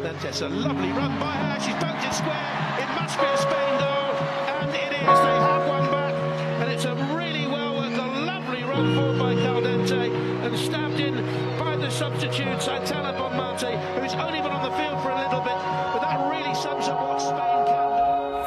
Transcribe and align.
Caldentes. 0.00 0.42
A 0.42 0.48
lovely 0.48 0.90
run 0.92 1.18
by 1.18 1.32
her. 1.32 1.60
She's 1.60 1.74
poked 1.74 2.04
it 2.04 2.14
square. 2.14 2.76
It 2.78 2.88
must 3.00 3.18
be 3.18 3.26
a 3.26 3.36
Spain 3.36 3.78
goal. 3.78 4.10
Oh, 4.16 4.60
and 4.62 4.70
it 4.70 4.92
is. 4.92 5.18
They 5.20 5.38
have 5.48 5.68
one 5.68 5.90
back. 5.90 6.14
And 6.60 6.70
it's 6.72 6.84
a 6.84 6.94
really 7.14 7.46
well 7.46 7.76
worked, 7.76 7.96
a 7.96 8.06
lovely 8.24 8.62
run 8.62 8.94
forward 8.94 9.18
by 9.18 9.34
Caldente. 9.34 10.10
And 10.44 10.58
stabbed 10.58 11.00
in 11.00 11.14
by 11.58 11.76
the 11.76 11.90
substitute, 11.90 12.62
Santana 12.62 13.12
Bonmante, 13.12 13.76
who's 14.00 14.14
only 14.14 14.40
been 14.40 14.52
on 14.52 14.62
the 14.62 14.76
field 14.76 15.02
for 15.02 15.10
a 15.10 15.16
little 15.16 15.40
bit. 15.40 15.58
But 15.92 16.00
that 16.00 16.30
really 16.30 16.54
sums 16.54 16.88
up 16.88 17.00
what 17.02 17.20
Spain. 17.20 17.49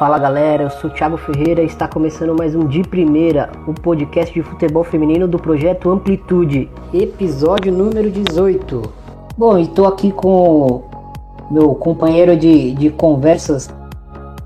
Fala 0.03 0.19
galera, 0.19 0.63
eu 0.63 0.69
sou 0.69 0.89
Thiago 0.89 1.15
Ferreira 1.15 1.61
e 1.61 1.65
está 1.65 1.87
começando 1.87 2.35
mais 2.37 2.53
um 2.53 2.67
De 2.67 2.81
Primeira, 2.83 3.49
o 3.65 3.73
podcast 3.73 4.33
de 4.33 4.43
futebol 4.43 4.83
feminino 4.83 5.29
do 5.29 5.39
projeto 5.39 5.89
Amplitude, 5.89 6.69
episódio 6.93 7.71
número 7.71 8.11
18. 8.11 8.81
Bom, 9.37 9.57
estou 9.57 9.87
aqui 9.87 10.11
com 10.11 10.83
meu 11.49 11.73
companheiro 11.75 12.35
de, 12.35 12.73
de 12.73 12.89
conversas, 12.89 13.73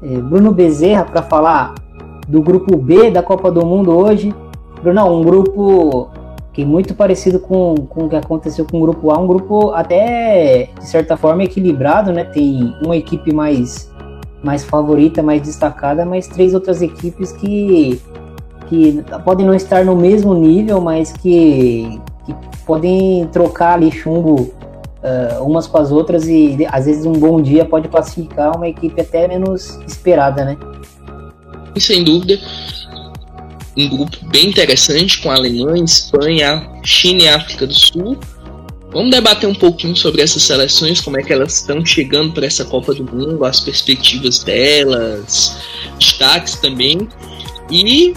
eh, 0.04 0.22
Bruno 0.22 0.52
Bezerra, 0.52 1.06
para 1.06 1.24
falar 1.24 1.74
do 2.28 2.40
grupo 2.40 2.78
B 2.78 3.10
da 3.10 3.24
Copa 3.24 3.50
do 3.50 3.66
Mundo 3.66 3.98
hoje. 3.98 4.32
Bruno, 4.84 5.06
um 5.08 5.24
grupo 5.24 6.10
que 6.54 6.62
é 6.62 6.66
muito 6.66 6.94
parecido 6.94 7.40
com, 7.40 7.74
com 7.90 8.06
o 8.06 8.10
que 8.10 8.16
aconteceu 8.16 8.64
com 8.64 8.78
o 8.78 8.82
grupo 8.82 9.10
A, 9.10 9.18
um 9.18 9.26
grupo 9.26 9.72
até 9.72 10.70
de 10.80 10.86
certa 10.86 11.18
forma 11.18 11.44
equilibrado, 11.44 12.14
né? 12.14 12.26
Tem 12.26 12.76
uma 12.84 12.96
equipe 12.96 13.34
mais 13.34 13.92
mais 14.44 14.64
favorita, 14.64 15.22
mais 15.24 15.42
destacada, 15.42 16.06
mas 16.06 16.28
três 16.28 16.54
outras 16.54 16.82
equipes 16.82 17.32
que, 17.32 18.02
que 18.68 19.04
podem 19.24 19.46
não 19.46 19.54
estar 19.54 19.84
no 19.84 19.96
mesmo 19.96 20.34
nível, 20.34 20.80
mas 20.80 21.12
que, 21.12 22.00
que 22.26 22.36
podem 22.66 23.28
trocar 23.32 23.74
ali 23.74 23.92
chumbo 23.92 24.54
uh, 25.04 25.44
umas 25.44 25.68
com 25.68 25.78
as 25.78 25.92
outras 25.92 26.28
e 26.28 26.58
às 26.72 26.86
vezes 26.86 27.06
um 27.06 27.14
bom 27.14 27.42
dia 27.42 27.66
pode 27.66 27.88
classificar 27.88 28.56
uma 28.56 28.68
equipe 28.68 29.00
até 29.00 29.28
menos 29.28 29.80
esperada, 29.88 30.46
né? 30.46 30.58
Sem 31.78 32.04
dúvida, 32.04 32.40
um 33.78 33.90
grupo 33.90 34.18
bem 34.30 34.50
interessante 34.50 35.22
com 35.22 35.30
a 35.30 35.36
Alemanha, 35.36 35.84
Espanha, 35.84 36.68
China 36.84 37.24
e 37.24 37.28
África 37.28 37.68
do 37.68 37.74
Sul. 37.74 38.18
Vamos 38.92 39.12
debater 39.12 39.48
um 39.50 39.56
pouquinho 39.56 39.96
sobre 39.96 40.22
essas 40.22 40.44
seleções, 40.44 41.02
como 41.02 41.20
é 41.20 41.24
que 41.24 41.34
elas 41.34 41.56
estão 41.56 41.86
chegando 41.86 42.34
para 42.34 42.46
essa 42.46 42.64
Copa 42.64 42.94
do 42.94 43.04
Mundo, 43.04 43.44
as 43.44 43.60
perspectivas 43.60 44.44
delas, 44.44 45.58
destaques 46.00 46.56
também. 46.56 47.08
E 47.70 48.14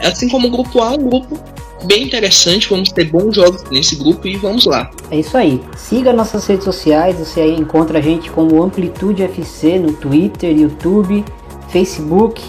assim 0.00 0.28
como 0.28 0.48
o 0.48 0.50
grupo 0.50 0.80
A, 0.80 0.92
um 0.92 1.08
grupo 1.08 1.38
bem 1.84 2.04
interessante, 2.04 2.68
vamos 2.68 2.92
ter 2.92 3.10
bons 3.10 3.34
jogos 3.34 3.64
nesse 3.70 3.96
grupo 3.96 4.26
e 4.28 4.36
vamos 4.36 4.64
lá. 4.64 4.90
É 5.10 5.18
isso 5.18 5.36
aí. 5.36 5.60
Siga 5.76 6.12
nossas 6.12 6.46
redes 6.46 6.64
sociais, 6.64 7.16
você 7.16 7.40
aí 7.40 7.54
encontra 7.56 7.98
a 7.98 8.02
gente 8.02 8.30
como 8.30 8.62
Amplitude 8.62 9.24
FC 9.24 9.78
no 9.78 9.92
Twitter, 9.92 10.56
YouTube, 10.56 11.24
Facebook. 11.68 12.40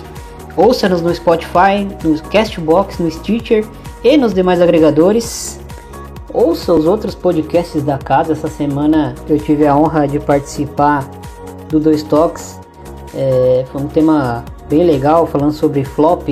Ouça-nos 0.55 1.01
no 1.01 1.13
Spotify, 1.13 1.87
no 2.03 2.21
Castbox, 2.29 2.99
no 2.99 3.09
Stitcher 3.09 3.65
e 4.03 4.15
nos 4.15 4.33
demais 4.33 4.61
agregadores. 4.61 5.62
Ouça 6.33 6.73
os 6.73 6.87
outros 6.87 7.13
podcasts 7.13 7.83
da 7.83 7.99
casa. 7.99 8.33
Essa 8.33 8.47
semana 8.47 9.13
eu 9.29 9.37
tive 9.37 9.67
a 9.67 9.77
honra 9.77 10.07
de 10.07 10.19
participar 10.19 11.07
do 11.69 11.79
Dois 11.79 12.01
Toques. 12.01 12.59
É, 13.13 13.63
foi 13.71 13.81
um 13.81 13.87
tema 13.87 14.43
bem 14.67 14.83
legal, 14.83 15.27
falando 15.27 15.51
sobre 15.51 15.83
flop, 15.83 16.27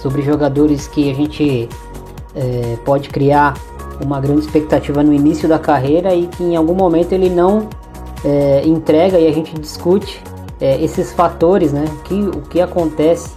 sobre 0.00 0.22
jogadores 0.22 0.86
que 0.86 1.10
a 1.10 1.14
gente 1.14 1.68
é, 2.36 2.76
pode 2.84 3.08
criar 3.08 3.54
uma 4.00 4.20
grande 4.20 4.42
expectativa 4.42 5.02
no 5.02 5.12
início 5.12 5.48
da 5.48 5.58
carreira 5.58 6.14
e 6.14 6.28
que 6.28 6.44
em 6.44 6.54
algum 6.54 6.74
momento 6.74 7.12
ele 7.12 7.28
não 7.28 7.68
é, 8.24 8.62
entrega 8.64 9.18
e 9.18 9.26
a 9.26 9.32
gente 9.32 9.58
discute 9.58 10.22
é, 10.60 10.80
esses 10.80 11.12
fatores, 11.12 11.72
né? 11.72 11.84
Que, 12.04 12.14
o 12.14 12.42
que 12.42 12.60
acontece 12.60 13.30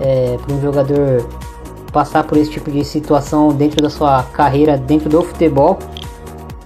é, 0.00 0.38
para 0.42 0.54
um 0.54 0.60
jogador 0.62 1.28
passar 1.92 2.24
por 2.24 2.36
esse 2.36 2.50
tipo 2.50 2.70
de 2.70 2.84
situação 2.84 3.48
dentro 3.48 3.82
da 3.82 3.90
sua 3.90 4.22
carreira 4.22 4.76
dentro 4.76 5.08
do 5.08 5.22
futebol. 5.22 5.78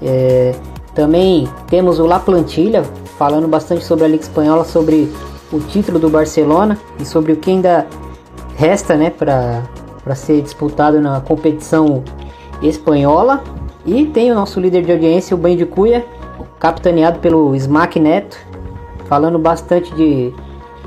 É, 0.00 0.54
também 0.94 1.48
temos 1.68 1.98
o 1.98 2.06
La 2.06 2.18
Plantilha 2.18 2.82
falando 3.18 3.46
bastante 3.46 3.84
sobre 3.84 4.04
a 4.04 4.08
Liga 4.08 4.22
Espanhola, 4.22 4.64
sobre 4.64 5.10
o 5.52 5.60
título 5.60 5.98
do 5.98 6.08
Barcelona 6.08 6.78
e 6.98 7.04
sobre 7.04 7.32
o 7.32 7.36
que 7.36 7.50
ainda 7.50 7.86
resta 8.56 8.96
né, 8.96 9.10
para 9.10 10.14
ser 10.14 10.42
disputado 10.42 11.00
na 11.00 11.20
competição 11.20 12.02
espanhola. 12.62 13.42
E 13.84 14.06
tem 14.06 14.30
o 14.30 14.34
nosso 14.34 14.60
líder 14.60 14.84
de 14.84 14.92
audiência, 14.92 15.34
o 15.34 15.38
Ben 15.38 15.56
de 15.56 15.66
Cuia, 15.66 16.06
capitaneado 16.58 17.18
pelo 17.18 17.54
Smack 17.56 17.98
Neto, 17.98 18.38
falando 19.06 19.38
bastante 19.38 19.92
de, 19.94 20.32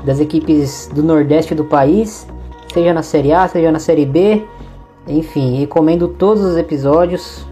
das 0.04 0.20
equipes 0.20 0.90
do 0.92 1.02
Nordeste 1.02 1.54
do 1.54 1.64
país, 1.64 2.26
seja 2.76 2.92
na 2.92 3.02
Série 3.02 3.32
A, 3.32 3.48
seja 3.48 3.72
na 3.72 3.78
Série 3.78 4.04
B. 4.04 4.44
Enfim, 5.08 5.56
recomendo 5.60 6.08
todos 6.08 6.44
os 6.44 6.58
episódios. 6.58 7.46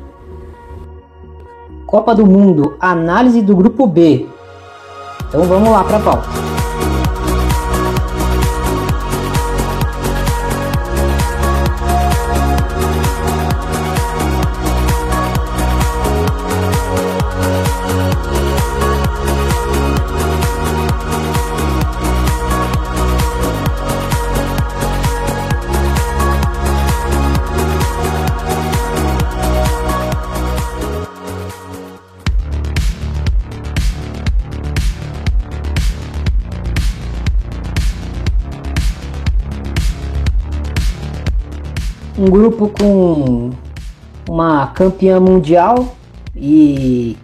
Copa 1.87 2.15
do 2.15 2.27
Mundo, 2.27 2.77
análise 2.79 3.41
do 3.41 3.57
grupo 3.57 3.87
B. 3.87 4.27
Então 5.27 5.45
vamos 5.45 5.71
lá 5.71 5.83
para 5.83 5.97
a 5.97 6.01
pauta. 6.01 6.64
Um 42.19 42.27
grupo 42.27 42.69
com 42.69 43.51
uma 44.29 44.69
campeã 44.69 45.21
mundial 45.21 45.95
e 46.35 47.17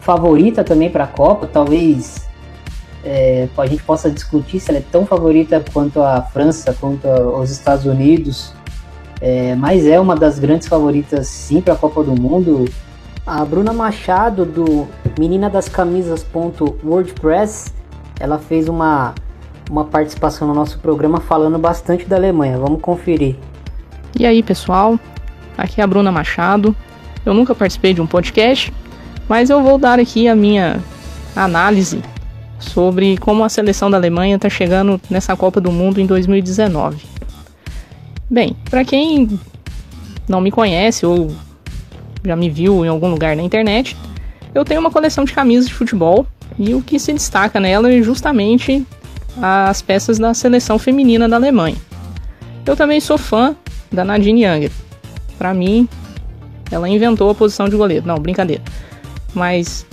favorita 0.00 0.62
também 0.62 0.90
para 0.90 1.04
a 1.04 1.06
Copa. 1.06 1.46
Talvez 1.46 2.28
é, 3.04 3.48
a 3.56 3.66
gente 3.66 3.82
possa 3.82 4.10
discutir 4.10 4.60
se 4.60 4.70
ela 4.70 4.78
é 4.78 4.84
tão 4.92 5.06
favorita 5.06 5.62
quanto 5.72 6.02
a 6.02 6.22
França, 6.22 6.76
quanto 6.78 7.08
os 7.08 7.50
Estados 7.50 7.86
Unidos. 7.86 8.52
É, 9.20 9.54
mas 9.54 9.86
é 9.86 9.98
uma 9.98 10.14
das 10.14 10.38
grandes 10.38 10.68
favoritas 10.68 11.28
sim 11.28 11.60
para 11.60 11.74
a 11.74 11.76
Copa 11.76 12.02
do 12.02 12.20
Mundo. 12.20 12.66
A 13.26 13.42
Bruna 13.44 13.72
Machado 13.72 14.44
do 14.44 14.86
Menina 15.18 15.48
das 15.48 15.68
Camisas.wordpress, 15.68 17.72
ela 18.20 18.38
fez 18.38 18.68
uma 18.68 19.14
uma 19.70 19.86
participação 19.86 20.46
no 20.46 20.54
nosso 20.54 20.78
programa 20.78 21.20
falando 21.20 21.58
bastante 21.58 22.04
da 22.04 22.16
Alemanha. 22.16 22.58
Vamos 22.58 22.82
conferir. 22.82 23.36
E 24.16 24.24
aí, 24.24 24.44
pessoal? 24.44 24.98
Aqui 25.58 25.80
é 25.80 25.84
a 25.84 25.86
Bruna 25.86 26.12
Machado. 26.12 26.74
Eu 27.26 27.34
nunca 27.34 27.52
participei 27.52 27.92
de 27.92 28.00
um 28.00 28.06
podcast, 28.06 28.72
mas 29.28 29.50
eu 29.50 29.60
vou 29.60 29.76
dar 29.76 29.98
aqui 29.98 30.28
a 30.28 30.36
minha 30.36 30.80
análise 31.34 32.00
sobre 32.60 33.16
como 33.18 33.42
a 33.42 33.48
seleção 33.48 33.90
da 33.90 33.96
Alemanha 33.96 34.36
está 34.36 34.48
chegando 34.48 35.00
nessa 35.10 35.34
Copa 35.34 35.60
do 35.60 35.72
Mundo 35.72 36.00
em 36.00 36.06
2019. 36.06 36.98
Bem, 38.30 38.56
para 38.70 38.84
quem 38.84 39.38
não 40.28 40.40
me 40.40 40.52
conhece 40.52 41.04
ou 41.04 41.34
já 42.24 42.36
me 42.36 42.48
viu 42.48 42.84
em 42.84 42.88
algum 42.88 43.10
lugar 43.10 43.34
na 43.34 43.42
internet, 43.42 43.96
eu 44.54 44.64
tenho 44.64 44.80
uma 44.80 44.92
coleção 44.92 45.24
de 45.24 45.32
camisas 45.32 45.66
de 45.66 45.74
futebol 45.74 46.24
e 46.56 46.72
o 46.72 46.80
que 46.80 47.00
se 47.00 47.12
destaca 47.12 47.58
nela 47.58 47.92
é 47.92 48.00
justamente 48.00 48.86
as 49.42 49.82
peças 49.82 50.20
da 50.20 50.32
seleção 50.32 50.78
feminina 50.78 51.28
da 51.28 51.34
Alemanha. 51.34 51.76
Eu 52.64 52.76
também 52.76 53.00
sou 53.00 53.18
fã 53.18 53.56
da 53.90 54.04
Nadine 54.04 54.44
Younger. 54.44 54.70
Para 55.38 55.52
mim, 55.54 55.88
ela 56.70 56.88
inventou 56.88 57.30
a 57.30 57.34
posição 57.34 57.68
de 57.68 57.76
goleiro. 57.76 58.06
Não, 58.06 58.16
brincadeira. 58.16 58.62
Mas 59.32 59.86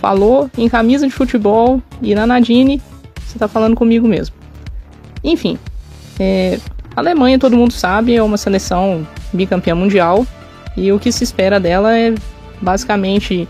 falou 0.00 0.50
em 0.56 0.68
camisa 0.68 1.06
de 1.06 1.12
futebol 1.12 1.82
e 2.02 2.14
na 2.14 2.26
Nadine, 2.26 2.80
você 3.26 3.38
tá 3.38 3.48
falando 3.48 3.74
comigo 3.74 4.06
mesmo. 4.06 4.34
Enfim, 5.22 5.58
é, 6.18 6.58
a 6.94 7.00
Alemanha, 7.00 7.38
todo 7.38 7.56
mundo 7.56 7.72
sabe, 7.72 8.14
é 8.14 8.22
uma 8.22 8.36
seleção 8.36 9.06
bicampeã 9.32 9.74
mundial 9.74 10.26
e 10.76 10.92
o 10.92 10.98
que 10.98 11.10
se 11.10 11.24
espera 11.24 11.58
dela 11.58 11.96
é 11.96 12.14
basicamente 12.60 13.48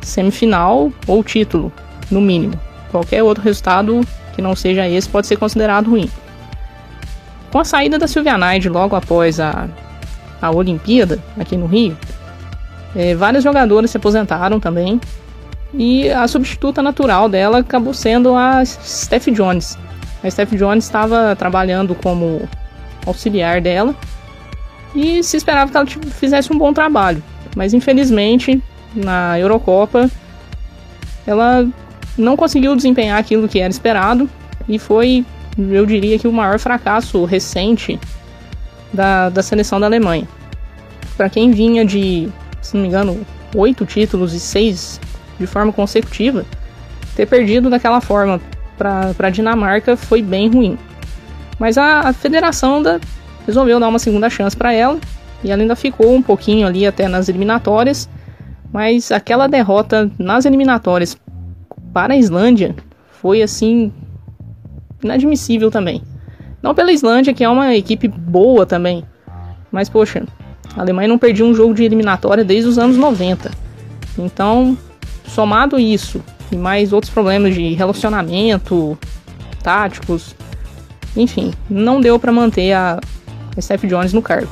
semifinal 0.00 0.92
ou 1.06 1.22
título, 1.22 1.72
no 2.10 2.20
mínimo. 2.20 2.54
Qualquer 2.90 3.22
outro 3.22 3.42
resultado 3.42 4.00
que 4.34 4.42
não 4.42 4.56
seja 4.56 4.88
esse 4.88 5.08
pode 5.08 5.26
ser 5.26 5.36
considerado 5.36 5.90
ruim. 5.90 6.08
Com 7.50 7.58
a 7.58 7.64
saída 7.64 7.98
da 7.98 8.06
Sylvia 8.06 8.38
Naid 8.38 8.68
logo 8.68 8.94
após 8.94 9.40
a, 9.40 9.68
a 10.40 10.50
Olimpíada 10.50 11.18
aqui 11.38 11.56
no 11.56 11.66
Rio, 11.66 11.96
é, 12.94 13.14
vários 13.14 13.42
jogadores 13.44 13.90
se 13.90 13.96
aposentaram 13.96 14.60
também. 14.60 15.00
E 15.72 16.10
a 16.10 16.26
substituta 16.26 16.82
natural 16.82 17.28
dela 17.28 17.58
acabou 17.58 17.94
sendo 17.94 18.34
a 18.34 18.64
Steph 18.64 19.28
Jones. 19.28 19.78
A 20.22 20.30
Steph 20.30 20.52
Jones 20.52 20.84
estava 20.84 21.34
trabalhando 21.36 21.94
como 21.94 22.48
auxiliar 23.06 23.60
dela 23.60 23.94
e 24.94 25.22
se 25.22 25.36
esperava 25.36 25.70
que 25.70 25.76
ela 25.76 25.86
fizesse 25.86 26.52
um 26.52 26.58
bom 26.58 26.72
trabalho. 26.72 27.22
Mas 27.56 27.72
infelizmente, 27.72 28.60
na 28.94 29.38
Eurocopa, 29.38 30.10
ela 31.26 31.66
não 32.18 32.36
conseguiu 32.36 32.74
desempenhar 32.74 33.18
aquilo 33.18 33.48
que 33.48 33.60
era 33.60 33.70
esperado 33.70 34.28
e 34.68 34.78
foi, 34.78 35.24
eu 35.58 35.84
diria 35.84 36.18
que, 36.18 36.28
o 36.28 36.32
maior 36.32 36.58
fracasso 36.58 37.24
recente 37.24 37.98
da, 38.92 39.28
da 39.28 39.42
seleção 39.42 39.80
da 39.80 39.86
Alemanha. 39.86 40.26
Para 41.16 41.28
quem 41.28 41.50
vinha 41.50 41.84
de, 41.84 42.28
se 42.60 42.74
não 42.74 42.82
me 42.82 42.88
engano, 42.88 43.20
oito 43.54 43.84
títulos 43.84 44.32
e 44.32 44.40
seis 44.40 45.00
de 45.38 45.46
forma 45.46 45.72
consecutiva, 45.72 46.44
ter 47.14 47.26
perdido 47.26 47.68
daquela 47.68 48.00
forma 48.00 48.40
para 48.76 49.14
a 49.18 49.30
Dinamarca 49.30 49.96
foi 49.96 50.22
bem 50.22 50.48
ruim. 50.48 50.78
Mas 51.58 51.76
a, 51.76 52.00
a 52.08 52.12
federação 52.12 52.82
da, 52.82 52.98
resolveu 53.46 53.78
dar 53.78 53.88
uma 53.88 53.98
segunda 53.98 54.30
chance 54.30 54.56
para 54.56 54.72
ela 54.72 54.98
e 55.42 55.50
ela 55.50 55.60
ainda 55.60 55.76
ficou 55.76 56.14
um 56.14 56.22
pouquinho 56.22 56.66
ali 56.66 56.86
até 56.86 57.08
nas 57.08 57.28
eliminatórias, 57.28 58.08
mas 58.72 59.10
aquela 59.10 59.46
derrota 59.46 60.10
nas 60.18 60.44
eliminatórias 60.44 61.16
para 61.92 62.14
a 62.14 62.16
Islândia 62.16 62.74
foi 63.20 63.42
assim 63.42 63.92
inadmissível 65.02 65.70
também. 65.70 66.02
Não 66.62 66.74
pela 66.74 66.92
Islândia, 66.92 67.32
que 67.32 67.42
é 67.42 67.48
uma 67.48 67.74
equipe 67.74 68.06
boa 68.06 68.66
também, 68.66 69.04
mas 69.72 69.88
poxa, 69.88 70.24
a 70.76 70.80
Alemanha 70.80 71.08
não 71.08 71.18
perdia 71.18 71.44
um 71.44 71.54
jogo 71.54 71.74
de 71.74 71.84
eliminatória 71.84 72.44
desde 72.44 72.68
os 72.68 72.78
anos 72.78 72.96
90. 72.96 73.50
Então, 74.18 74.76
somado 75.26 75.78
isso 75.78 76.22
e 76.52 76.56
mais 76.56 76.92
outros 76.92 77.12
problemas 77.12 77.54
de 77.54 77.72
relacionamento, 77.74 78.98
táticos, 79.62 80.34
enfim, 81.16 81.52
não 81.68 82.00
deu 82.00 82.18
para 82.18 82.32
manter 82.32 82.72
a, 82.72 83.00
Steph 83.60 83.84
Jones 83.84 84.12
no 84.12 84.22
cargo. 84.22 84.50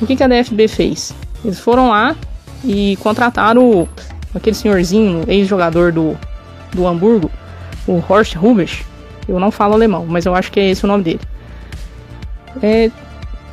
O 0.00 0.06
que, 0.06 0.16
que 0.16 0.22
a 0.22 0.28
DFB 0.28 0.68
fez? 0.68 1.14
Eles 1.44 1.58
foram 1.58 1.88
lá 1.88 2.14
e 2.64 2.96
contrataram 2.96 3.88
aquele 4.34 4.54
senhorzinho, 4.54 5.24
ex-jogador 5.26 5.92
do, 5.92 6.16
do 6.72 6.86
Hamburgo, 6.86 7.30
o 7.86 8.02
Horst 8.08 8.36
Rubisch. 8.36 8.84
Eu 9.28 9.38
não 9.38 9.50
falo 9.50 9.74
alemão, 9.74 10.06
mas 10.08 10.26
eu 10.26 10.34
acho 10.34 10.50
que 10.50 10.58
é 10.58 10.70
esse 10.70 10.84
o 10.84 10.88
nome 10.88 11.04
dele. 11.04 11.20
É, 12.62 12.90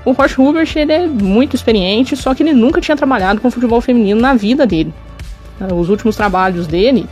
o 0.05 0.11
Horst 0.11 0.37
Rubisch 0.37 0.75
ele 0.75 0.91
é 0.91 1.07
muito 1.07 1.55
experiente, 1.55 2.15
só 2.15 2.33
que 2.33 2.41
ele 2.41 2.53
nunca 2.53 2.79
tinha 2.81 2.95
trabalhado 2.95 3.41
com 3.41 3.51
futebol 3.51 3.81
feminino 3.81 4.19
na 4.19 4.33
vida 4.33 4.65
dele. 4.65 4.93
Os 5.75 5.89
últimos 5.89 6.15
trabalhos 6.15 6.67
dele 6.67 7.07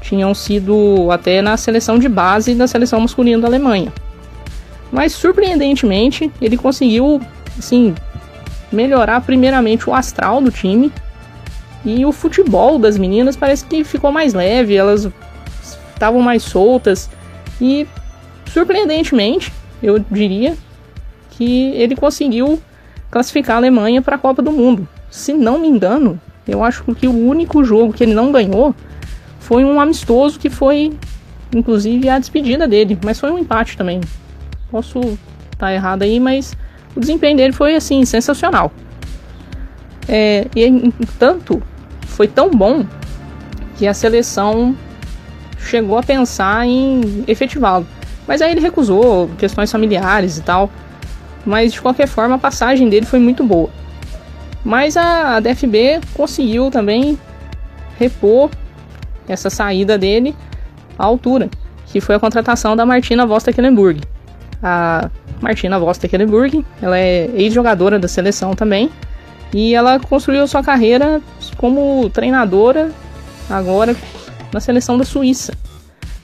tinham 0.00 0.34
sido 0.34 1.10
até 1.10 1.40
na 1.40 1.56
seleção 1.56 1.98
de 1.98 2.08
base 2.08 2.54
da 2.54 2.66
seleção 2.66 3.00
masculina 3.00 3.42
da 3.42 3.48
Alemanha. 3.48 3.92
Mas 4.92 5.12
surpreendentemente, 5.12 6.30
ele 6.40 6.56
conseguiu, 6.56 7.20
assim, 7.58 7.94
melhorar 8.70 9.20
primeiramente 9.20 9.88
o 9.88 9.94
astral 9.94 10.40
do 10.40 10.50
time 10.50 10.92
e 11.84 12.04
o 12.04 12.12
futebol 12.12 12.78
das 12.78 12.96
meninas 12.96 13.36
parece 13.36 13.64
que 13.64 13.84
ficou 13.84 14.10
mais 14.10 14.34
leve, 14.34 14.74
elas 14.74 15.08
estavam 15.92 16.20
mais 16.20 16.42
soltas 16.42 17.10
e 17.60 17.86
surpreendentemente, 18.46 19.52
eu 19.82 19.98
diria 19.98 20.56
que 21.30 21.70
ele 21.72 21.96
conseguiu 21.96 22.60
classificar 23.10 23.56
a 23.56 23.58
Alemanha 23.58 24.02
para 24.02 24.16
a 24.16 24.18
Copa 24.18 24.42
do 24.42 24.52
Mundo. 24.52 24.88
Se 25.10 25.32
não 25.32 25.58
me 25.58 25.68
engano, 25.68 26.20
eu 26.46 26.62
acho 26.62 26.84
que 26.94 27.06
o 27.06 27.26
único 27.28 27.64
jogo 27.64 27.92
que 27.92 28.02
ele 28.02 28.14
não 28.14 28.32
ganhou 28.32 28.74
foi 29.40 29.64
um 29.64 29.80
amistoso 29.80 30.38
que 30.38 30.50
foi 30.50 30.92
inclusive 31.54 32.08
a 32.08 32.18
despedida 32.18 32.66
dele, 32.66 32.98
mas 33.04 33.18
foi 33.18 33.30
um 33.30 33.38
empate 33.38 33.76
também. 33.76 34.00
Posso 34.70 34.98
estar 34.98 35.18
tá 35.58 35.72
errado 35.72 36.02
aí, 36.02 36.18
mas 36.18 36.56
o 36.96 37.00
desempenho 37.00 37.36
dele 37.36 37.52
foi 37.52 37.76
assim 37.76 38.04
sensacional. 38.04 38.72
É, 40.08 40.46
e 40.54 40.64
entanto, 40.64 41.62
foi 42.06 42.28
tão 42.28 42.50
bom 42.50 42.84
que 43.76 43.86
a 43.86 43.94
seleção 43.94 44.76
chegou 45.64 45.98
a 45.98 46.02
pensar 46.02 46.66
em 46.66 47.24
efetivá-lo. 47.26 47.86
Mas 48.26 48.40
aí 48.40 48.52
ele 48.52 48.60
recusou 48.60 49.28
questões 49.38 49.70
familiares 49.70 50.38
e 50.38 50.42
tal. 50.42 50.70
Mas 51.44 51.72
de 51.72 51.80
qualquer 51.80 52.06
forma, 52.06 52.36
a 52.36 52.38
passagem 52.38 52.88
dele 52.88 53.04
foi 53.04 53.18
muito 53.18 53.44
boa. 53.44 53.68
Mas 54.64 54.96
a, 54.96 55.40
DFB 55.40 56.00
conseguiu 56.14 56.70
também 56.70 57.18
repor 57.98 58.50
essa 59.28 59.50
saída 59.50 59.98
dele 59.98 60.34
à 60.98 61.04
altura, 61.04 61.50
que 61.86 62.00
foi 62.00 62.14
a 62.14 62.18
contratação 62.18 62.74
da 62.74 62.86
Martina 62.86 63.26
Voss-Tecklenburg. 63.26 64.00
A 64.62 65.10
Martina 65.40 65.78
Voss-Tecklenburg, 65.78 66.64
ela 66.80 66.98
é 66.98 67.30
ex-jogadora 67.34 67.98
da 67.98 68.08
seleção 68.08 68.54
também, 68.54 68.90
e 69.52 69.74
ela 69.74 70.00
construiu 70.00 70.48
sua 70.48 70.62
carreira 70.62 71.20
como 71.58 72.08
treinadora 72.10 72.90
agora 73.48 73.94
na 74.54 74.60
seleção 74.60 74.96
da 74.96 75.04
Suíça. 75.04 75.52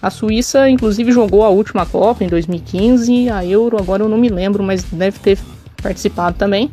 A 0.00 0.08
Suíça, 0.08 0.70
inclusive, 0.70 1.10
jogou 1.12 1.44
a 1.44 1.50
última 1.50 1.84
Copa 1.84 2.24
em 2.24 2.28
2015, 2.28 3.28
a 3.28 3.44
Euro, 3.44 3.76
agora 3.76 4.04
eu 4.04 4.08
não 4.08 4.16
me 4.16 4.28
lembro, 4.28 4.62
mas 4.62 4.84
deve 4.84 5.18
ter 5.18 5.36
participado 5.82 6.38
também. 6.38 6.70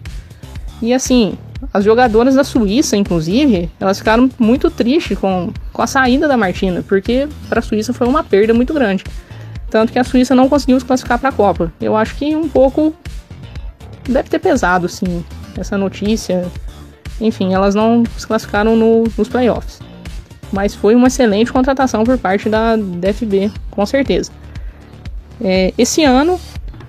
E 0.82 0.94
assim, 0.94 1.36
as 1.74 1.84
jogadoras 1.84 2.36
da 2.36 2.44
Suíça, 2.44 2.96
inclusive, 2.96 3.70
elas 3.80 3.98
ficaram 3.98 4.30
muito 4.38 4.70
tristes 4.70 5.18
com, 5.18 5.52
com 5.74 5.82
a 5.82 5.88
saída 5.88 6.28
da 6.28 6.38
Martina, 6.38 6.86
porque 6.88 7.28
para 7.50 7.60
a 7.60 7.64
Suíça 7.64 7.92
foi 7.92 8.08
uma 8.08 8.24
perda 8.24 8.54
muito 8.54 8.74
grande. 8.74 9.04
Tanto 9.70 9.92
que 9.92 10.00
a 10.00 10.04
Suíça 10.04 10.36
não 10.36 10.48
conseguiu 10.48 10.80
se 10.80 10.86
classificar 10.86 11.20
para 11.20 11.30
a 11.30 11.34
Copa. 11.34 11.74
Eu 11.82 11.98
acho 11.98 12.16
que 12.16 12.36
um 12.36 12.48
pouco 12.48 12.94
deve 14.08 14.30
ter 14.30 14.40
pesado, 14.40 14.88
sim, 14.88 15.26
essa 15.58 15.78
notícia. 15.78 16.46
Enfim, 17.20 17.54
elas 17.54 17.74
não 17.74 18.04
se 18.16 18.26
classificaram 18.26 18.76
no, 18.76 19.06
nos 19.18 19.28
playoffs. 19.28 19.80
Mas 20.52 20.74
foi 20.74 20.96
uma 20.96 21.08
excelente 21.08 21.52
contratação 21.52 22.04
por 22.04 22.18
parte 22.18 22.50
da 22.50 22.76
DFB, 22.76 23.52
com 23.70 23.86
certeza. 23.86 24.32
É, 25.42 25.74
esse 25.78 26.04
ano 26.04 26.40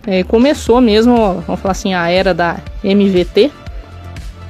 é, 0.06 0.22
começou 0.22 0.81
mesmo, 0.81 1.43
vamos 1.46 1.60
falar 1.60 1.72
assim, 1.72 1.93
a 1.93 2.08
era 2.08 2.32
da 2.32 2.58
MVT, 2.82 3.50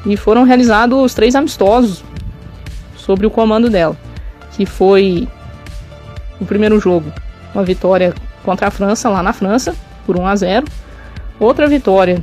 e 0.06 0.16
foram 0.16 0.44
realizados 0.44 1.14
três 1.14 1.34
amistosos 1.34 2.04
sobre 2.96 3.26
o 3.26 3.30
comando 3.30 3.68
dela, 3.68 3.96
que 4.52 4.64
foi 4.64 5.26
o 6.40 6.44
primeiro 6.44 6.78
jogo, 6.78 7.12
uma 7.54 7.64
vitória 7.64 8.14
contra 8.44 8.68
a 8.68 8.70
França 8.70 9.08
lá 9.08 9.22
na 9.22 9.32
França 9.32 9.74
por 10.06 10.16
1 10.16 10.26
a 10.26 10.36
0, 10.36 10.66
outra 11.40 11.66
vitória 11.66 12.22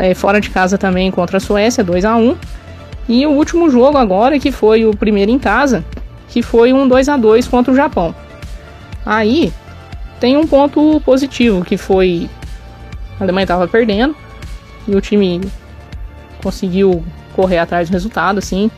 é, 0.00 0.14
fora 0.14 0.40
de 0.40 0.50
casa 0.50 0.76
também 0.78 1.10
contra 1.10 1.36
a 1.36 1.40
Suécia 1.40 1.84
2 1.84 2.04
a 2.04 2.16
1 2.16 2.36
e 3.08 3.26
o 3.26 3.30
último 3.30 3.70
jogo 3.70 3.98
agora 3.98 4.38
que 4.38 4.50
foi 4.50 4.84
o 4.84 4.96
primeiro 4.96 5.30
em 5.30 5.38
casa, 5.38 5.84
que 6.28 6.42
foi 6.42 6.72
um 6.72 6.88
2 6.88 7.08
a 7.08 7.16
2 7.16 7.48
contra 7.48 7.72
o 7.72 7.76
Japão. 7.76 8.14
Aí 9.04 9.52
tem 10.18 10.36
um 10.36 10.46
ponto 10.46 11.00
positivo 11.04 11.64
que 11.64 11.76
foi 11.76 12.28
a 13.18 13.24
Alemanha 13.24 13.44
estava 13.44 13.68
perdendo 13.68 14.16
e 14.88 14.94
o 14.94 15.00
time 15.00 15.40
conseguiu 16.42 17.04
correr 17.34 17.58
atrás 17.58 17.88
do 17.88 17.92
resultado, 17.92 18.38
assim. 18.38 18.70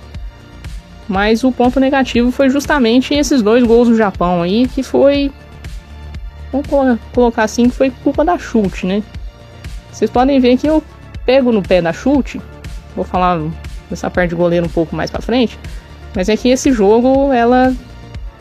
Mas 1.09 1.45
o 1.45 1.52
ponto 1.52 1.78
negativo 1.78 2.30
foi 2.30 2.50
justamente 2.50 3.14
esses 3.14 3.42
dois 3.42 3.62
gols 3.64 3.88
do 3.88 3.97
Japão 3.97 4.42
aí, 4.42 4.66
que 4.68 4.83
foi. 4.83 5.33
Vamos 6.52 6.99
colocar 7.12 7.45
assim, 7.45 7.68
que 7.68 7.76
foi 7.76 7.90
culpa 8.02 8.25
da 8.25 8.38
chute, 8.38 8.87
né? 8.87 9.02
Vocês 9.90 10.11
podem 10.11 10.40
ver 10.40 10.56
que 10.56 10.66
eu 10.66 10.83
pego 11.25 11.52
no 11.52 11.62
pé 11.62 11.80
da 11.80 11.92
chute. 11.92 12.40
Vou 12.95 13.04
falar 13.04 13.40
dessa 13.90 14.11
parte 14.11 14.31
de 14.31 14.37
goleiro 14.37 14.66
um 14.66 14.71
pouco 14.71 14.95
mais 14.95 15.11
pra 15.11 15.21
frente. 15.21 15.59
Mas 16.14 16.28
é 16.28 16.37
que 16.37 16.49
esse 16.49 16.73
jogo 16.73 17.33
ela 17.33 17.75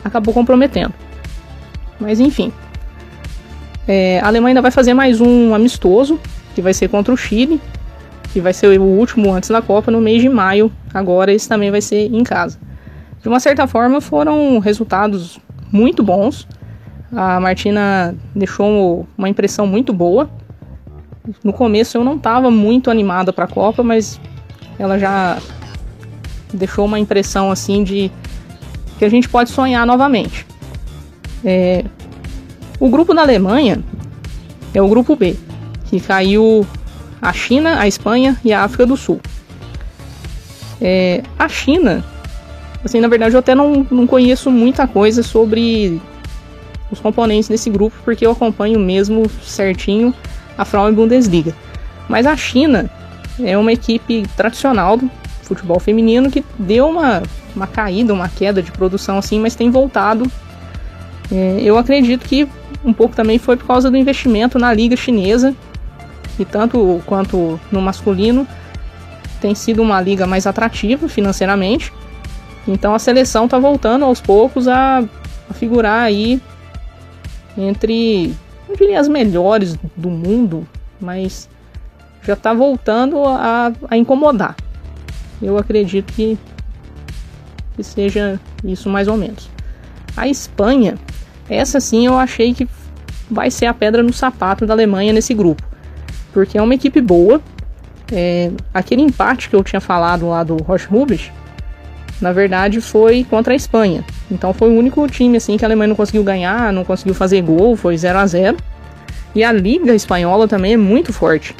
acabou 0.04 0.32
comprometendo. 0.32 0.94
Mas 2.00 2.20
enfim. 2.20 2.52
É, 3.88 4.20
a 4.20 4.26
Alemanha 4.26 4.50
ainda 4.50 4.62
vai 4.62 4.70
fazer 4.70 4.94
mais 4.94 5.20
um 5.20 5.54
amistoso, 5.54 6.18
que 6.54 6.60
vai 6.60 6.74
ser 6.74 6.88
contra 6.88 7.12
o 7.12 7.16
Chile 7.16 7.60
que 8.36 8.40
vai 8.42 8.52
ser 8.52 8.78
o 8.78 8.82
último 8.82 9.32
antes 9.32 9.48
da 9.48 9.62
Copa, 9.62 9.90
no 9.90 9.98
mês 9.98 10.20
de 10.20 10.28
maio. 10.28 10.70
Agora 10.92 11.32
esse 11.32 11.48
também 11.48 11.70
vai 11.70 11.80
ser 11.80 12.14
em 12.14 12.22
casa. 12.22 12.58
De 13.22 13.28
uma 13.28 13.40
certa 13.40 13.66
forma, 13.66 13.98
foram 13.98 14.58
resultados 14.58 15.40
muito 15.72 16.02
bons. 16.02 16.46
A 17.10 17.40
Martina 17.40 18.14
deixou 18.34 19.08
uma 19.16 19.26
impressão 19.26 19.66
muito 19.66 19.90
boa. 19.90 20.28
No 21.42 21.50
começo 21.50 21.96
eu 21.96 22.04
não 22.04 22.16
estava 22.16 22.50
muito 22.50 22.90
animada 22.90 23.32
para 23.32 23.46
a 23.46 23.48
Copa, 23.48 23.82
mas 23.82 24.20
ela 24.78 24.98
já 24.98 25.38
deixou 26.52 26.84
uma 26.84 26.98
impressão 26.98 27.50
assim 27.50 27.82
de 27.82 28.10
que 28.98 29.04
a 29.04 29.08
gente 29.08 29.28
pode 29.28 29.50
sonhar 29.50 29.86
novamente. 29.86 30.46
É, 31.44 31.84
o 32.80 32.88
grupo 32.88 33.14
da 33.14 33.22
Alemanha 33.22 33.82
é 34.74 34.80
o 34.80 34.88
grupo 34.88 35.16
B, 35.16 35.36
que 35.86 36.00
caiu 36.00 36.66
a 37.20 37.32
China, 37.32 37.80
a 37.80 37.88
Espanha 37.88 38.36
e 38.44 38.52
a 38.52 38.62
África 38.64 38.86
do 38.86 38.96
Sul. 38.96 39.20
É, 40.80 41.22
a 41.38 41.48
China, 41.48 42.04
assim, 42.84 43.00
na 43.00 43.08
verdade 43.08 43.34
eu 43.34 43.38
até 43.40 43.54
não, 43.54 43.86
não 43.90 44.06
conheço 44.06 44.50
muita 44.50 44.86
coisa 44.86 45.22
sobre 45.22 46.00
os 46.90 47.00
componentes 47.00 47.48
desse 47.48 47.70
grupo, 47.70 47.96
porque 48.04 48.26
eu 48.26 48.30
acompanho 48.30 48.78
mesmo 48.78 49.28
certinho 49.42 50.14
a 50.56 50.64
Frauen 50.64 50.94
Bundesliga. 50.94 51.54
Mas 52.08 52.26
a 52.26 52.36
China 52.36 52.90
é 53.42 53.56
uma 53.56 53.72
equipe 53.72 54.26
tradicional 54.36 54.96
do 54.96 55.10
futebol 55.42 55.78
feminino 55.78 56.30
que 56.30 56.44
deu 56.58 56.88
uma, 56.88 57.22
uma 57.54 57.66
caída, 57.66 58.12
uma 58.12 58.28
queda 58.28 58.62
de 58.62 58.72
produção 58.72 59.18
assim, 59.18 59.38
mas 59.40 59.54
tem 59.54 59.70
voltado. 59.70 60.30
É, 61.30 61.58
eu 61.60 61.76
acredito 61.76 62.24
que 62.26 62.48
um 62.84 62.92
pouco 62.92 63.14
também 63.14 63.38
foi 63.38 63.56
por 63.56 63.66
causa 63.66 63.90
do 63.90 63.96
investimento 63.96 64.58
na 64.58 64.72
liga 64.72 64.96
chinesa, 64.96 65.54
e 66.38 66.44
tanto 66.44 67.02
quanto 67.06 67.58
no 67.72 67.80
masculino 67.80 68.46
tem 69.40 69.54
sido 69.54 69.82
uma 69.82 70.00
liga 70.00 70.26
mais 70.26 70.46
atrativa 70.46 71.08
financeiramente. 71.08 71.92
Então 72.66 72.94
a 72.94 72.98
seleção 72.98 73.44
está 73.44 73.58
voltando 73.58 74.04
aos 74.04 74.20
poucos 74.20 74.66
a, 74.68 75.04
a 75.48 75.54
figurar 75.54 76.02
aí 76.02 76.40
entre, 77.56 78.34
não 78.68 78.76
diria 78.76 79.00
as 79.00 79.08
melhores 79.08 79.76
do 79.96 80.10
mundo, 80.10 80.66
mas 81.00 81.48
já 82.26 82.32
está 82.32 82.52
voltando 82.52 83.24
a, 83.24 83.72
a, 83.88 83.96
incomodar. 83.96 84.56
Eu 85.40 85.56
acredito 85.56 86.12
que, 86.12 86.36
que 87.76 87.82
seja 87.84 88.40
isso 88.64 88.88
mais 88.90 89.06
ou 89.06 89.16
menos. 89.16 89.48
A 90.16 90.26
Espanha, 90.26 90.96
essa 91.48 91.78
sim 91.78 92.06
eu 92.06 92.18
achei 92.18 92.52
que 92.52 92.66
vai 93.30 93.50
ser 93.50 93.66
a 93.66 93.74
pedra 93.74 94.02
no 94.02 94.12
sapato 94.12 94.66
da 94.66 94.74
Alemanha 94.74 95.12
nesse 95.12 95.34
grupo, 95.34 95.62
porque 96.32 96.58
é 96.58 96.62
uma 96.62 96.74
equipe 96.74 97.00
boa. 97.00 97.40
É, 98.10 98.50
aquele 98.72 99.02
empate 99.02 99.48
que 99.48 99.56
eu 99.56 99.64
tinha 99.64 99.80
falado 99.80 100.28
lá 100.28 100.42
do 100.42 100.56
Roche 100.62 100.86
Rubens, 100.86 101.32
na 102.20 102.32
verdade 102.32 102.80
foi 102.80 103.24
contra 103.24 103.52
a 103.52 103.56
Espanha. 103.56 104.04
Então 104.30 104.52
foi 104.52 104.70
o 104.70 104.78
único 104.78 105.06
time 105.08 105.36
assim 105.36 105.56
que 105.56 105.64
a 105.64 105.68
Alemanha 105.68 105.88
não 105.88 105.96
conseguiu 105.96 106.24
ganhar, 106.24 106.72
não 106.72 106.84
conseguiu 106.84 107.14
fazer 107.14 107.42
gol, 107.42 107.76
foi 107.76 107.96
0 107.96 108.18
a 108.18 108.26
0 108.26 108.56
E 109.34 109.44
a 109.44 109.52
liga 109.52 109.94
espanhola 109.94 110.48
também 110.48 110.72
é 110.74 110.76
muito 110.76 111.12
forte. 111.12 111.54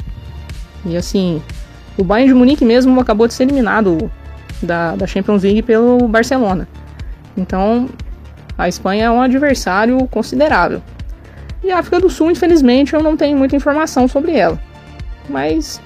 E 0.87 0.97
assim, 0.97 1.41
o 1.97 2.03
Bayern 2.03 2.33
de 2.33 2.39
Munique 2.39 2.65
mesmo 2.65 2.99
acabou 2.99 3.27
de 3.27 3.33
ser 3.33 3.43
eliminado 3.43 4.11
da, 4.61 4.95
da 4.95 5.07
Champions 5.07 5.43
League 5.43 5.61
pelo 5.61 6.07
Barcelona. 6.07 6.67
Então, 7.35 7.89
a 8.57 8.67
Espanha 8.67 9.05
é 9.05 9.11
um 9.11 9.21
adversário 9.21 10.07
considerável. 10.07 10.81
E 11.63 11.71
a 11.71 11.79
África 11.79 11.99
do 11.99 12.09
Sul, 12.09 12.31
infelizmente, 12.31 12.93
eu 12.93 13.03
não 13.03 13.17
tenho 13.17 13.37
muita 13.37 13.55
informação 13.55 14.07
sobre 14.07 14.33
ela. 14.33 14.59
Mas 15.29 15.81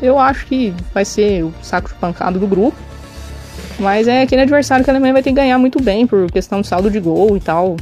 eu 0.00 0.18
acho 0.18 0.46
que 0.46 0.74
vai 0.94 1.04
ser 1.04 1.44
o 1.44 1.52
saco 1.62 1.88
de 1.88 1.94
pancada 1.94 2.38
do 2.38 2.46
grupo. 2.46 2.76
Mas 3.78 4.08
é 4.08 4.22
aquele 4.22 4.42
adversário 4.42 4.84
que 4.84 4.90
a 4.90 4.92
Alemanha 4.92 5.12
vai 5.12 5.22
ter 5.22 5.30
que 5.30 5.36
ganhar 5.36 5.58
muito 5.58 5.82
bem 5.82 6.06
por 6.06 6.30
questão 6.30 6.60
de 6.60 6.66
saldo 6.66 6.90
de 6.90 6.98
gol 6.98 7.36
e 7.36 7.40
tal. 7.40 7.76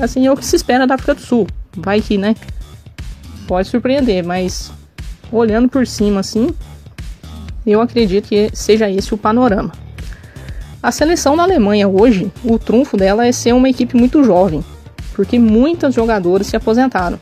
Assim 0.00 0.26
é 0.26 0.32
o 0.32 0.36
que 0.36 0.44
se 0.44 0.56
espera 0.56 0.86
da 0.86 0.94
África 0.94 1.14
do 1.14 1.20
Sul. 1.20 1.46
Vai 1.76 2.00
que, 2.00 2.16
né? 2.16 2.34
Pode 3.46 3.68
surpreender, 3.68 4.24
mas 4.24 4.72
olhando 5.30 5.68
por 5.68 5.86
cima 5.86 6.20
assim, 6.20 6.48
eu 7.66 7.80
acredito 7.80 8.28
que 8.28 8.50
seja 8.52 8.90
esse 8.90 9.12
o 9.12 9.18
panorama. 9.18 9.72
A 10.82 10.92
seleção 10.92 11.36
da 11.36 11.42
Alemanha 11.42 11.88
hoje, 11.88 12.30
o 12.44 12.58
trunfo 12.58 12.96
dela 12.96 13.26
é 13.26 13.32
ser 13.32 13.52
uma 13.52 13.68
equipe 13.68 13.96
muito 13.96 14.22
jovem, 14.22 14.64
porque 15.14 15.38
muitas 15.38 15.94
jogadoras 15.94 16.46
se 16.46 16.56
aposentaram. 16.56 17.18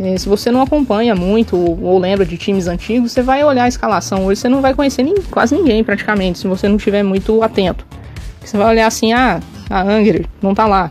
É, 0.00 0.16
se 0.16 0.28
você 0.28 0.50
não 0.50 0.62
acompanha 0.62 1.14
muito 1.14 1.56
ou, 1.56 1.80
ou, 1.82 1.98
lembra 1.98 2.24
de 2.24 2.36
times 2.36 2.66
antigos, 2.66 3.12
você 3.12 3.22
vai 3.22 3.44
olhar 3.44 3.64
a 3.64 3.68
escalação 3.68 4.26
hoje, 4.26 4.40
você 4.40 4.48
não 4.48 4.60
vai 4.60 4.74
conhecer 4.74 5.02
nem, 5.02 5.14
quase 5.30 5.54
ninguém 5.54 5.84
praticamente, 5.84 6.38
se 6.38 6.48
você 6.48 6.66
não 6.66 6.76
estiver 6.76 7.02
muito 7.02 7.42
atento. 7.42 7.86
Você 8.44 8.56
vai 8.56 8.68
olhar 8.68 8.86
assim, 8.86 9.12
ah, 9.12 9.40
a 9.70 9.82
Anger 9.82 10.26
não 10.42 10.54
tá 10.54 10.66
lá. 10.66 10.90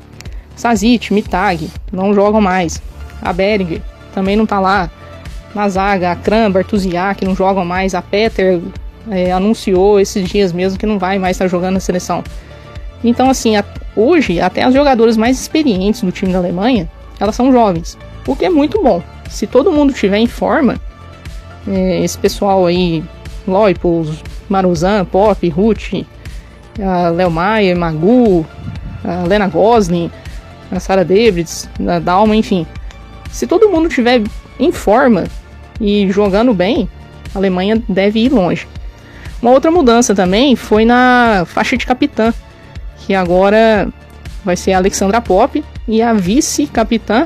Sazic, 0.56 1.14
Mitag, 1.14 1.70
não 1.92 2.14
jogam 2.14 2.40
mais. 2.40 2.82
A 3.22 3.34
Beringer 3.34 3.82
também 4.14 4.36
não 4.36 4.46
tá 4.46 4.60
lá. 4.60 4.90
Na 5.54 5.70
zaga, 5.70 6.12
a 6.12 6.16
Kram, 6.16 6.52
Bartuziak, 6.52 7.20
que 7.20 7.26
não 7.26 7.36
jogam 7.36 7.64
mais. 7.64 7.94
A 7.94 8.02
Peter 8.02 8.60
é, 9.10 9.32
anunciou 9.32 10.00
esses 10.00 10.28
dias 10.28 10.52
mesmo 10.52 10.80
que 10.80 10.86
não 10.86 10.98
vai 10.98 11.20
mais 11.20 11.36
estar 11.36 11.48
jogando 11.48 11.76
na 11.76 11.80
seleção. 11.80 12.24
Então, 13.04 13.30
assim, 13.30 13.56
a, 13.56 13.64
hoje, 13.96 14.40
até 14.40 14.64
as 14.64 14.74
jogadoras 14.74 15.18
mais 15.18 15.40
experientes 15.40 16.02
do 16.02 16.12
time 16.12 16.32
da 16.32 16.40
Alemanha, 16.40 16.90
elas 17.20 17.36
são 17.36 17.52
jovens 17.52 17.98
o 18.28 18.36
que 18.36 18.46
é 18.46 18.50
muito 18.50 18.82
bom. 18.82 19.02
Se 19.30 19.48
todo 19.48 19.72
mundo 19.72 19.94
tiver 19.94 20.18
em 20.18 20.28
forma, 20.28 20.78
é, 21.68 22.04
esse 22.04 22.18
pessoal 22.18 22.66
aí, 22.66 23.04
Loipos, 23.48 24.24
Maruzan, 24.50 25.06
Pop, 25.06 25.48
Ruth, 25.50 26.06
Léo 27.16 27.32
Maia, 27.32 27.76
Magu, 27.76 28.46
a 29.04 29.28
Lena 29.28 29.48
Gosling, 29.48 30.12
a 30.72 30.80
Sarah 30.80 31.04
Davids, 31.04 31.70
a 31.88 32.00
Dalma, 32.00 32.36
enfim. 32.36 32.66
Se 33.32 33.48
todo 33.48 33.70
mundo 33.70 33.90
tiver 33.90 34.22
em 34.60 34.72
forma 34.72 35.26
e 35.80 36.10
jogando 36.12 36.54
bem, 36.54 36.88
a 37.34 37.38
Alemanha 37.38 37.82
deve 37.88 38.20
ir 38.20 38.30
longe. 38.30 38.68
Uma 39.42 39.52
outra 39.52 39.70
mudança 39.70 40.16
também 40.16 40.56
foi 40.56 40.86
na 40.86 41.44
faixa 41.46 41.76
de 41.76 41.86
capitã, 41.86 42.34
que 43.00 43.14
agora 43.14 43.90
vai 44.44 44.56
ser 44.56 44.74
a 44.74 44.78
Alexandra 44.78 45.20
Pop 45.20 45.64
e 45.88 46.02
a 46.02 46.14
vice-capitã 46.14 47.26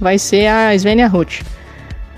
vai 0.00 0.18
ser 0.18 0.46
a 0.46 0.74
Svenja 0.76 1.06
Ruth. 1.06 1.42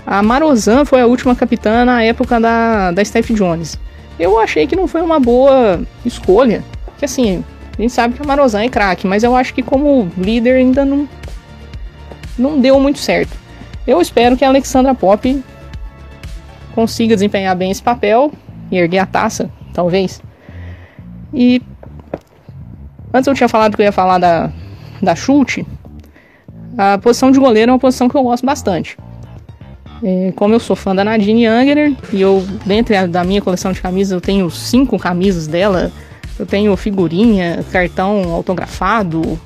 A 0.05 0.21
Marozan 0.21 0.85
foi 0.85 1.01
a 1.01 1.07
última 1.07 1.35
capitã 1.35 1.85
na 1.85 2.03
época 2.03 2.39
da, 2.39 2.91
da 2.91 3.03
Steph 3.03 3.31
Jones. 3.31 3.79
Eu 4.19 4.39
achei 4.39 4.67
que 4.67 4.75
não 4.75 4.87
foi 4.87 5.01
uma 5.01 5.19
boa 5.19 5.81
escolha. 6.05 6.63
Que 6.97 7.05
assim, 7.05 7.43
a 7.77 7.81
gente 7.81 7.93
sabe 7.93 8.13
que 8.13 8.21
a 8.21 8.25
Marozan 8.25 8.63
é 8.63 8.69
craque, 8.69 9.07
mas 9.07 9.23
eu 9.23 9.35
acho 9.35 9.53
que 9.53 9.63
como 9.63 10.11
líder 10.17 10.57
ainda 10.57 10.85
não, 10.85 11.07
não 12.37 12.59
deu 12.59 12.79
muito 12.79 12.99
certo. 12.99 13.35
Eu 13.87 13.99
espero 14.01 14.37
que 14.37 14.45
a 14.45 14.47
Alexandra 14.47 14.93
Pop 14.93 15.43
consiga 16.73 17.15
desempenhar 17.15 17.55
bem 17.55 17.71
esse 17.71 17.81
papel 17.81 18.31
e 18.71 18.77
erguer 18.77 18.99
a 18.99 19.05
taça, 19.05 19.49
talvez. 19.73 20.21
E 21.33 21.61
antes 23.13 23.27
eu 23.27 23.33
tinha 23.33 23.49
falado 23.49 23.75
que 23.75 23.81
eu 23.81 23.85
ia 23.85 23.91
falar 23.91 24.17
da, 24.17 24.51
da 25.01 25.15
chute. 25.15 25.65
A 26.77 26.97
posição 26.97 27.31
de 27.31 27.39
goleiro 27.39 27.71
é 27.71 27.73
uma 27.73 27.79
posição 27.79 28.07
que 28.07 28.15
eu 28.15 28.23
gosto 28.23 28.45
bastante. 28.45 28.97
É, 30.03 30.33
como 30.35 30.53
eu 30.53 30.59
sou 30.59 30.75
fã 30.75 30.95
da 30.95 31.03
Nadine 31.03 31.45
Angerer, 31.45 31.95
e 32.11 32.21
eu, 32.21 32.43
dentro 32.65 33.07
da 33.07 33.23
minha 33.23 33.41
coleção 33.41 33.71
de 33.71 33.81
camisas, 33.81 34.11
eu 34.11 34.21
tenho 34.21 34.49
cinco 34.49 34.97
camisas 34.97 35.47
dela. 35.47 35.91
Eu 36.39 36.45
tenho 36.45 36.75
figurinha, 36.75 37.63
cartão 37.71 38.33
autografado, 38.33 39.39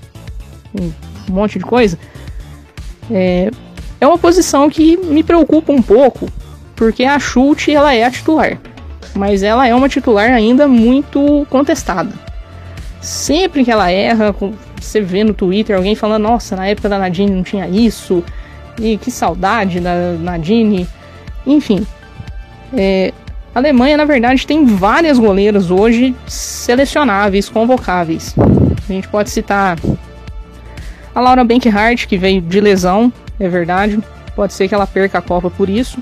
um 0.80 0.92
monte 1.34 1.60
de 1.60 1.66
coisa. 1.66 2.00
É, 3.12 3.52
é 4.00 4.08
uma 4.08 4.18
posição 4.18 4.70
que 4.70 4.96
me 4.98 5.24
preocupa 5.24 5.74
um 5.74 5.82
pouco, 5.82 6.28
porque 6.76 7.04
a 7.04 7.20
chute 7.20 7.74
ela 7.74 7.94
é 7.94 8.04
a 8.04 8.12
titular, 8.12 8.58
mas 9.16 9.44
ela 9.44 9.68
é 9.68 9.74
uma 9.74 9.90
titular 9.90 10.32
ainda 10.32 10.68
muito 10.68 11.46
contestada. 11.50 12.12
Sempre 13.02 13.64
que 13.64 13.72
ela 13.72 13.92
erra, 13.92 14.36
você 14.80 15.02
vê 15.02 15.24
no 15.24 15.34
Twitter 15.34 15.76
alguém 15.76 15.96
falando, 15.96 16.24
nossa, 16.24 16.56
na 16.56 16.68
época 16.68 16.90
da 16.90 16.98
Nadine 16.98 17.32
não 17.32 17.44
tinha 17.44 17.68
isso, 17.68 18.24
e 18.80 18.98
que 18.98 19.12
saudade 19.12 19.80
da 19.80 20.14
Nadine. 20.20 20.88
Enfim, 21.46 21.86
é, 22.74 23.14
a 23.54 23.60
Alemanha, 23.60 23.96
na 23.96 24.06
verdade, 24.06 24.46
tem 24.46 24.66
várias 24.66 25.18
goleiras 25.18 25.72
hoje 25.72 26.16
selecionáveis, 26.28 27.48
convocáveis. 27.48 28.36
A 28.38 28.92
gente 28.92 29.08
pode 29.08 29.30
citar 29.30 29.78
a 31.14 31.22
Laura 31.22 31.44
Bankhart, 31.44 32.06
que 32.06 32.18
veio 32.18 32.42
de 32.42 32.60
lesão, 32.60 33.12
é 33.40 33.48
verdade. 33.48 34.00
Pode 34.36 34.54
ser 34.54 34.68
que 34.68 34.76
ela 34.76 34.86
perca 34.86 35.20
a 35.20 35.22
Copa 35.22 35.50
por 35.50 35.70
isso. 35.70 36.00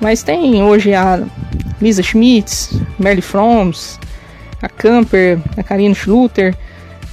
Mas 0.00 0.22
tem 0.22 0.62
hoje 0.62 0.94
a 0.94 1.22
Lisa 1.80 2.02
Schmitz, 2.02 2.80
Merle 2.98 3.20
Froms, 3.20 3.98
a 4.62 4.68
Camper, 4.68 5.38
a 5.56 5.62
Karine 5.62 5.94
Schluter. 5.94 6.56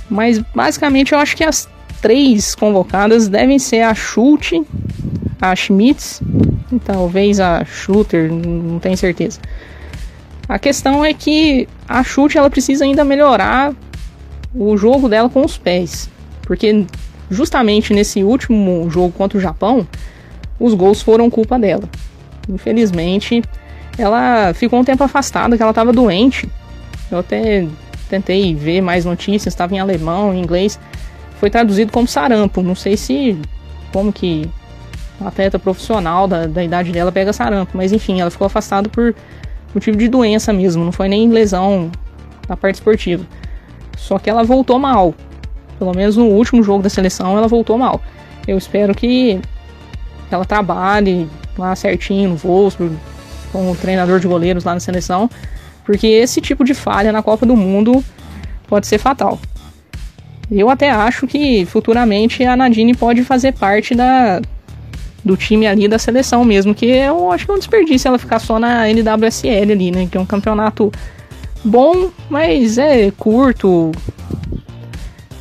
Mas 0.10 0.40
basicamente 0.40 1.14
eu 1.14 1.20
acho 1.20 1.36
que 1.36 1.44
as 1.44 1.68
três 2.02 2.56
convocadas 2.56 3.28
devem 3.28 3.60
ser 3.60 3.82
a 3.82 3.94
Schulte, 3.94 4.64
a 5.42 5.56
Schmitz 5.56 6.22
e 6.72 6.80
talvez 6.80 7.40
a 7.40 7.64
Schluter, 7.66 8.32
não 8.32 8.80
tenho 8.80 8.98
certeza. 8.98 9.40
A 10.48 10.58
questão 10.58 11.04
é 11.04 11.14
que 11.14 11.68
a 11.88 12.04
Schulte 12.04 12.38
ela 12.38 12.50
precisa 12.50 12.86
ainda 12.86 13.04
melhorar 13.04 13.74
o 14.56 14.78
jogo 14.78 15.10
dela 15.10 15.30
com 15.30 15.44
os 15.44 15.58
pés, 15.58 16.10
porque 16.44 16.86
justamente 17.30 17.94
nesse 17.94 18.24
último 18.24 18.90
jogo 18.90 19.12
contra 19.12 19.38
o 19.38 19.42
Japão, 19.42 19.86
os 20.58 20.74
gols 20.74 21.02
foram 21.02 21.30
culpa 21.30 21.60
dela. 21.60 21.84
Infelizmente, 22.48 23.44
ela 23.98 24.54
ficou 24.54 24.80
um 24.80 24.84
tempo 24.84 25.04
afastada, 25.04 25.56
que 25.56 25.62
ela 25.62 25.72
estava 25.72 25.92
doente. 25.92 26.48
Eu 27.12 27.20
até 27.20 27.68
tentei 28.10 28.54
ver 28.54 28.82
mais 28.82 29.06
notícias, 29.06 29.54
estava 29.54 29.74
em 29.74 29.80
alemão, 29.80 30.34
em 30.34 30.40
inglês. 30.40 30.80
Foi 31.40 31.50
traduzido 31.50 31.92
como 31.92 32.08
sarampo. 32.08 32.62
Não 32.62 32.76
sei 32.76 32.96
se 32.96 33.38
como 33.92 34.12
que 34.14 34.50
atleta 35.26 35.58
profissional 35.58 36.28
da, 36.28 36.46
da 36.46 36.64
idade 36.64 36.92
dela 36.92 37.12
pega 37.12 37.34
sarampo. 37.34 37.76
Mas 37.76 37.92
enfim, 37.92 38.22
ela 38.22 38.30
ficou 38.30 38.46
afastada 38.46 38.88
por 38.90 39.16
motivo 39.74 39.98
de 39.98 40.08
doença 40.08 40.54
mesmo, 40.54 40.84
não 40.84 40.92
foi 40.92 41.08
nem 41.08 41.30
lesão 41.30 41.92
na 42.48 42.56
parte 42.56 42.76
esportiva. 42.76 43.26
Só 43.98 44.18
que 44.20 44.30
ela 44.30 44.44
voltou 44.44 44.80
mal. 44.80 45.14
Pelo 45.78 45.94
menos 45.96 46.16
no 46.18 46.26
último 46.26 46.64
jogo 46.64 46.82
da 46.82 46.90
seleção 46.90 47.38
ela 47.38 47.48
voltou 47.48 47.78
mal. 47.78 48.02
Eu 48.48 48.58
espero 48.58 48.96
que 48.96 49.40
ela 50.32 50.46
trabalhe 50.46 51.28
lá 51.58 51.76
certinho 51.76 52.30
no 52.30 52.36
Wolfsburg, 52.36 52.96
com 53.52 53.72
o 53.72 53.76
treinador 53.76 54.20
de 54.20 54.28
goleiros 54.28 54.64
lá 54.64 54.74
na 54.74 54.80
seleção, 54.80 55.30
porque 55.86 56.08
esse 56.08 56.42
tipo 56.42 56.64
de 56.64 56.74
falha 56.74 57.12
na 57.12 57.24
Copa 57.24 57.46
do 57.46 57.56
Mundo 57.56 58.04
pode 58.68 58.88
ser 58.88 58.98
fatal. 58.98 59.40
Eu 60.52 60.70
até 60.70 60.90
acho 60.90 61.28
que 61.28 61.66
futuramente 61.66 62.44
a 62.44 62.56
Nadine 62.56 62.94
pode 62.96 63.24
fazer 63.24 63.54
parte 63.54 63.94
da, 63.94 64.42
do 65.24 65.36
time 65.36 65.68
ali 65.68 65.88
da 65.88 66.00
seleção 66.00 66.46
mesmo, 66.46 66.74
que 66.74 66.86
eu 66.86 67.32
acho 67.32 67.46
que 67.46 67.52
é 67.52 67.54
um 67.54 67.58
desperdício 67.60 68.08
ela 68.08 68.18
ficar 68.18 68.40
só 68.40 68.58
na 68.58 68.88
NWSL 68.88 69.72
ali, 69.72 69.92
né? 69.92 70.08
Que 70.10 70.18
é 70.18 70.22
um 70.22 70.26
campeonato 70.26 70.92
bom, 71.64 72.10
mas 72.30 72.78
é 72.78 73.12
curto. 73.12 73.92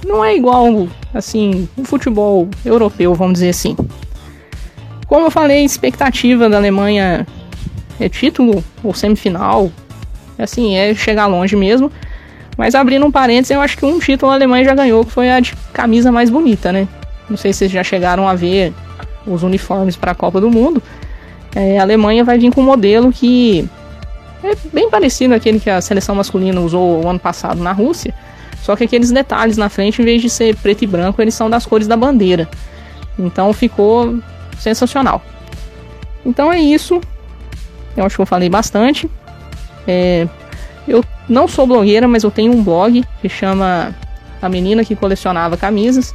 Não 0.04 0.24
é 0.24 0.36
igual, 0.36 0.88
assim, 1.14 1.68
o 1.76 1.84
futebol 1.84 2.48
europeu, 2.64 3.14
vamos 3.14 3.34
dizer 3.34 3.50
assim. 3.50 3.76
Como 5.06 5.26
eu 5.26 5.30
falei, 5.30 5.64
expectativa 5.64 6.48
da 6.48 6.56
Alemanha 6.56 7.26
é 8.00 8.08
título 8.08 8.62
ou 8.82 8.94
semifinal. 8.94 9.70
Assim, 10.38 10.76
é 10.76 10.94
chegar 10.94 11.26
longe 11.26 11.56
mesmo. 11.56 11.90
Mas 12.56 12.74
abrindo 12.74 13.04
um 13.06 13.10
parênteses, 13.10 13.50
eu 13.50 13.60
acho 13.60 13.76
que 13.76 13.84
um 13.84 13.98
título 13.98 14.32
a 14.32 14.34
Alemanha 14.34 14.64
já 14.64 14.74
ganhou, 14.74 15.04
que 15.04 15.12
foi 15.12 15.30
a 15.30 15.40
de 15.40 15.54
camisa 15.72 16.10
mais 16.10 16.30
bonita, 16.30 16.72
né? 16.72 16.88
Não 17.28 17.36
sei 17.36 17.52
se 17.52 17.60
vocês 17.60 17.70
já 17.70 17.84
chegaram 17.84 18.26
a 18.26 18.34
ver 18.34 18.72
os 19.26 19.42
uniformes 19.42 19.96
para 19.96 20.12
a 20.12 20.14
Copa 20.14 20.40
do 20.40 20.50
Mundo. 20.50 20.82
É, 21.54 21.78
a 21.78 21.82
Alemanha 21.82 22.24
vai 22.24 22.38
vir 22.38 22.52
com 22.52 22.60
um 22.60 22.64
modelo 22.64 23.12
que 23.12 23.68
é 24.42 24.54
bem 24.72 24.88
parecido 24.90 25.34
àquele 25.34 25.60
que 25.60 25.68
a 25.68 25.80
seleção 25.80 26.14
masculina 26.14 26.60
usou 26.60 27.04
o 27.04 27.08
ano 27.08 27.18
passado 27.18 27.62
na 27.62 27.72
Rússia. 27.72 28.14
Só 28.62 28.74
que 28.74 28.84
aqueles 28.84 29.10
detalhes 29.10 29.56
na 29.56 29.68
frente, 29.68 30.00
em 30.00 30.04
vez 30.04 30.22
de 30.22 30.30
ser 30.30 30.56
preto 30.56 30.82
e 30.82 30.86
branco, 30.86 31.20
eles 31.20 31.34
são 31.34 31.48
das 31.48 31.66
cores 31.66 31.86
da 31.86 31.96
bandeira. 31.96 32.48
Então 33.18 33.52
ficou 33.52 34.18
sensacional. 34.58 35.22
Então 36.24 36.52
é 36.52 36.58
isso. 36.58 37.00
Eu 37.96 38.04
acho 38.04 38.16
que 38.16 38.22
eu 38.22 38.26
falei 38.26 38.48
bastante. 38.48 39.08
É, 39.86 40.28
eu 40.86 41.04
não 41.28 41.48
sou 41.48 41.66
blogueira, 41.66 42.06
mas 42.06 42.24
eu 42.24 42.30
tenho 42.30 42.52
um 42.52 42.62
blog 42.62 43.04
que 43.20 43.28
chama 43.28 43.94
A 44.40 44.48
Menina 44.48 44.84
que 44.84 44.96
Colecionava 44.96 45.56
Camisas. 45.56 46.14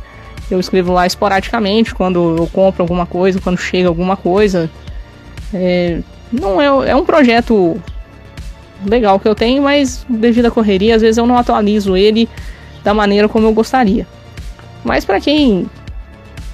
Eu 0.49 0.59
escrevo 0.59 0.91
lá 0.91 1.07
esporadicamente 1.07 1.95
quando 1.95 2.37
eu 2.37 2.47
compro 2.47 2.83
alguma 2.83 3.05
coisa, 3.05 3.39
quando 3.39 3.57
chega 3.57 3.87
alguma 3.87 4.17
coisa. 4.17 4.69
É, 5.53 6.01
não 6.31 6.61
é, 6.61 6.91
é 6.91 6.95
um 6.95 7.05
projeto 7.05 7.81
legal 8.85 9.19
que 9.19 9.27
eu 9.27 9.35
tenho, 9.35 9.63
mas 9.63 10.05
devido 10.09 10.47
à 10.47 10.51
correria, 10.51 10.95
às 10.95 11.01
vezes 11.01 11.17
eu 11.17 11.25
não 11.25 11.37
atualizo 11.37 11.95
ele 11.95 12.27
da 12.83 12.93
maneira 12.93 13.29
como 13.29 13.47
eu 13.47 13.53
gostaria. 13.53 14.07
Mas 14.83 15.05
para 15.05 15.19
quem 15.19 15.69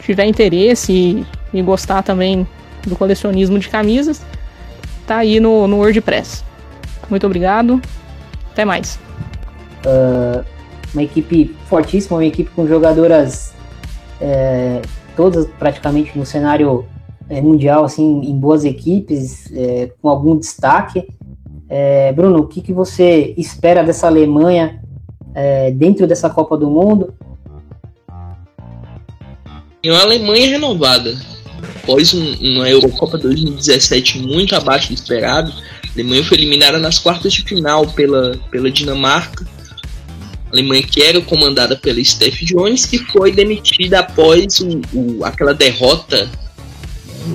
tiver 0.02 0.26
interesse 0.26 1.26
e, 1.54 1.62
gostar 1.62 2.04
também 2.04 2.48
do 2.86 2.96
colecionismo 2.96 3.60
de 3.60 3.70
camisas, 3.70 4.22
tá 5.06 5.18
aí 5.18 5.40
no, 5.40 5.68
no 5.68 5.78
WordPress. 5.78 6.44
Muito 7.10 7.26
obrigado. 7.26 7.82
Até 8.52 8.66
mais. 8.66 9.00
Uh, 9.86 10.44
uma 10.94 11.04
equipe 11.04 11.56
fortíssima, 11.68 12.18
uma 12.18 12.26
equipe 12.26 12.50
com 12.52 12.68
jogadoras 12.68 13.54
é, 14.20 14.82
todas 15.16 15.48
praticamente 15.60 16.18
no 16.18 16.26
cenário 16.26 16.86
é, 17.30 17.42
mundial, 17.42 17.86
assim, 17.86 18.22
em 18.22 18.38
boas 18.38 18.64
equipes, 18.64 19.52
é, 19.54 19.92
com 20.02 20.10
algum 20.10 20.38
destaque. 20.38 21.08
É, 21.70 22.12
Bruno, 22.14 22.40
o 22.40 22.48
que, 22.48 22.62
que 22.62 22.74
você 22.74 23.34
espera 23.38 23.84
dessa 23.84 24.08
Alemanha 24.08 24.82
é, 25.36 25.72
dentro 25.72 26.08
dessa 26.08 26.30
Copa 26.30 26.58
do 26.58 26.70
Mundo? 26.70 27.14
É 29.84 29.92
uma 29.92 30.02
Alemanha 30.02 30.50
renovada. 30.50 31.14
Após 31.88 32.14
um, 32.14 32.34
uma 32.42 32.70
Eurocopa 32.70 33.18
2017 33.18 34.20
muito 34.20 34.54
abaixo 34.54 34.90
do 34.90 34.94
esperado, 34.94 35.52
a 35.52 35.92
Alemanha 35.94 36.22
foi 36.22 36.38
eliminada 36.38 36.78
nas 36.78 37.00
quartas 37.00 37.32
de 37.32 37.44
final 37.44 37.88
pela, 37.88 38.38
pela 38.52 38.70
Dinamarca 38.70 39.48
Alemanha 40.52 40.84
que 40.84 41.02
era 41.02 41.20
comandada 41.22 41.76
pela 41.76 42.04
Steph 42.04 42.42
Jones, 42.44 42.86
que 42.86 43.00
foi 43.00 43.32
demitida 43.32 44.00
após 44.00 44.60
o, 44.60 44.82
o, 44.94 45.26
aquela 45.26 45.54
derrota, 45.54 46.30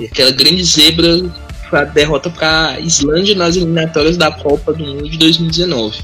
aquela 0.03 0.31
grande 0.31 0.63
zebra, 0.63 1.31
a 1.71 1.83
derrota 1.83 2.29
para 2.29 2.69
a 2.69 2.79
Islândia 2.79 3.35
nas 3.35 3.55
eliminatórias 3.55 4.17
da 4.17 4.31
Copa 4.31 4.73
do 4.73 4.85
Mundo 4.85 5.09
de 5.09 5.17
2019. 5.17 6.03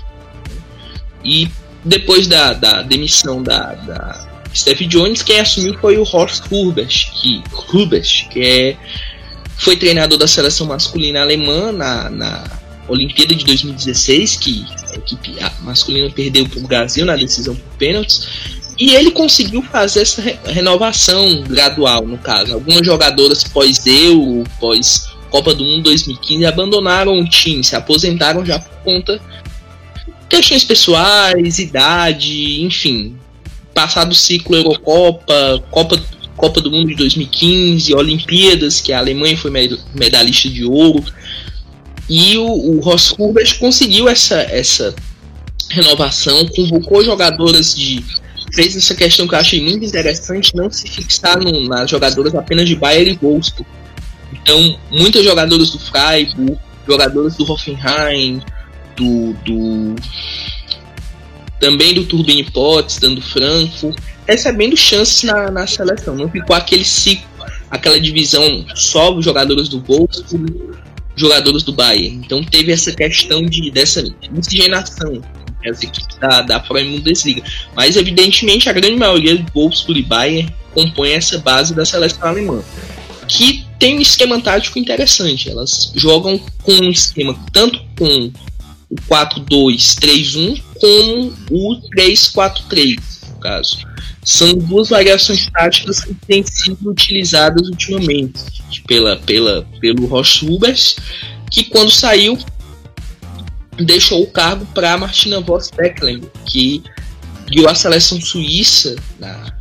E 1.23 1.47
depois 1.83 2.27
da, 2.27 2.53
da 2.53 2.81
demissão 2.81 3.41
da, 3.41 3.73
da 3.73 4.28
Steph 4.53 4.81
Jones, 4.81 5.21
quem 5.21 5.39
assumiu 5.39 5.77
foi 5.79 5.97
o 5.97 6.03
Horst 6.03 6.43
Hubers, 6.51 7.12
que, 7.21 7.43
Hubers, 7.71 8.25
que 8.31 8.41
é, 8.41 8.77
foi 9.57 9.75
treinador 9.75 10.17
da 10.17 10.27
seleção 10.27 10.67
masculina 10.67 11.21
alemã 11.21 11.71
na, 11.71 12.09
na 12.09 12.43
Olimpíada 12.88 13.35
de 13.35 13.45
2016, 13.45 14.38
que 14.38 14.65
a 14.91 14.95
equipe 14.95 15.35
masculina 15.62 16.09
perdeu 16.09 16.47
para 16.47 16.59
o 16.59 16.67
Brasil 16.67 17.05
na 17.05 17.15
decisão 17.15 17.55
por 17.55 17.77
pênaltis. 17.77 18.27
E 18.77 18.95
ele 18.95 19.12
conseguiu 19.12 19.62
fazer 19.62 20.01
essa 20.01 20.21
renovação 20.45 21.43
gradual, 21.43 22.07
no 22.07 22.17
caso. 22.17 22.53
Algumas 22.53 22.85
jogadoras 22.85 23.43
pós-Euro, 23.43 24.45
pós 24.59 25.09
Copa 25.29 25.53
do 25.53 25.63
Mundo 25.63 25.83
2015, 25.83 26.45
abandonaram 26.45 27.19
o 27.19 27.29
time, 27.29 27.63
se 27.63 27.75
aposentaram 27.75 28.43
já 28.43 28.57
por 28.57 28.71
conta 28.83 29.21
questões 30.29 30.63
pessoais, 30.63 31.57
idade, 31.57 32.63
enfim. 32.63 33.15
Passado 33.79 34.11
o 34.11 34.15
ciclo 34.15 34.57
Eurocopa, 34.57 35.63
Copa, 35.71 35.97
Copa 36.35 36.59
do 36.59 36.69
Mundo 36.69 36.89
de 36.89 36.95
2015, 36.95 37.95
Olimpíadas, 37.95 38.81
que 38.81 38.91
a 38.91 38.99
Alemanha 38.99 39.37
foi 39.37 39.49
medalhista 39.95 40.49
de 40.49 40.65
ouro. 40.65 41.01
E 42.09 42.37
o, 42.37 42.45
o 42.45 42.81
Ross 42.81 43.15
conseguiu 43.57 44.09
essa, 44.09 44.35
essa 44.41 44.93
renovação, 45.69 46.45
convocou 46.47 47.05
jogadoras 47.05 47.73
de. 47.73 48.03
fez 48.53 48.75
essa 48.75 48.93
questão 48.93 49.25
que 49.25 49.33
eu 49.33 49.39
achei 49.39 49.63
muito 49.63 49.85
interessante, 49.85 50.53
não 50.53 50.69
se 50.69 50.85
fixar 50.89 51.39
no, 51.39 51.69
nas 51.69 51.89
jogadoras 51.89 52.35
apenas 52.35 52.67
de 52.67 52.75
Bayern 52.75 53.13
e 53.13 53.15
Wolfsburg. 53.15 53.65
Então, 54.33 54.77
muitas 54.91 55.23
jogadoras 55.23 55.69
do 55.69 55.79
Freiburg, 55.79 56.57
jogadoras 56.85 57.37
do 57.37 57.49
Hoffenheim, 57.49 58.41
do, 58.97 59.31
do 59.45 59.95
também 61.60 61.93
do 61.93 62.06
Turbine 62.06 62.43
Potsdam, 62.43 63.15
do 63.15 63.22
Frankfurt, 63.22 63.98
recebendo 64.28 64.78
chances 64.78 65.24
na, 65.24 65.52
na 65.52 65.67
seleção. 65.67 66.15
Não 66.15 66.30
ficou 66.30 66.56
aquele 66.56 66.86
ciclo, 66.86 67.28
aquela 67.69 68.00
divisão 68.00 68.65
só 68.76 69.19
jogadores 69.22 69.67
do 69.67 69.80
Wolfsburg, 69.82 70.54
jogadores 71.15 71.63
do 71.63 71.74
Bayern. 71.74 72.22
Então 72.26 72.43
teve 72.43 72.72
essa 72.72 72.91
questão 72.91 73.45
de 73.45 73.69
dessa 73.72 74.04
miscigenação 74.32 75.22
as 75.67 75.84
equipes 75.84 76.15
da, 76.17 76.41
da 76.41 76.60
Bundesliga. 76.60 77.43
Mas 77.76 77.98
evidentemente 77.98 78.69
a 78.69 78.74
grande 78.74 78.95
maioria 78.95 79.38
do 79.38 79.52
Wolfsburg 79.54 80.00
e 80.00 80.04
Bayern 80.04 80.56
compõe 80.74 81.12
essa 81.12 81.38
base 81.39 81.74
da 81.74 81.86
seleção 81.86 82.28
alemã. 82.28 82.63
Que 83.28 83.65
tem 83.78 83.98
um 83.98 84.02
esquema 84.02 84.39
tático 84.39 84.80
interessante. 84.80 85.50
Elas 85.50 85.91
jogam 85.95 86.39
com 86.63 86.72
um 86.72 86.89
esquema 86.89 87.38
tanto 87.52 87.82
com 87.98 88.32
o 88.89 88.95
4-2-3-1 89.10 90.62
como 90.79 91.33
o 91.51 91.81
3-4-3, 91.95 92.99
no 93.29 93.39
caso. 93.39 93.77
São 94.23 94.53
duas 94.53 94.89
variações 94.89 95.49
táticas 95.51 96.03
que 96.03 96.13
têm 96.13 96.43
sido 96.43 96.89
utilizadas 96.89 97.67
ultimamente 97.67 98.39
pela, 98.87 99.17
pela, 99.17 99.67
pelo 99.79 100.05
Ross 100.05 100.41
Hubers, 100.41 100.97
que 101.49 101.63
quando 101.65 101.91
saiu 101.91 102.37
deixou 103.77 104.23
o 104.23 104.27
cargo 104.27 104.65
para 104.67 104.97
Martina 104.97 105.39
Voss 105.39 105.71
Becklen, 105.75 106.21
que 106.45 106.83
guiou 107.49 107.69
a 107.69 107.75
seleção 107.75 108.19
suíça 108.21 108.95
na 109.17 109.53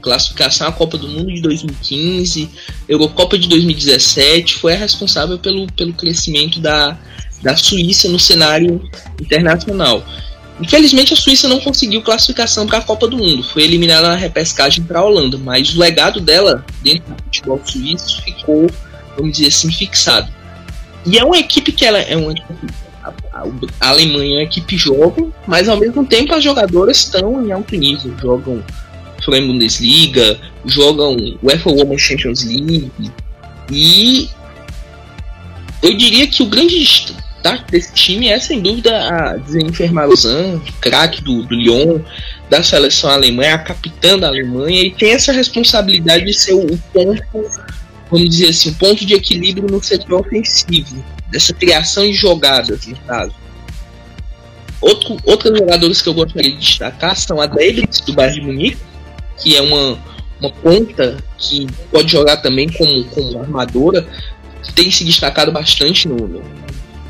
classificação 0.00 0.68
à 0.68 0.72
Copa 0.72 0.96
do 0.96 1.08
Mundo 1.08 1.32
de 1.32 1.42
2015, 1.42 2.48
Eurocopa 2.88 3.38
de 3.38 3.48
2017, 3.48 4.54
foi 4.56 4.74
a 4.74 4.78
responsável 4.78 5.38
pelo, 5.38 5.70
pelo 5.72 5.92
crescimento 5.92 6.58
da, 6.58 6.98
da 7.42 7.56
Suíça 7.56 8.08
no 8.08 8.18
cenário 8.18 8.82
internacional. 9.20 10.04
Infelizmente, 10.60 11.14
a 11.14 11.16
Suíça 11.16 11.48
não 11.48 11.58
conseguiu 11.60 12.02
classificação 12.02 12.66
para 12.66 12.78
a 12.78 12.82
Copa 12.82 13.08
do 13.08 13.16
Mundo. 13.16 13.42
Foi 13.42 13.62
eliminada 13.62 14.08
na 14.08 14.16
repescagem 14.16 14.84
para 14.84 15.00
a 15.00 15.04
Holanda, 15.04 15.38
mas 15.38 15.74
o 15.74 15.80
legado 15.80 16.20
dela 16.20 16.64
dentro 16.82 17.14
do 17.14 17.22
futebol 17.24 17.60
suíço 17.64 18.22
ficou, 18.22 18.70
vamos 19.16 19.32
dizer 19.32 19.48
assim, 19.48 19.72
fixado. 19.72 20.30
E 21.06 21.18
é 21.18 21.24
uma 21.24 21.38
equipe 21.38 21.72
que 21.72 21.84
ela 21.84 21.98
é 21.98 22.14
uma 22.14 22.34
a, 23.80 23.88
Alemanha 23.88 24.32
é 24.32 24.36
uma 24.36 24.42
equipe 24.42 24.76
jovem, 24.76 25.32
mas 25.46 25.68
ao 25.68 25.78
mesmo 25.78 26.04
tempo 26.06 26.34
as 26.34 26.44
jogadoras 26.44 26.98
estão 26.98 27.44
em 27.44 27.50
alto 27.50 27.74
nível, 27.74 28.14
jogam 28.20 28.62
Flamengo 29.24 29.52
Bundesliga, 29.52 30.38
jogam 30.66 31.16
UEFA 31.42 31.70
Women's 31.70 32.02
Champions 32.02 32.44
League, 32.44 32.90
E 33.70 34.28
eu 35.82 35.94
diria 35.96 36.26
que 36.26 36.42
o 36.42 36.46
grande 36.46 36.76
destaque 37.40 37.72
desse 37.72 37.92
time 37.94 38.28
é 38.28 38.38
sem 38.38 38.60
dúvida 38.60 38.96
a 38.96 39.38
Jennifer 39.38 39.92
Marzan, 39.92 40.60
craque 40.80 41.22
do, 41.22 41.42
do 41.42 41.54
Lyon, 41.54 42.00
da 42.48 42.62
seleção 42.62 43.10
alemã, 43.10 43.44
é 43.44 43.52
a 43.52 43.58
capitã 43.58 44.18
da 44.18 44.28
Alemanha 44.28 44.82
e 44.82 44.90
tem 44.90 45.12
essa 45.12 45.32
responsabilidade 45.32 46.24
de 46.24 46.34
ser 46.34 46.52
o 46.52 46.78
ponto, 46.92 47.22
vamos 48.10 48.28
dizer 48.28 48.48
assim, 48.50 48.70
o 48.70 48.74
ponto 48.74 49.04
de 49.06 49.14
equilíbrio 49.14 49.68
no 49.68 49.82
setor 49.82 50.20
ofensivo, 50.20 51.02
dessa 51.30 51.54
criação 51.54 52.04
de 52.04 52.12
jogadas, 52.12 52.86
no 52.86 52.96
caso. 52.98 53.32
Outro, 54.80 55.16
outros 55.24 55.58
jogadores 55.58 56.02
que 56.02 56.08
eu 56.08 56.14
gostaria 56.14 56.52
de 56.52 56.58
destacar 56.58 57.16
são 57.16 57.40
a 57.40 57.46
Davis, 57.46 58.00
do 58.00 58.12
Bayern 58.12 58.40
de 58.40 58.46
Munique, 58.46 58.78
que 59.38 59.56
é 59.56 59.62
uma, 59.62 59.98
uma 60.40 60.50
ponta 60.50 61.16
que 61.38 61.66
pode 61.90 62.10
jogar 62.10 62.38
também 62.38 62.68
como, 62.70 63.04
como 63.04 63.40
armadora, 63.40 64.06
tem 64.74 64.90
se 64.90 65.04
destacado 65.04 65.52
bastante 65.52 66.08
no, 66.08 66.16
no 66.16 66.42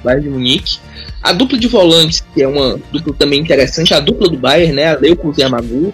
Bayern 0.03 0.25
de 0.25 0.31
Munique. 0.31 0.79
A 1.23 1.33
dupla 1.33 1.59
de 1.59 1.69
volantes, 1.69 2.23
que 2.35 2.43
é 2.43 2.49
uma 2.49 2.81
dupla 2.93 3.15
também 3.15 3.41
interessante, 3.41 3.93
a 3.93 4.01
dupla 4.01 4.29
do 4.29 4.39
Bayern, 4.39 4.73
né, 4.73 4.87
a 4.87 4.99
Leupolz 4.99 5.39
e 5.39 5.43
a 5.43 5.49
Magu, 5.49 5.93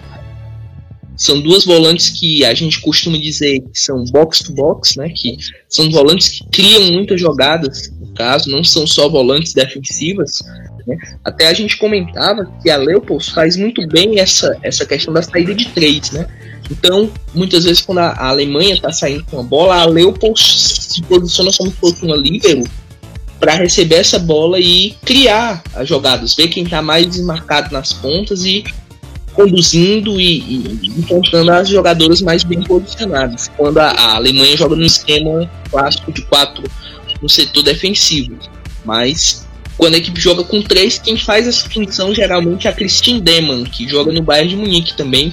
são 1.17 1.41
duas 1.41 1.65
volantes 1.65 2.09
que 2.11 2.45
a 2.45 2.53
gente 2.53 2.79
costuma 2.79 3.17
dizer 3.17 3.59
que 3.61 3.79
são 3.79 4.05
box 4.05 4.43
to 4.43 4.53
box, 4.53 4.97
né, 4.97 5.09
que 5.09 5.35
são 5.67 5.89
volantes 5.89 6.29
que 6.29 6.45
criam 6.49 6.91
muitas 6.91 7.19
jogadas, 7.19 7.91
no 7.99 8.13
caso, 8.13 8.49
não 8.49 8.63
são 8.63 8.85
só 8.85 9.09
volantes 9.09 9.53
defensivas. 9.53 10.41
Né? 10.85 10.95
Até 11.23 11.47
a 11.47 11.53
gente 11.53 11.77
comentava 11.77 12.49
que 12.61 12.69
a 12.69 12.77
Leopold 12.77 13.31
faz 13.31 13.57
muito 13.57 13.85
bem 13.87 14.19
essa, 14.19 14.57
essa 14.61 14.85
questão 14.85 15.13
da 15.13 15.23
saída 15.23 15.53
de 15.55 15.67
três, 15.69 16.11
né? 16.11 16.27
Então, 16.69 17.09
muitas 17.33 17.63
vezes, 17.63 17.81
quando 17.81 17.99
a, 17.99 18.27
Alemanha 18.27 18.73
está 18.73 18.91
saindo 18.91 19.23
com 19.25 19.39
a 19.39 19.43
bola, 19.43 19.81
a 19.81 19.85
Leopold 19.85 20.39
se 20.39 21.01
posiciona 21.03 21.51
como 21.57 21.71
se 21.71 21.77
fosse 21.77 22.05
uma 22.05 22.15
líbero 22.15 22.63
para 23.39 23.53
receber 23.55 23.95
essa 23.95 24.19
bola 24.19 24.59
e 24.59 24.95
criar 25.05 25.63
as 25.75 25.87
jogadas, 25.87 26.35
ver 26.35 26.47
quem 26.47 26.63
está 26.63 26.81
mais 26.81 27.05
desmarcado 27.07 27.71
nas 27.71 27.93
pontas 27.93 28.45
e 28.45 28.63
conduzindo 29.33 30.19
e, 30.19 30.39
e 30.39 30.93
encontrando 30.97 31.51
as 31.51 31.69
jogadoras 31.69 32.21
mais 32.21 32.43
bem 32.43 32.63
posicionadas. 32.63 33.49
Quando 33.55 33.77
a, 33.77 33.91
a, 33.91 34.15
Alemanha 34.15 34.57
joga 34.57 34.75
no 34.75 34.85
esquema 34.85 35.49
clássico 35.69 36.11
de 36.11 36.23
quatro 36.23 36.63
no 37.21 37.29
setor 37.29 37.61
defensivo, 37.61 38.35
mas 38.83 39.45
quando 39.77 39.93
a 39.93 39.97
equipe 39.97 40.19
joga 40.19 40.43
com 40.43 40.61
três, 40.61 40.97
quem 40.97 41.15
faz 41.15 41.47
essa 41.47 41.69
função 41.69 42.13
geralmente 42.13 42.67
é 42.67 42.71
a 42.71 42.73
Christine 42.73 43.21
Demann, 43.21 43.63
que 43.65 43.87
joga 43.87 44.11
no 44.11 44.23
Bayern 44.23 44.49
de 44.49 44.55
Munique 44.55 44.97
também, 44.97 45.31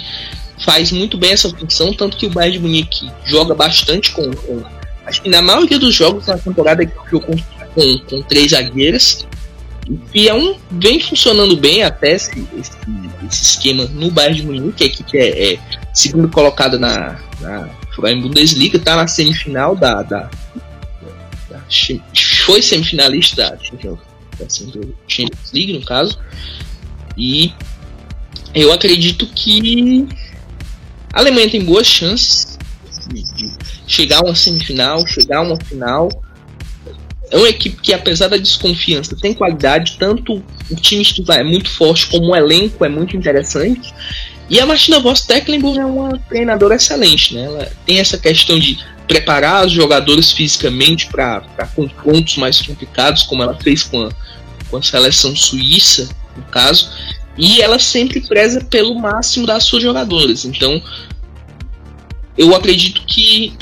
faz 0.63 0.93
muito 0.93 1.17
bem 1.17 1.33
essa 1.33 1.49
função, 1.49 1.95
tanto 1.95 2.19
que 2.19 2.27
o 2.27 2.31
Bayern 2.31 2.59
de 2.59 2.63
Munique 2.63 3.11
joga 3.25 3.55
bastante 3.55 4.13
com, 4.13 4.31
com 4.31 4.63
acho 5.07 5.23
que 5.23 5.31
na 5.31 5.41
maioria 5.41 5.79
dos 5.79 5.95
jogos 5.95 6.27
na 6.27 6.37
temporada 6.37 6.83
ele 6.83 6.93
jogou 7.11 7.29
com, 7.29 7.43
com, 7.75 7.99
com, 7.99 8.23
três 8.23 8.53
zagueiras 8.53 9.27
e 10.15 10.29
é 10.29 10.35
um 10.35 10.57
vem 10.71 10.99
funcionando 10.99 11.57
bem 11.57 11.83
até 11.83 12.13
esse, 12.13 12.31
esse, 12.59 12.73
esse 13.29 13.43
esquema 13.43 13.85
no 13.87 14.11
Bayern 14.11 14.41
de 14.41 14.47
Munique, 14.47 14.85
a 14.85 14.87
equipe 14.87 15.19
é, 15.19 15.55
é 15.55 15.59
segundo 15.93 16.29
colocada 16.29 16.79
na, 16.79 17.21
na 17.41 17.69
Bundesliga, 17.97 18.79
está 18.79 18.97
na 18.97 19.07
semifinal 19.07 19.77
da, 19.77 20.03
da, 20.03 20.31
da, 21.51 21.61
foi 22.45 22.63
semifinalista 22.63 23.37
da 23.37 23.59
Champions 25.07 25.53
League 25.53 25.73
no 25.73 25.85
caso 25.85 26.19
e 27.17 27.53
eu 28.55 28.73
acredito 28.73 29.27
que 29.27 30.07
a 31.13 31.21
Alemanha 31.21 31.51
tem 31.51 31.65
boas 31.65 31.87
chances 31.87 32.59
de, 33.09 33.23
de 33.35 33.53
chegar 33.87 34.19
a 34.19 34.23
uma 34.23 34.35
semifinal, 34.35 35.07
chegar 35.07 35.39
a 35.39 35.43
uma 35.43 35.57
final. 35.65 36.09
É 37.31 37.37
uma 37.37 37.49
equipe 37.49 37.81
que, 37.81 37.93
apesar 37.93 38.29
da 38.29 38.37
desconfiança, 38.37 39.17
tem 39.17 39.35
qualidade. 39.35 39.97
Tanto 39.99 40.43
o 40.71 40.77
time 40.77 41.03
titular 41.03 41.41
é 41.41 41.45
muito 41.45 41.71
forte, 41.71 42.07
como 42.07 42.33
o 42.33 42.37
elenco 42.37 42.85
é 42.85 42.89
muito 42.89 43.17
interessante. 43.17 43.93
E 44.49 44.61
a 44.61 44.67
Martina 44.67 45.01
Voss 45.01 45.23
Tecklenburg 45.23 45.79
é 45.79 45.85
uma 45.85 46.19
treinadora 46.29 46.75
excelente, 46.75 47.35
né? 47.35 47.45
Ela 47.45 47.73
tem 47.87 47.99
essa 47.99 48.19
questão 48.19 48.59
de 48.59 48.79
preparar 49.09 49.67
os 49.67 49.73
jogadores 49.73 50.33
fisicamente 50.33 51.07
para 51.07 51.43
confrontos 51.75 52.37
mais 52.37 52.61
complicados, 52.61 53.23
como 53.23 53.43
ela 53.43 53.59
fez 53.59 53.83
com 53.83 54.03
a, 54.03 54.11
com 54.71 54.77
a 54.77 54.83
seleção 54.83 55.35
suíça, 55.35 56.09
no 56.37 56.43
caso 56.45 56.91
e 57.37 57.61
ela 57.61 57.79
sempre 57.79 58.21
preza 58.21 58.61
pelo 58.65 58.95
máximo 58.95 59.47
das 59.47 59.65
suas 59.65 59.83
jogadoras. 59.83 60.45
Então, 60.45 60.81
eu 62.37 62.55
acredito 62.55 63.03
que 63.07 63.57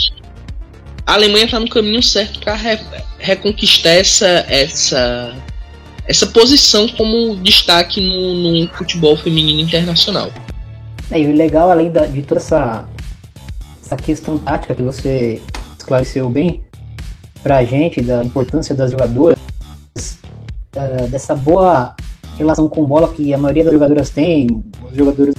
a 1.07 1.15
Alemanha 1.15 1.45
está 1.47 1.59
no 1.59 1.69
caminho 1.69 2.03
certo 2.03 2.41
para 2.41 2.55
re 2.55 2.79
reconquistar 3.19 3.93
essa, 3.93 4.27
essa, 4.49 5.35
essa 6.07 6.27
posição 6.27 6.89
como 6.89 7.37
destaque 7.37 8.01
no, 8.01 8.35
no 8.35 8.69
futebol 8.75 9.17
feminino 9.17 9.61
internacional. 9.61 10.31
É, 11.11 11.21
e 11.21 11.27
o 11.27 11.37
legal, 11.37 11.71
além 11.71 11.91
da, 11.91 12.07
de 12.07 12.23
toda 12.23 12.41
essa, 12.41 12.89
essa 13.81 13.97
questão 13.97 14.39
tática 14.39 14.75
que 14.75 14.83
você 14.83 15.41
esclareceu 15.79 16.29
bem 16.29 16.65
para 17.43 17.59
a 17.59 17.65
gente, 17.65 18.01
da 18.03 18.25
importância 18.25 18.75
das 18.75 18.91
jogadoras, 18.91 19.39
dessa 21.11 21.35
boa 21.35 21.95
relação 22.39 22.69
com 22.69 22.85
bola 22.85 23.13
que 23.13 23.33
a 23.35 23.39
maioria 23.39 23.65
das 23.65 23.73
jogadoras 23.73 24.11
tem, 24.11 24.65
os 24.91 24.97
jogadores 24.97 25.35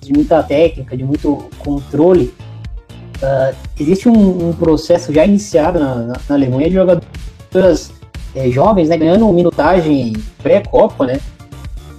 de 0.00 0.12
muita 0.12 0.42
técnica, 0.42 0.96
de 0.96 1.04
muito 1.04 1.48
controle. 1.58 2.32
Uh, 3.22 3.54
existe 3.78 4.08
um, 4.08 4.48
um, 4.48 4.52
processo 4.52 5.12
já 5.12 5.24
iniciado 5.24 5.80
na, 5.80 5.94
na, 5.96 6.12
na 6.28 6.34
Alemanha 6.36 6.68
de 6.68 6.74
jogadoras 6.74 7.90
é, 8.32 8.48
jovens, 8.48 8.88
né, 8.88 8.96
ganhando 8.96 9.32
minutagem 9.32 10.12
pré-copa, 10.40 11.04
né? 11.04 11.20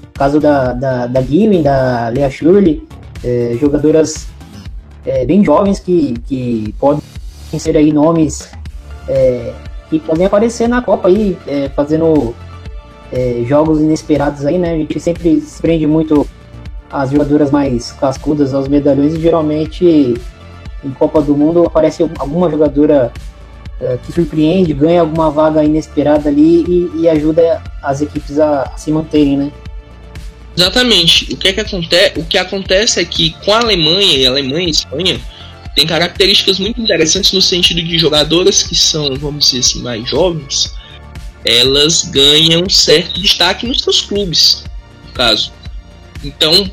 No 0.01 0.11
caso 0.13 0.39
da, 0.39 0.71
da, 0.71 1.07
da 1.07 1.21
Gillen, 1.21 1.61
da 1.61 2.07
Lea 2.07 2.29
Shirley, 2.29 2.87
é, 3.21 3.57
jogadoras 3.59 4.27
é, 5.05 5.25
bem 5.25 5.43
jovens 5.43 5.79
que, 5.79 6.13
que 6.25 6.73
podem 6.79 7.01
ser 7.57 7.75
aí 7.75 7.91
nomes 7.91 8.49
que 9.89 9.99
podem 9.99 10.27
aparecer 10.27 10.69
na 10.69 10.83
Copa 10.83 11.07
aí, 11.07 11.35
fazendo 11.75 12.35
jogos 13.47 13.81
inesperados 13.81 14.45
aí, 14.45 14.59
né? 14.59 14.73
A 14.73 14.77
gente 14.77 14.99
sempre 14.99 15.41
se 15.41 15.59
prende 15.59 15.87
muito 15.87 16.27
às 16.91 17.09
jogadoras 17.09 17.49
mais 17.49 17.91
cascudas, 17.93 18.53
aos 18.53 18.67
medalhões, 18.67 19.15
e 19.15 19.19
geralmente 19.19 20.13
em 20.83 20.91
Copa 20.91 21.21
do 21.21 21.35
Mundo 21.35 21.65
aparece 21.65 22.03
alguma 22.17 22.49
jogadora 22.49 23.11
é, 23.81 23.97
que 24.05 24.11
surpreende, 24.11 24.73
ganha 24.73 25.01
alguma 25.01 25.31
vaga 25.31 25.63
inesperada 25.63 26.29
ali 26.29 26.63
e, 26.67 27.01
e 27.01 27.09
ajuda 27.09 27.61
as 27.81 28.01
equipes 28.01 28.39
a, 28.39 28.63
a, 28.63 28.77
se 28.77 28.91
manterem, 28.91 29.37
né? 29.37 29.51
Exatamente. 30.57 31.33
O 31.33 31.37
que, 31.37 31.47
é 31.47 31.53
que 31.53 31.61
acontece? 31.61 32.19
O 32.19 32.25
que 32.25 32.37
acontece 32.37 32.99
é 32.99 33.05
que 33.05 33.31
com 33.45 33.53
a 33.53 33.59
Alemanha 33.59 34.17
e 34.17 34.25
a 34.25 34.29
Alemanha 34.29 34.63
e 34.63 34.67
a 34.67 34.71
Espanha 34.71 35.21
tem 35.75 35.87
características 35.87 36.59
muito 36.59 36.81
interessantes 36.81 37.31
no 37.31 37.41
sentido 37.41 37.81
de 37.81 37.97
jogadoras 37.97 38.63
que 38.63 38.75
são, 38.75 39.15
vamos 39.15 39.45
dizer 39.45 39.59
assim, 39.59 39.81
mais 39.81 40.09
jovens, 40.09 40.73
elas 41.45 42.03
ganham 42.03 42.67
certo 42.69 43.21
destaque 43.21 43.65
nos 43.65 43.81
seus 43.81 44.01
clubes, 44.01 44.65
no 45.07 45.13
caso. 45.13 45.53
Então, 46.23 46.69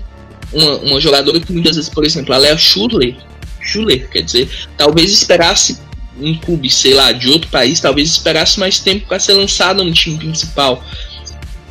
uma, 0.53 0.77
uma 0.79 1.01
jogadora 1.01 1.39
que 1.39 1.53
muitas 1.53 1.77
vezes, 1.77 1.91
por 1.91 2.05
exemplo, 2.05 2.35
a 2.35 2.39
Lea 2.39 2.59
Schuller, 3.67 4.09
quer 4.09 4.23
dizer, 4.23 4.49
talvez 4.77 5.11
esperasse 5.13 5.79
um 6.19 6.35
clube, 6.39 6.71
sei 6.71 6.95
lá, 6.95 7.13
de 7.13 7.29
outro 7.29 7.51
país, 7.51 7.81
talvez 7.81 8.11
esperasse 8.11 8.59
mais 8.59 8.79
tempo 8.79 9.07
para 9.07 9.19
ser 9.19 9.35
lançada 9.35 9.85
no 9.85 9.93
time 9.93 10.17
principal, 10.17 10.83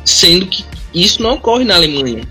sendo 0.04 0.46
que 0.46 0.64
isso 0.94 1.22
não 1.22 1.34
ocorre 1.34 1.64
na 1.64 1.74
Alemanha. 1.74 2.26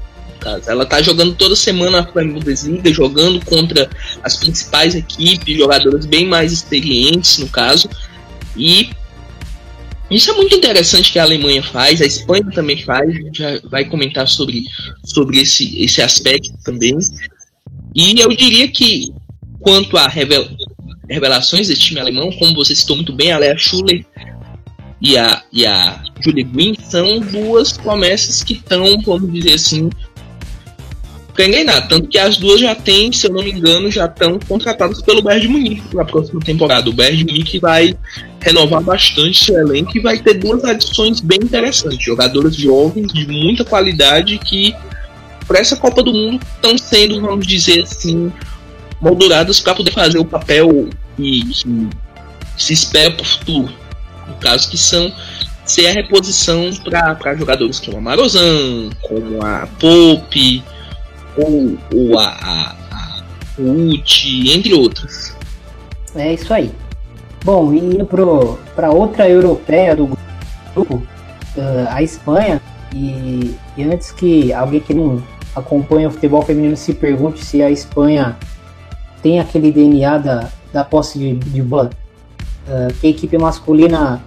Ela 0.67 0.83
está 0.83 1.01
jogando 1.01 1.33
toda 1.33 1.55
semana 1.55 1.99
a 1.99 2.03
Bundesliga, 2.03 2.93
jogando 2.93 3.43
contra 3.43 3.89
as 4.23 4.35
principais 4.37 4.93
equipes, 4.93 5.57
jogadoras 5.57 6.05
bem 6.05 6.27
mais 6.27 6.53
experientes, 6.53 7.39
no 7.39 7.49
caso, 7.49 7.89
e 8.55 8.91
isso 10.09 10.29
é 10.29 10.33
muito 10.33 10.55
interessante 10.55 11.11
que 11.11 11.17
a 11.17 11.23
Alemanha 11.23 11.63
faz, 11.63 12.01
a 12.01 12.05
Espanha 12.05 12.45
também 12.53 12.81
faz, 12.83 13.09
a 13.09 13.13
gente 13.13 13.39
já 13.39 13.59
vai 13.69 13.85
comentar 13.85 14.27
sobre, 14.27 14.63
sobre 15.03 15.39
esse, 15.39 15.81
esse 15.83 16.01
aspecto 16.01 16.53
também. 16.63 16.95
E 17.95 18.19
eu 18.19 18.29
diria 18.29 18.67
que, 18.67 19.11
quanto 19.65 19.97
a 19.97 20.07
revel, 20.07 20.47
revelações 21.09 21.67
desse 21.67 21.81
time 21.81 21.99
alemão, 21.99 22.31
como 22.33 22.53
você 22.53 22.75
citou 22.75 22.97
muito 22.97 23.11
bem, 23.11 23.31
a 23.31 23.39
Lea 23.39 23.57
Schuller 23.57 24.05
e 25.01 25.17
a, 25.17 25.41
e 25.51 25.65
a 25.65 26.03
Julie 26.23 26.43
Green 26.43 26.75
são 26.87 27.19
duas 27.19 27.73
promessas 27.73 28.43
que 28.43 28.53
estão, 28.53 29.01
vamos 29.01 29.33
dizer 29.33 29.55
assim, 29.55 29.89
para 31.33 31.47
enganar. 31.47 31.87
Tanto 31.87 32.07
que 32.07 32.19
as 32.19 32.37
duas 32.37 32.61
já 32.61 32.75
têm, 32.75 33.11
se 33.11 33.25
eu 33.25 33.33
não 33.33 33.43
me 33.43 33.51
engano, 33.51 33.89
já 33.89 34.05
estão 34.05 34.37
contratadas 34.47 35.01
pelo 35.01 35.23
Bayern 35.23 35.47
de 35.47 35.51
Munique 35.51 35.87
para 35.89 36.03
a 36.03 36.05
próxima 36.05 36.39
temporada. 36.41 36.87
O 36.87 36.93
Bayern 36.93 37.23
de 37.23 37.25
Munique 37.25 37.57
vai 37.57 37.97
renovar 38.41 38.83
bastante 38.83 39.45
seu 39.45 39.57
elenco 39.57 39.97
e 39.97 39.99
vai 39.99 40.19
ter 40.19 40.35
duas 40.35 40.63
adições 40.63 41.21
bem 41.21 41.39
interessantes. 41.41 42.05
Jogadoras 42.05 42.55
jovens 42.55 43.11
de 43.11 43.27
muita 43.27 43.65
qualidade 43.65 44.37
que, 44.37 44.75
para 45.47 45.57
essa 45.57 45.75
Copa 45.75 46.03
do 46.03 46.13
Mundo, 46.13 46.39
estão 46.55 46.77
sendo, 46.77 47.19
vamos 47.19 47.47
dizer 47.47 47.81
assim, 47.81 48.31
molduradas 49.01 49.59
para 49.59 49.75
poder 49.75 49.91
fazer 49.91 50.17
o 50.17 50.25
papel 50.25 50.89
que, 51.15 51.41
que 51.45 51.89
se 52.57 52.73
espera 52.73 53.11
para 53.11 53.23
o 53.23 53.25
futuro. 53.25 53.73
No 54.27 54.35
caso 54.35 54.69
que 54.69 54.77
são 54.77 55.11
ser 55.65 55.87
a 55.87 55.93
reposição 55.93 56.71
para 56.83 57.35
jogadores 57.35 57.79
como 57.79 57.97
a 57.97 58.01
Marozan, 58.01 58.89
como 59.01 59.43
a 59.43 59.67
Pope, 59.79 60.63
ou, 61.37 61.77
ou 61.93 62.19
a, 62.19 62.27
a, 62.27 62.75
a 62.91 63.23
Uchi, 63.57 64.51
entre 64.51 64.73
outras. 64.73 65.35
É 66.15 66.33
isso 66.33 66.53
aí. 66.53 66.71
Bom, 67.43 67.73
indo 67.73 68.05
para 68.05 68.91
outra 68.91 69.29
europeia 69.29 69.95
do 69.95 70.17
grupo, 70.73 70.95
uh, 70.95 71.87
a 71.89 72.01
Espanha, 72.01 72.61
e, 72.93 73.55
e, 73.77 73.83
antes 73.83 74.11
que 74.11 74.53
alguém 74.53 74.79
que 74.79 74.93
não 74.93 75.21
acompanha 75.55 76.07
o 76.07 76.11
futebol 76.11 76.41
feminino 76.41 76.77
se 76.77 76.93
pergunte 76.93 77.43
se 77.43 77.61
a 77.61 77.69
Espanha 77.69 78.37
tem 79.25 79.39
aquele 79.39 79.71
DNA 79.71 80.19
da, 80.19 80.49
da 80.71 80.83
posse 80.83 81.17
de, 81.17 81.33
de 81.33 81.59
bola, 81.59 81.89
uh, 82.67 82.93
que 83.01 83.07
a 83.07 83.09
equipe 83.09 83.35
masculina 83.39 84.21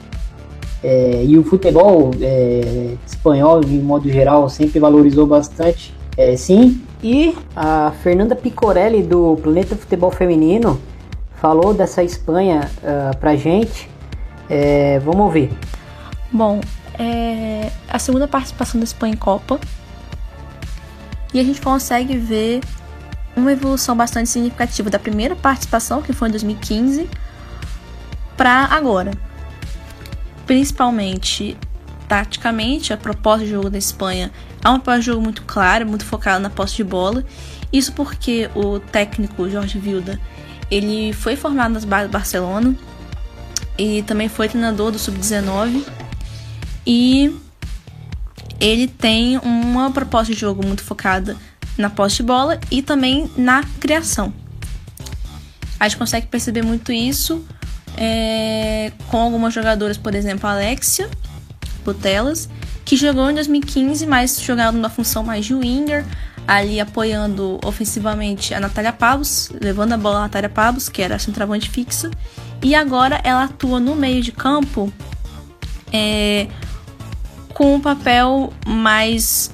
é, 0.82 1.24
e 1.24 1.38
o 1.38 1.44
futebol 1.44 2.10
é, 2.20 2.96
espanhol, 3.06 3.60
de 3.60 3.78
modo 3.78 4.10
geral, 4.10 4.48
sempre 4.48 4.80
valorizou 4.80 5.24
bastante. 5.24 5.94
É, 6.16 6.36
sim, 6.36 6.82
e 7.00 7.32
a 7.54 7.92
Fernanda 8.02 8.34
Picorelli 8.34 9.04
do 9.04 9.38
Planeta 9.40 9.76
Futebol 9.76 10.10
Feminino 10.10 10.80
falou 11.40 11.72
dessa 11.72 12.02
Espanha 12.02 12.68
uh, 12.78 13.16
pra 13.18 13.36
gente. 13.36 13.88
É, 14.50 14.98
vamos 14.98 15.20
ouvir. 15.20 15.52
Bom, 16.32 16.60
é 16.98 17.70
a 17.88 18.00
segunda 18.00 18.26
participação 18.26 18.80
da 18.80 18.84
Espanha 18.84 19.14
em 19.14 19.16
Copa. 19.16 19.60
E 21.32 21.38
a 21.38 21.44
gente 21.44 21.60
consegue 21.60 22.16
ver 22.16 22.60
uma 23.38 23.52
evolução 23.52 23.96
bastante 23.96 24.28
significativa 24.28 24.90
da 24.90 24.98
primeira 24.98 25.34
participação, 25.34 26.02
que 26.02 26.12
foi 26.12 26.28
em 26.28 26.32
2015, 26.32 27.08
para 28.36 28.64
agora 28.66 29.10
principalmente 30.48 31.58
taticamente, 32.08 32.90
a 32.90 32.96
proposta 32.96 33.44
de 33.44 33.50
jogo 33.50 33.68
da 33.68 33.76
Espanha 33.76 34.32
é 34.64 34.98
de 34.98 35.04
jogo 35.04 35.22
muito 35.22 35.42
clara, 35.42 35.84
muito 35.84 36.06
focada 36.06 36.40
na 36.40 36.48
posse 36.48 36.76
de 36.76 36.84
bola. 36.84 37.22
Isso 37.70 37.92
porque 37.92 38.50
o 38.54 38.80
técnico 38.80 39.48
Jorge 39.48 39.78
Vilda, 39.78 40.18
ele 40.70 41.12
foi 41.12 41.36
formado 41.36 41.74
nas 41.74 41.84
bases 41.84 42.08
do 42.08 42.12
Barcelona 42.12 42.74
e 43.76 44.02
também 44.04 44.26
foi 44.28 44.48
treinador 44.48 44.90
do 44.90 44.98
sub-19 44.98 45.84
e 46.86 47.36
ele 48.58 48.88
tem 48.88 49.36
uma 49.38 49.90
proposta 49.90 50.32
de 50.32 50.40
jogo 50.40 50.66
muito 50.66 50.82
focada 50.82 51.36
na 51.78 51.88
posse 51.88 52.16
de 52.16 52.24
bola 52.24 52.58
e 52.70 52.82
também 52.82 53.30
na 53.36 53.62
criação. 53.80 54.32
A 55.80 55.88
gente 55.88 55.96
consegue 55.96 56.26
perceber 56.26 56.62
muito 56.62 56.92
isso 56.92 57.46
é, 57.96 58.92
com 59.08 59.18
algumas 59.18 59.54
jogadoras, 59.54 59.96
por 59.96 60.14
exemplo, 60.14 60.48
a 60.48 60.52
Alexia 60.52 61.08
Putelas, 61.84 62.48
que 62.84 62.96
jogou 62.96 63.30
em 63.30 63.34
2015, 63.34 64.06
mas 64.06 64.40
jogava 64.40 64.72
numa 64.72 64.88
função 64.88 65.22
mais 65.22 65.44
de 65.46 65.54
winger, 65.54 66.04
ali 66.46 66.80
apoiando 66.80 67.60
ofensivamente 67.64 68.54
a 68.54 68.60
Natália 68.60 68.92
Pablos, 68.92 69.50
levando 69.60 69.92
a 69.92 69.96
bola 69.96 70.18
a 70.18 70.22
Natália 70.22 70.48
Pablos, 70.48 70.88
que 70.88 71.02
era 71.02 71.16
a 71.16 71.18
centroavante 71.18 71.68
fixa, 71.68 72.10
e 72.62 72.74
agora 72.74 73.20
ela 73.22 73.44
atua 73.44 73.78
no 73.78 73.94
meio 73.94 74.22
de 74.22 74.32
campo 74.32 74.92
é, 75.92 76.48
com 77.52 77.74
um 77.74 77.80
papel 77.80 78.52
mais, 78.66 79.50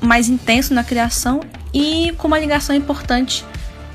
mais 0.00 0.28
intenso 0.28 0.72
na 0.72 0.82
criação 0.82 1.40
e 1.72 2.12
com 2.16 2.26
uma 2.26 2.38
ligação 2.38 2.74
importante 2.74 3.44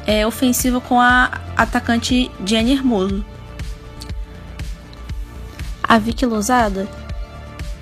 é, 0.05 0.25
ofensiva 0.25 0.79
com 0.79 0.99
a 0.99 1.31
atacante 1.57 2.31
Jenny 2.45 2.73
Hermoso. 2.73 3.25
A 5.83 5.97
Vicky 5.97 6.25
Lousada, 6.25 6.87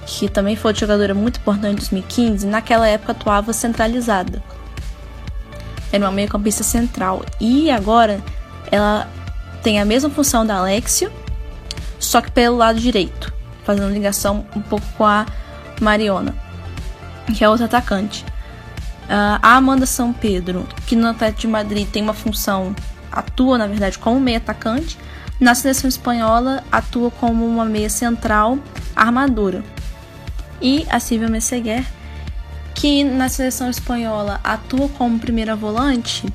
que 0.05 0.29
também 0.29 0.55
foi 0.55 0.73
jogadora 0.73 1.13
muito 1.13 1.39
importante 1.39 1.73
em 1.73 1.75
2015, 1.75 2.47
naquela 2.47 2.88
época 2.88 3.12
atuava 3.12 3.53
centralizada. 3.53 4.43
Era 5.91 6.05
uma 6.05 6.12
meio-campista 6.12 6.63
central. 6.63 7.23
E 7.39 7.69
agora 7.69 8.21
ela 8.71 9.07
tem 9.62 9.79
a 9.79 9.86
mesma 9.86 10.09
função 10.09 10.45
da 10.45 10.57
Alexia, 10.57 11.12
só 11.99 12.19
que 12.21 12.31
pelo 12.31 12.57
lado 12.57 12.79
direito, 12.79 13.33
fazendo 13.63 13.93
ligação 13.93 14.45
um 14.55 14.62
pouco 14.62 14.86
com 14.97 15.05
a 15.05 15.25
Mariona, 15.79 16.36
que 17.36 17.43
é 17.43 17.49
outra 17.49 17.65
atacante. 17.65 18.25
Uh, 19.03 19.39
a 19.41 19.55
Amanda 19.55 19.86
São 19.86 20.13
Pedro, 20.13 20.67
que 20.88 20.95
no 20.95 21.07
Atlético 21.07 21.41
de 21.41 21.47
Madrid 21.47 21.88
tem 21.88 22.01
uma 22.01 22.13
função, 22.13 22.75
atua 23.12 23.57
na 23.57 23.67
verdade 23.67 23.99
como 23.99 24.19
meio 24.19 24.38
atacante, 24.38 24.97
na 25.39 25.53
seleção 25.53 25.88
espanhola, 25.88 26.63
atua 26.71 27.12
como 27.12 27.45
uma 27.45 27.65
meia 27.65 27.89
central 27.89 28.57
armadura. 28.95 29.63
E 30.62 30.86
a 30.89 30.99
Silvia 30.99 31.27
Messeguer, 31.27 31.86
que 32.73 33.03
na 33.03 33.27
seleção 33.27 33.69
espanhola 33.69 34.39
atua 34.43 34.88
como 34.89 35.19
primeira 35.19 35.55
volante, 35.55 36.25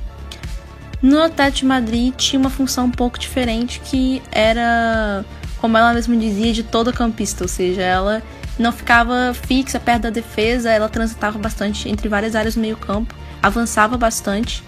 no 1.01 1.21
Atlético 1.21 1.59
de 1.59 1.65
Madrid 1.65 2.13
tinha 2.15 2.39
uma 2.39 2.49
função 2.49 2.85
um 2.85 2.91
pouco 2.91 3.17
diferente 3.17 3.79
que 3.79 4.21
era, 4.31 5.23
como 5.59 5.77
ela 5.77 5.93
mesma 5.93 6.15
dizia, 6.15 6.51
de 6.51 6.61
toda 6.61 6.91
campista, 6.91 7.43
ou 7.43 7.47
seja, 7.47 7.81
ela 7.81 8.21
não 8.61 8.71
ficava 8.71 9.33
fixa 9.33 9.79
perto 9.79 10.03
da 10.03 10.09
defesa, 10.09 10.69
ela 10.69 10.89
transitava 10.89 11.37
bastante 11.39 11.87
entre 11.89 12.09
várias 12.09 12.35
áreas 12.35 12.55
do 12.55 12.61
meio 12.61 12.77
campo, 12.77 13.15
avançava 13.41 13.97
bastante 13.97 14.63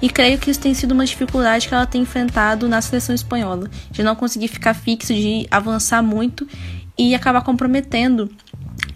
e 0.00 0.08
creio 0.08 0.38
que 0.38 0.50
isso 0.50 0.60
tem 0.60 0.74
sido 0.74 0.92
uma 0.92 1.04
dificuldade 1.04 1.68
que 1.68 1.74
ela 1.74 1.86
tem 1.86 2.02
enfrentado 2.02 2.68
na 2.68 2.80
seleção 2.82 3.14
espanhola, 3.14 3.70
de 3.90 4.02
não 4.02 4.14
conseguir 4.14 4.48
ficar 4.48 4.74
fixo, 4.74 5.14
de 5.14 5.46
avançar 5.50 6.02
muito 6.02 6.46
e 6.96 7.14
acabar 7.14 7.42
comprometendo 7.42 8.30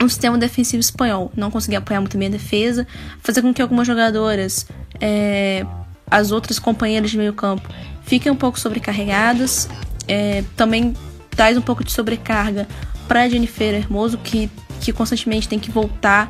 o 0.03 0.09
sistema 0.09 0.37
defensivo 0.37 0.81
espanhol. 0.81 1.33
Não 1.37 1.51
conseguir 1.51 1.77
apoiar 1.77 2.01
muito 2.01 2.17
bem 2.19 2.29
a 2.29 2.31
defesa, 2.31 2.87
fazer 3.23 3.43
com 3.43 3.53
que 3.53 3.63
algumas 3.63 3.87
jogadoras, 3.87 4.67
é, 5.01 5.65
as 6.11 6.31
outras 6.31 6.59
companheiras 6.59 7.11
de 7.11 7.19
meio 7.19 7.33
campo, 7.33 7.69
fiquem 8.03 8.31
um 8.31 8.37
pouco 8.37 8.59
sobrecarregadas. 8.59 9.69
É, 10.07 10.45
também 10.57 10.95
traz 11.31 11.57
um 11.57 11.63
pouco 11.63 11.85
de 11.85 11.93
sobrecarga 11.93 12.67
para 13.09 13.29
Jennifer 13.29 13.75
Hermoso, 13.75 14.19
que, 14.19 14.51
que 14.81 14.93
constantemente 14.93 15.49
tem 15.49 15.59
que 15.59 15.71
voltar 15.71 16.29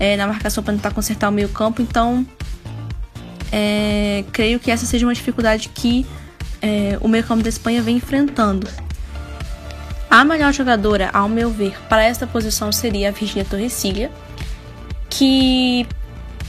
é, 0.00 0.16
na 0.16 0.26
marcação 0.26 0.64
para 0.64 0.74
tentar 0.74 0.92
consertar 0.92 1.28
o 1.28 1.32
meio 1.32 1.50
campo. 1.50 1.82
Então, 1.82 2.26
é, 3.52 4.24
creio 4.32 4.58
que 4.58 4.70
essa 4.70 4.86
seja 4.86 5.06
uma 5.06 5.14
dificuldade 5.14 5.68
que 5.68 6.06
é, 6.60 6.98
o 7.00 7.08
meio-campo 7.08 7.42
da 7.42 7.48
Espanha 7.48 7.82
vem 7.82 7.96
enfrentando. 7.96 8.66
A 10.10 10.24
melhor 10.24 10.52
jogadora, 10.52 11.10
ao 11.12 11.28
meu 11.28 11.50
ver, 11.50 11.76
para 11.88 12.02
esta 12.02 12.26
posição 12.26 12.72
seria 12.72 13.08
a 13.08 13.12
Virginia 13.12 13.44
Torrecilha, 13.44 14.10
que 15.10 15.86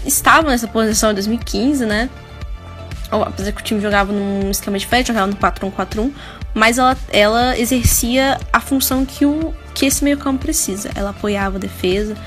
estava 0.05 0.49
nessa 0.49 0.67
posição 0.67 1.11
em 1.11 1.15
2015, 1.15 1.85
né? 1.85 2.09
Apesar 3.09 3.51
que 3.51 3.61
o 3.61 3.63
time 3.63 3.81
jogava 3.81 4.11
num 4.11 4.51
esquema 4.51 4.77
diferente, 4.77 5.07
jogava 5.07 5.27
no 5.27 5.35
4-1-4-1, 5.35 6.11
mas 6.57 6.79
ela, 6.79 6.97
ela 7.09 7.59
exercia 7.59 8.39
a 8.51 8.59
função 8.59 9.05
que, 9.05 9.23
o, 9.23 9.53
que 9.75 9.85
esse 9.85 10.03
meio-campo 10.03 10.41
precisa. 10.41 10.89
Ela 10.95 11.11
apoiava 11.11 11.57
a 11.57 11.59
defesa, 11.59 12.17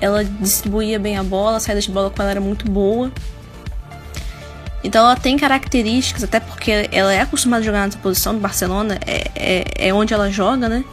ela 0.00 0.22
distribuía 0.22 1.00
bem 1.00 1.18
a 1.18 1.24
bola, 1.24 1.56
a 1.56 1.60
saída 1.60 1.80
de 1.80 1.90
bola 1.90 2.08
com 2.08 2.22
ela 2.22 2.30
era 2.30 2.40
muito 2.40 2.70
boa. 2.70 3.10
Então 4.84 5.04
ela 5.04 5.16
tem 5.16 5.36
características, 5.36 6.22
até 6.22 6.38
porque 6.38 6.88
ela 6.92 7.12
é 7.12 7.22
acostumada 7.22 7.60
a 7.60 7.66
jogar 7.66 7.84
nessa 7.84 7.98
posição 7.98 8.34
do 8.34 8.40
Barcelona, 8.40 9.00
é, 9.04 9.30
é, 9.34 9.88
é 9.88 9.92
onde 9.92 10.14
ela 10.14 10.30
joga, 10.30 10.68
né? 10.68 10.84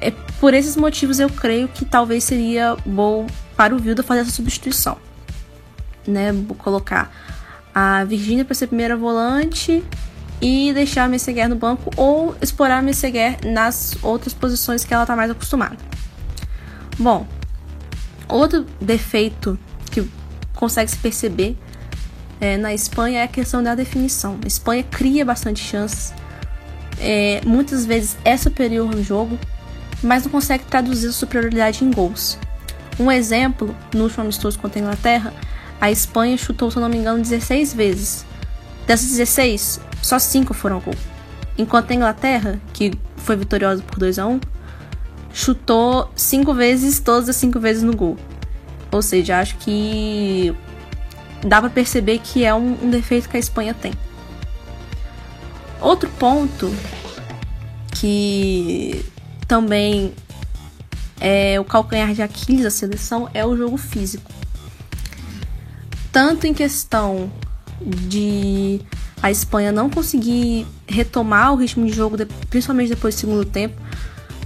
É, 0.00 0.12
por 0.38 0.54
esses 0.54 0.76
motivos 0.76 1.18
eu 1.18 1.28
creio 1.28 1.66
que 1.66 1.84
talvez 1.84 2.22
seria 2.22 2.76
bom 2.86 3.26
para 3.56 3.74
o 3.74 3.78
Vilda 3.80 4.04
fazer 4.04 4.20
essa 4.20 4.30
substituição. 4.30 4.96
Né? 6.06 6.30
Vou 6.30 6.56
colocar 6.56 7.12
a 7.74 8.04
Virgínia 8.04 8.44
para 8.44 8.54
ser 8.54 8.68
primeira 8.68 8.96
volante 8.96 9.82
e 10.44 10.74
deixar 10.74 11.04
a 11.04 11.08
Messeguer 11.08 11.48
no 11.48 11.56
banco 11.56 11.90
ou 11.96 12.36
explorar 12.42 12.76
a 12.76 12.82
Messeguer 12.82 13.38
nas 13.46 13.96
outras 14.02 14.34
posições 14.34 14.84
que 14.84 14.92
ela 14.92 15.04
está 15.04 15.16
mais 15.16 15.30
acostumada. 15.30 15.78
Bom, 16.98 17.26
outro 18.28 18.66
defeito 18.78 19.58
que 19.90 20.06
consegue 20.54 20.90
se 20.90 20.98
perceber 20.98 21.56
é, 22.42 22.58
na 22.58 22.74
Espanha 22.74 23.20
é 23.20 23.22
a 23.22 23.28
questão 23.28 23.62
da 23.62 23.74
definição. 23.74 24.38
A 24.44 24.46
Espanha 24.46 24.82
cria 24.82 25.24
bastante 25.24 25.64
chances, 25.64 26.12
é, 27.00 27.40
muitas 27.46 27.86
vezes 27.86 28.18
é 28.22 28.36
superior 28.36 28.94
no 28.94 29.02
jogo, 29.02 29.38
mas 30.02 30.24
não 30.24 30.30
consegue 30.30 30.64
traduzir 30.64 31.08
a 31.08 31.12
superioridade 31.12 31.82
em 31.82 31.90
gols. 31.90 32.38
Um 33.00 33.10
exemplo, 33.10 33.74
no 33.94 34.02
último 34.02 34.24
amistoso 34.24 34.58
contra 34.58 34.78
a 34.78 34.82
Inglaterra, 34.82 35.32
a 35.80 35.90
Espanha 35.90 36.36
chutou, 36.36 36.70
se 36.70 36.78
não 36.78 36.90
me 36.90 36.98
engano, 36.98 37.22
16 37.22 37.72
vezes. 37.72 38.26
Dessas 38.86 39.10
16, 39.10 39.80
só 40.02 40.18
5 40.18 40.52
foram 40.52 40.80
gol. 40.80 40.94
Enquanto 41.56 41.90
a 41.90 41.94
Inglaterra, 41.94 42.60
que 42.72 42.92
foi 43.16 43.36
vitoriosa 43.36 43.82
por 43.82 43.98
2 43.98 44.18
a 44.18 44.26
1 44.26 44.40
chutou 45.32 46.10
5 46.14 46.54
vezes, 46.54 47.00
todas 47.00 47.28
as 47.28 47.36
5 47.36 47.58
vezes 47.58 47.82
no 47.82 47.94
gol. 47.94 48.16
Ou 48.92 49.02
seja, 49.02 49.40
acho 49.40 49.56
que 49.56 50.54
dá 51.44 51.60
para 51.60 51.70
perceber 51.70 52.18
que 52.20 52.44
é 52.44 52.54
um, 52.54 52.84
um 52.84 52.90
defeito 52.90 53.28
que 53.28 53.36
a 53.36 53.40
Espanha 53.40 53.74
tem. 53.74 53.92
outro 55.80 56.08
ponto 56.10 56.72
que 57.94 59.04
também 59.46 60.14
é 61.20 61.58
o 61.58 61.64
calcanhar 61.64 62.12
de 62.12 62.22
Aquiles 62.22 62.62
da 62.62 62.70
seleção 62.70 63.28
é 63.34 63.44
o 63.44 63.56
jogo 63.56 63.76
físico. 63.76 64.30
Tanto 66.12 66.46
em 66.46 66.54
questão 66.54 67.30
de 67.80 68.80
a 69.22 69.30
Espanha 69.30 69.72
não 69.72 69.88
conseguir 69.88 70.66
retomar 70.86 71.52
o 71.52 71.56
ritmo 71.56 71.86
de 71.86 71.92
jogo, 71.92 72.16
principalmente 72.50 72.90
depois 72.90 73.14
do 73.14 73.18
segundo 73.18 73.44
tempo. 73.44 73.80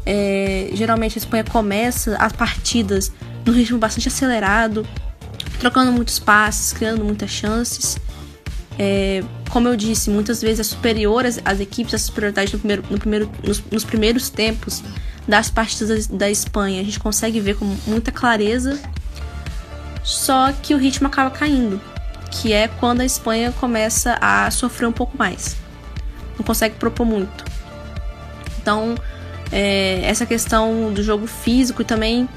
É, 0.07 0.71
geralmente 0.73 1.19
a 1.19 1.21
Espanha 1.21 1.45
começa 1.45 2.17
as 2.17 2.33
partidas 2.33 3.12
num 3.45 3.53
ritmo 3.53 3.79
bastante 3.79 4.09
acelerado, 4.09 4.87
trocando 5.59 5.93
muitos 5.93 6.19
passes, 6.19 6.73
criando 6.73 7.05
muitas 7.05 7.31
chances. 7.31 7.99
É, 8.79 9.25
como 9.51 9.67
eu 9.67 9.77
disse, 9.77 10.09
muitas 10.09 10.41
vezes 10.41 10.61
é 10.61 10.62
superior 10.62 11.27
às, 11.27 11.41
às 11.45 11.59
equipes, 11.59 11.95
a 11.95 11.99
superioridade 11.99 12.53
no 12.53 12.59
primeiro, 12.59 12.85
no 12.88 12.99
primeiro, 12.99 13.31
nos, 13.45 13.62
nos 13.71 13.85
primeiros 13.85 14.31
tempos 14.31 14.83
das 15.27 15.51
partidas 15.51 16.07
da, 16.07 16.17
da 16.17 16.31
Espanha. 16.31 16.81
A 16.81 16.85
gente 16.85 17.01
consegue 17.01 17.41
ver 17.41 17.57
com 17.57 17.64
muita 17.87 18.12
clareza, 18.12 18.79
só 20.05 20.53
que 20.53 20.73
o 20.75 20.79
ritmo 20.79 21.09
acaba 21.09 21.31
caindo, 21.31 21.81
que 22.31 22.53
é 22.53 22.69
quando 22.69 23.01
a 23.01 23.05
Espanha 23.05 23.53
começa 23.53 24.19
a 24.21 24.51
sofrer 24.51 24.87
um 24.87 24.93
pouco 24.93 25.17
mais. 25.17 25.57
Não 26.37 26.45
consegue 26.45 26.77
propor 26.77 27.05
muito. 27.05 27.45
Então, 28.61 28.95
é, 29.51 30.01
essa 30.05 30.27
questão 30.27 30.93
do 30.93 31.03
jogo 31.03 31.27
físico 31.27 31.83
e 31.83 31.85
também 31.85 32.29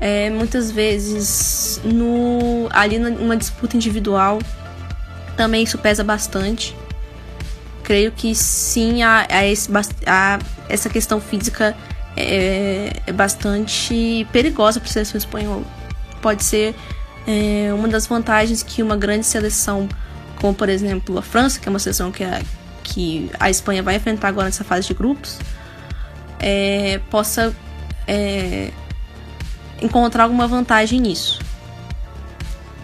é, 0.00 0.30
muitas 0.30 0.70
vezes 0.70 1.80
no 1.84 2.68
ali 2.70 2.98
numa 2.98 3.36
disputa 3.36 3.76
individual 3.76 4.40
também 5.36 5.62
isso 5.62 5.78
pesa 5.78 6.04
bastante. 6.04 6.76
Creio 7.82 8.12
que 8.12 8.34
sim, 8.34 9.02
há, 9.02 9.26
esse, 9.46 9.68
essa 10.68 10.88
questão 10.88 11.20
física 11.20 11.76
é, 12.16 12.92
é 13.06 13.12
bastante 13.12 14.26
perigosa 14.32 14.78
para 14.78 14.88
a 14.88 14.92
seleção 14.92 15.18
espanhola. 15.18 15.64
Pode 16.20 16.44
ser 16.44 16.74
é, 17.26 17.72
uma 17.72 17.88
das 17.88 18.06
vantagens 18.06 18.62
que 18.62 18.82
uma 18.82 18.96
grande 18.96 19.26
seleção, 19.26 19.88
como 20.40 20.54
por 20.54 20.68
exemplo 20.68 21.18
a 21.18 21.22
França, 21.22 21.58
que 21.58 21.68
é 21.68 21.70
uma 21.70 21.78
seleção 21.78 22.10
que 22.10 22.24
a, 22.24 22.42
que 22.82 23.30
a 23.38 23.50
Espanha 23.50 23.82
vai 23.82 23.96
enfrentar 23.96 24.28
agora 24.28 24.46
nessa 24.46 24.64
fase 24.64 24.86
de 24.88 24.94
grupos, 24.94 25.38
é, 26.38 27.00
possa 27.10 27.54
é, 28.06 28.70
encontrar 29.80 30.24
alguma 30.24 30.46
vantagem 30.46 31.00
nisso. 31.00 31.40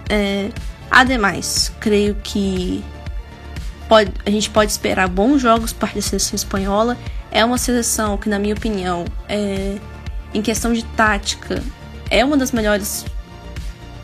É, 0.08 0.50
Ademais, 0.90 1.70
creio 1.80 2.14
que 2.16 2.82
pode, 3.88 4.12
a 4.24 4.30
gente 4.30 4.48
pode 4.50 4.72
esperar 4.72 5.08
bons 5.08 5.40
jogos 5.40 5.72
parte 5.72 5.96
da 5.96 6.02
seleção 6.02 6.34
espanhola. 6.34 6.96
É 7.30 7.44
uma 7.44 7.58
seleção 7.58 8.16
que, 8.16 8.28
na 8.28 8.38
minha 8.38 8.54
opinião, 8.54 9.04
é, 9.28 9.76
em 10.32 10.40
questão 10.40 10.72
de 10.72 10.82
tática, 10.84 11.62
é 12.10 12.24
uma 12.24 12.36
das 12.36 12.52
melhores 12.52 13.04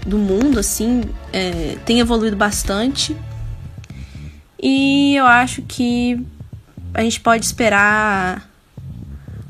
do 0.05 0.19
mundo, 0.19 0.59
assim, 0.59 1.03
é, 1.33 1.77
tem 1.85 2.01
evoluído 2.01 2.37
bastante. 2.37 3.17
E 4.63 5.15
eu 5.17 5.27
acho 5.27 5.63
que 5.63 6.25
a 6.93 7.03
gente 7.03 7.21
pode 7.21 7.45
esperar 7.45 8.49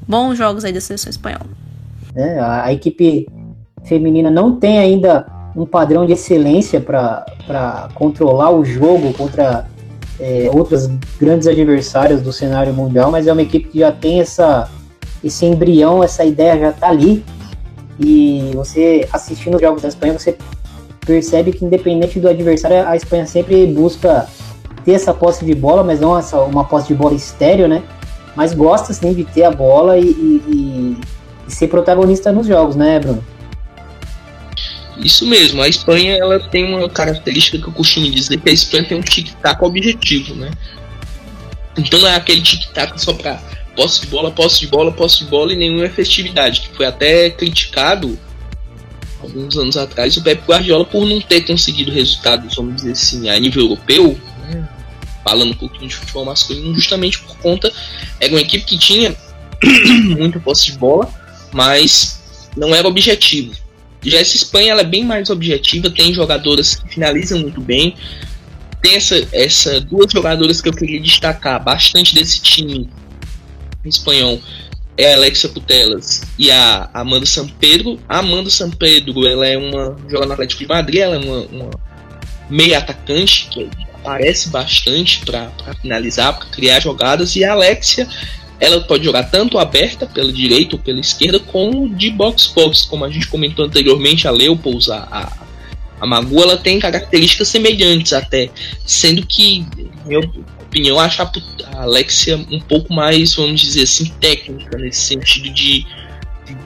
bons 0.07 0.37
jogos 0.37 0.65
aí 0.65 0.73
da 0.73 0.81
seleção 0.81 1.11
espanhola. 1.11 1.47
É, 2.15 2.39
a, 2.39 2.73
equipe 2.73 3.29
feminina 3.85 4.31
não 4.31 4.57
tem 4.57 4.79
ainda 4.79 5.27
um 5.55 5.67
padrão 5.67 6.07
de 6.07 6.13
excelência 6.13 6.81
para 6.81 7.89
controlar 7.95 8.51
o 8.51 8.65
jogo 8.65 9.13
contra 9.15 9.67
é, 10.19 10.49
grandes 11.19 11.47
adversários 11.47 12.23
do 12.23 12.33
cenário 12.33 12.73
mundial, 12.73 13.11
mas 13.11 13.27
é 13.27 13.33
uma 13.33 13.43
equipe 13.43 13.69
que 13.69 13.79
já 13.81 13.91
tem 13.91 14.21
essa, 14.21 14.71
esse 15.23 15.45
embrião, 15.45 16.03
essa 16.03 16.25
ideia 16.25 16.59
já 16.59 16.71
está 16.71 16.89
ali. 16.89 17.25
E 17.99 18.51
você 18.55 19.09
assistindo 19.13 19.55
os 19.55 19.61
jogos 19.61 19.83
da 19.83 19.89
Espanha, 19.89 20.19
você 20.19 20.37
percebe 21.05 21.53
que 21.53 21.65
independente 21.65 22.19
do 22.19 22.29
adversário, 22.29 22.87
a 22.87 22.97
Espanha 22.97 23.27
sempre 23.27 23.67
busca 23.67 24.27
ter 24.85 24.93
essa 24.93 25.15
posse 25.15 25.45
de 25.45 25.55
bola, 25.55 25.83
mas 25.83 26.01
não 26.01 26.19
essa, 26.19 26.41
uma 26.41 26.65
posse 26.65 26.89
de 26.89 26.95
bola 26.95 27.15
estéreo, 27.15 27.69
né? 27.69 27.83
Mas 28.35 28.53
gosta 28.53 28.93
sim 28.93 29.15
de 29.15 29.25
ter 29.25 29.45
a 29.45 29.51
bola 29.51 29.97
e, 29.99 30.05
e, 30.05 30.99
e 31.47 31.51
ser 31.51 31.69
protagonista 31.69 32.33
nos 32.33 32.47
jogos, 32.47 32.75
né, 32.75 32.99
Bruno? 32.99 33.25
Isso 34.99 35.27
mesmo, 35.27 35.61
a 35.61 35.69
Espanha 35.69 36.17
ela 36.17 36.39
tem 36.39 36.73
uma 36.73 36.89
característica 36.89 37.59
que 37.59 37.69
eu 37.69 37.73
costumo 37.73 38.11
dizer 38.11 38.39
que 38.39 38.49
a 38.49 38.53
Espanha 38.53 38.85
tem 38.85 38.99
um 38.99 39.03
tic-tac 39.03 39.63
objetivo, 39.65 40.35
né? 40.35 40.51
Então 41.77 41.99
não 41.99 42.09
é 42.09 42.15
aquele 42.15 42.41
tic-tac 42.41 43.01
só 43.01 43.13
para 43.13 43.41
posse 43.75 44.03
de 44.03 44.07
bola, 44.07 44.31
posse 44.31 44.61
de 44.61 44.67
bola, 44.67 44.93
posse 44.93 45.25
de 45.25 45.31
bola 45.31 45.53
e 45.53 45.57
nenhuma 45.57 45.85
efetividade, 45.85 46.63
que 46.63 46.77
foi 46.77 46.87
até 46.87 47.31
criticado 47.31 48.19
alguns 49.21 49.57
anos 49.57 49.77
atrás 49.77 50.17
o 50.17 50.23
Pep 50.23 50.43
Guardiola 50.47 50.85
por 50.85 51.07
não 51.07 51.21
ter 51.21 51.43
conseguido 51.43 51.91
resultados, 51.91 52.55
vamos 52.55 52.77
dizer 52.77 52.93
assim, 52.93 53.29
a 53.29 53.39
nível 53.39 53.63
europeu, 53.63 54.19
falando 55.25 55.53
um 55.53 55.57
pouquinho 55.57 55.89
de 55.89 55.97
futebol 55.97 56.27
masculino, 56.27 56.75
justamente 56.75 57.19
por 57.21 57.37
conta 57.39 57.73
era 58.21 58.33
uma 58.33 58.41
equipe 58.41 58.65
que 58.65 58.79
tinha 58.79 59.17
muita 60.19 60.39
posse 60.39 60.67
de 60.67 60.79
bola, 60.79 61.09
mas 61.53 62.51
não 62.57 62.75
era 62.75 62.87
objetivo. 62.87 63.53
Já 64.03 64.19
essa 64.19 64.37
Espanha 64.37 64.73
ela 64.73 64.83
é 64.83 64.85
bem 64.85 65.03
mais 65.03 65.31
objetiva, 65.31 65.89
tem 65.89 66.13
jogadoras 66.13 66.75
que 66.75 66.89
finalizam 66.91 67.41
muito 67.41 67.61
bem. 67.61 67.97
Tem 68.83 68.97
essa, 68.97 69.27
essa 69.33 69.81
duas 69.81 70.13
jogadoras 70.13 70.61
que 70.61 70.69
eu 70.69 70.75
queria 70.75 71.01
destacar 71.01 71.63
bastante 71.65 72.15
desse 72.15 72.43
time 72.43 72.91
espanhol 73.89 74.41
é 74.97 75.13
a 75.13 75.17
Alexia 75.17 75.49
Putelas 75.49 76.23
e 76.39 76.51
a 76.51 76.89
Amanda 76.95 77.27
Sampedro. 77.27 77.99
A 78.09 78.19
Amanda 78.19 78.51
Sampedro 78.51 79.27
ela 79.27 79.47
é 79.47 79.57
uma 79.57 79.97
jogadora 80.03 80.27
no 80.27 80.33
Atlético 80.35 80.63
de 80.63 80.69
Madrid, 80.69 81.01
ela 81.01 81.17
é 81.17 81.19
uma, 81.19 81.39
uma 81.47 81.71
meia 82.49 82.79
atacante 82.79 83.49
que 83.51 83.69
aparece 83.95 84.51
bastante 84.51 85.25
para 85.25 85.51
finalizar, 85.81 86.39
para 86.39 86.47
criar 86.47 86.81
jogadas. 86.81 87.35
E 87.37 87.45
a 87.45 87.53
Alexia 87.53 88.07
ela 88.61 88.81
pode 88.81 89.05
jogar 89.05 89.25
tanto 89.25 89.59
aberta 89.59 90.07
pela 90.07 90.33
direita 90.33 90.77
ou 90.77 90.83
pela 90.83 91.01
esquerda, 91.01 91.41
como 91.41 91.89
de 91.89 92.11
box-box, 92.11 92.83
como 92.83 93.05
a 93.05 93.11
gente 93.11 93.27
comentou 93.27 93.65
anteriormente, 93.65 94.29
a 94.29 94.31
Leopolds, 94.31 94.89
a, 94.89 95.09
a, 95.11 95.33
a 96.01 96.07
Magu, 96.07 96.41
ela 96.41 96.57
tem 96.57 96.79
características 96.79 97.49
semelhantes 97.49 98.13
até, 98.13 98.51
sendo 98.87 99.27
que, 99.27 99.67
minha 100.07 100.21
opinião, 100.75 100.99
acho 100.99 101.23
a, 101.23 101.31
Alexia 101.77 102.37
um 102.51 102.59
pouco 102.59 102.93
mais, 102.93 103.35
vamos 103.35 103.61
dizer 103.61 103.83
assim, 103.83 104.07
técnica, 104.21 104.77
nesse 104.77 105.01
sentido 105.03 105.51
de, 105.51 105.87
de 106.47 106.57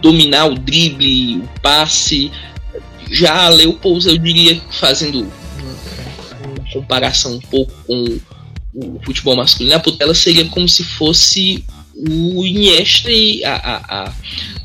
dominar 0.00 0.46
o 0.46 0.54
drible, 0.54 1.38
o 1.38 1.48
passe. 1.60 2.30
Já 3.10 3.46
a 3.46 3.48
Leopolds, 3.48 4.06
eu 4.06 4.16
diria, 4.16 4.60
fazendo 4.70 5.20
uma 5.20 6.72
comparação 6.72 7.34
um 7.34 7.40
pouco 7.40 7.72
com 7.86 8.20
o 8.74 9.00
futebol 9.02 9.34
masculino, 9.34 9.74
a 9.74 9.80
Putela 9.80 10.14
seria 10.14 10.44
como 10.46 10.68
se 10.68 10.84
fosse 10.84 11.64
o 11.96 12.46
Iniesta 12.46 13.10
e 13.10 13.42
a, 13.44 13.56
a, 13.56 14.04
a 14.04 14.14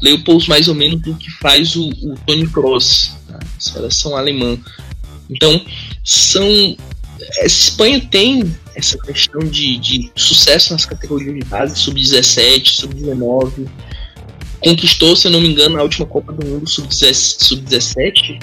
Leopold 0.02 0.48
mais 0.48 0.68
ou 0.68 0.76
menos 0.76 1.02
do 1.02 1.16
que 1.16 1.32
faz 1.32 1.76
o, 1.76 1.90
o 1.90 2.16
Tony 2.28 2.48
Kroos, 2.48 3.12
a 3.30 3.40
seleção 3.58 4.16
alemã. 4.16 4.56
Então, 5.30 5.66
são 6.04 6.78
Espanha 7.44 8.02
tem 8.02 8.54
essa 8.76 8.98
questão 8.98 9.42
de, 9.42 9.78
de 9.78 10.12
sucesso 10.16 10.74
nas 10.74 10.86
categorias 10.86 11.34
de 11.34 11.46
base, 11.46 11.78
sub-17, 11.80 12.68
sub-19. 12.68 13.68
Conquistou, 14.60 15.16
se 15.16 15.28
eu 15.28 15.32
não 15.32 15.42
me 15.42 15.50
engano, 15.50 15.80
a 15.80 15.84
última 15.84 16.06
Copa 16.06 16.32
do 16.32 16.46
Mundo 16.46 16.70
sub-17 16.70 18.40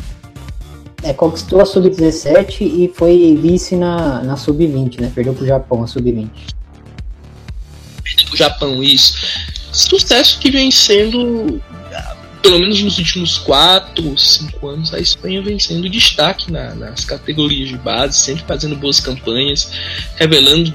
é, 1.03 1.12
conquistou 1.12 1.61
a 1.61 1.66
Sub-17 1.66 2.61
e 2.61 2.93
foi 2.95 3.38
vice 3.40 3.75
na, 3.75 4.23
na 4.23 4.37
Sub-20, 4.37 5.01
né? 5.01 5.11
Perdeu 5.14 5.33
pro 5.33 5.47
Japão 5.47 5.83
a 5.83 5.87
Sub-20. 5.87 6.29
Perdeu 8.02 8.27
pro 8.27 8.37
Japão, 8.37 8.83
isso. 8.83 9.15
Sucesso 9.73 10.38
que 10.38 10.50
vem 10.50 10.71
sendo, 10.71 11.61
pelo 12.43 12.59
menos 12.59 12.83
nos 12.83 12.99
últimos 12.99 13.38
4, 13.38 14.19
5 14.19 14.69
anos, 14.69 14.95
a 14.95 14.99
Espanha 14.99 15.43
vem 15.43 15.59
sendo 15.59 15.88
destaque 15.88 16.51
na, 16.51 16.75
nas 16.75 17.05
categorias 17.05 17.69
de 17.69 17.77
base, 17.77 18.19
sempre 18.19 18.45
fazendo 18.47 18.77
boas 18.77 18.99
campanhas, 18.99 19.73
revelando 20.17 20.73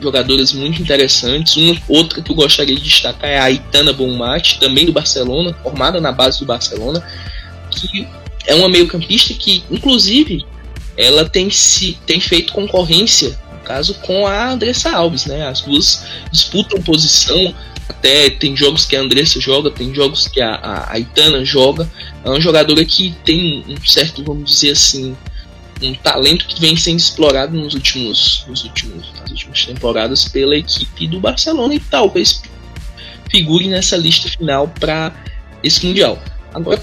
jogadoras 0.00 0.52
muito 0.52 0.80
interessantes. 0.80 1.56
Uma 1.56 1.76
outra 1.88 2.22
que 2.22 2.30
eu 2.30 2.36
gostaria 2.36 2.74
de 2.74 2.82
destacar 2.82 3.28
é 3.28 3.38
a 3.38 3.44
Aitana 3.44 3.92
Bonmati, 3.92 4.60
também 4.60 4.86
do 4.86 4.92
Barcelona, 4.92 5.54
formada 5.62 6.00
na 6.00 6.12
base 6.12 6.38
do 6.38 6.46
Barcelona, 6.46 7.04
que 7.70 8.06
é 8.46 8.54
uma 8.54 8.68
meio-campista 8.68 9.34
que, 9.34 9.64
inclusive, 9.70 10.44
ela 10.96 11.28
tem, 11.28 11.50
se, 11.50 11.98
tem 12.06 12.20
feito 12.20 12.52
concorrência, 12.52 13.38
no 13.52 13.60
caso, 13.60 13.94
com 13.94 14.26
a 14.26 14.50
Andressa 14.50 14.90
Alves, 14.90 15.26
né? 15.26 15.46
As 15.46 15.62
duas 15.62 16.04
disputam 16.32 16.80
posição. 16.80 17.54
Até 17.88 18.30
tem 18.30 18.56
jogos 18.56 18.84
que 18.84 18.94
a 18.94 19.00
Andressa 19.00 19.40
joga, 19.40 19.70
tem 19.70 19.94
jogos 19.94 20.28
que 20.28 20.40
a, 20.40 20.88
a, 20.90 20.98
Itana 20.98 21.44
joga. 21.44 21.90
É 22.24 22.28
uma 22.28 22.40
jogadora 22.40 22.84
que 22.84 23.14
tem 23.24 23.64
um 23.66 23.86
certo, 23.86 24.22
vamos 24.22 24.50
dizer 24.50 24.72
assim, 24.72 25.16
um 25.82 25.94
talento 25.94 26.46
que 26.46 26.60
vem 26.60 26.76
sendo 26.76 26.98
explorado 26.98 27.56
nos 27.56 27.74
últimos, 27.74 28.44
nos 28.46 28.64
últimos, 28.64 29.06
nas 29.20 29.30
últimas 29.30 29.64
temporadas 29.64 30.24
pela 30.26 30.56
equipe 30.56 31.06
do 31.06 31.18
Barcelona 31.20 31.74
e 31.74 31.80
talvez 31.80 32.42
figure 33.30 33.68
nessa 33.68 33.96
lista 33.96 34.28
final 34.28 34.68
para 34.80 35.14
esse 35.62 35.86
mundial. 35.86 36.22
Agora, 36.52 36.82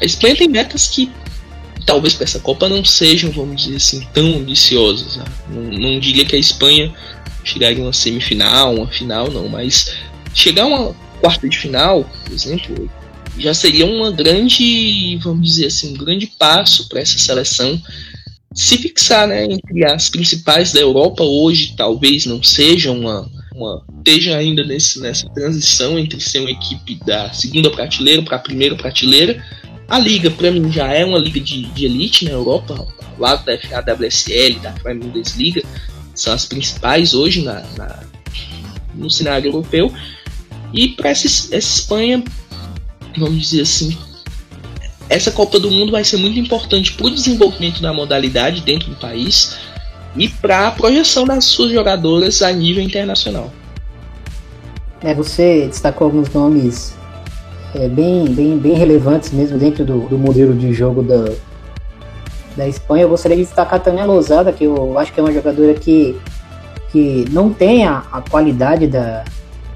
a 0.00 0.04
Espanha 0.04 0.36
tem 0.36 0.48
metas 0.48 0.88
que 0.88 1.10
talvez 1.84 2.14
para 2.14 2.24
essa 2.24 2.38
Copa 2.38 2.68
não 2.68 2.84
sejam, 2.84 3.30
vamos 3.30 3.62
dizer 3.62 3.76
assim, 3.76 4.06
tão 4.12 4.36
ambiciosas. 4.36 5.18
Não, 5.48 5.62
não 5.62 5.98
diria 5.98 6.24
que 6.24 6.36
a 6.36 6.38
Espanha 6.38 6.92
chegaria 7.42 7.82
uma 7.82 7.92
semifinal, 7.92 8.74
uma 8.74 8.88
final, 8.88 9.30
não, 9.30 9.48
mas 9.48 9.96
chegar 10.34 10.62
a 10.62 10.66
uma 10.66 10.94
quarta 11.20 11.48
de 11.48 11.56
final, 11.56 12.04
por 12.24 12.32
exemplo, 12.32 12.90
já 13.38 13.54
seria 13.54 13.86
uma 13.86 14.10
grande, 14.10 15.18
vamos 15.22 15.46
dizer 15.46 15.66
assim, 15.66 15.94
um 15.94 15.96
grande 15.96 16.26
passo 16.38 16.88
para 16.88 17.00
essa 17.00 17.18
seleção 17.18 17.80
se 18.54 18.78
fixar 18.78 19.28
né, 19.28 19.44
entre 19.44 19.84
as 19.84 20.08
principais 20.08 20.72
da 20.72 20.80
Europa 20.80 21.22
hoje, 21.22 21.74
talvez 21.76 22.26
não 22.26 22.42
seja 22.42 22.90
uma, 22.90 23.30
uma 23.54 23.84
esteja 23.98 24.36
ainda 24.36 24.64
nesse, 24.64 25.00
nessa 25.00 25.28
transição 25.30 25.98
entre 25.98 26.20
ser 26.20 26.40
uma 26.40 26.50
equipe 26.50 26.96
da 27.06 27.32
segunda 27.32 27.70
prateleira 27.70 28.22
para 28.22 28.36
a 28.36 28.40
primeira 28.40 28.74
prateleira. 28.74 29.42
A 29.86 29.98
liga, 29.98 30.30
para 30.30 30.50
mim, 30.50 30.72
já 30.72 30.92
é 30.92 31.04
uma 31.04 31.18
liga 31.18 31.40
de, 31.40 31.66
de 31.66 31.84
elite 31.84 32.24
na 32.24 32.32
Europa, 32.32 32.74
ao 32.74 33.18
lado 33.18 33.44
da 33.44 33.56
FA 33.58 33.80
WSL, 33.80 34.60
da 34.60 34.72
Prime 34.72 35.00
Bundesliga, 35.00 35.62
são 36.14 36.32
as 36.32 36.44
principais 36.44 37.14
hoje 37.14 37.42
na, 37.42 37.62
na 37.76 38.02
no 38.94 39.08
cenário 39.08 39.48
europeu. 39.48 39.92
E 40.72 40.88
para 40.88 41.10
essa, 41.10 41.26
essa 41.26 41.56
Espanha, 41.56 42.22
vamos 43.16 43.40
dizer 43.40 43.62
assim, 43.62 43.96
essa 45.08 45.30
Copa 45.30 45.58
do 45.58 45.70
Mundo 45.70 45.92
vai 45.92 46.04
ser 46.04 46.18
muito 46.18 46.38
importante 46.38 46.92
para 46.92 47.06
o 47.06 47.10
desenvolvimento 47.10 47.80
da 47.80 47.92
modalidade 47.92 48.60
dentro 48.60 48.90
do 48.90 48.96
país 48.96 49.56
e 50.16 50.28
para 50.28 50.68
a 50.68 50.70
projeção 50.70 51.24
das 51.24 51.44
suas 51.44 51.72
jogadoras 51.72 52.42
a 52.42 52.52
nível 52.52 52.82
internacional. 52.82 53.52
É, 55.00 55.14
você 55.14 55.66
destacou 55.66 56.06
alguns 56.06 56.28
nomes 56.32 56.94
é, 57.74 57.88
bem, 57.88 58.26
bem, 58.26 58.58
bem 58.58 58.74
relevantes 58.74 59.30
mesmo 59.30 59.58
dentro 59.58 59.84
do, 59.84 60.00
do 60.08 60.18
modelo 60.18 60.54
de 60.54 60.72
jogo 60.72 61.02
da, 61.02 61.32
da 62.56 62.68
Espanha. 62.68 63.04
Eu 63.04 63.08
gostaria 63.08 63.36
de 63.36 63.44
destacar 63.44 63.80
também 63.80 64.02
a 64.02 64.06
Lousada, 64.06 64.52
que 64.52 64.64
eu 64.64 64.98
acho 64.98 65.12
que 65.12 65.20
é 65.20 65.22
uma 65.22 65.32
jogadora 65.32 65.72
que, 65.74 66.16
que 66.90 67.24
não 67.30 67.52
tem 67.52 67.86
a, 67.86 68.04
a 68.10 68.20
qualidade 68.20 68.86
da, 68.86 69.24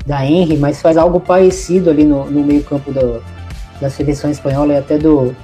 da 0.06 0.24
Henry, 0.24 0.56
mas 0.56 0.80
faz 0.80 0.96
algo 0.96 1.20
parecido 1.20 1.90
ali 1.90 2.04
no, 2.04 2.30
no 2.30 2.42
meio 2.42 2.62
campo 2.64 2.92
do, 2.92 3.22
da 3.80 3.88
seleção 3.88 4.30
espanhola 4.30 4.74
e 4.74 4.76
até 4.76 4.98
do, 4.98 5.34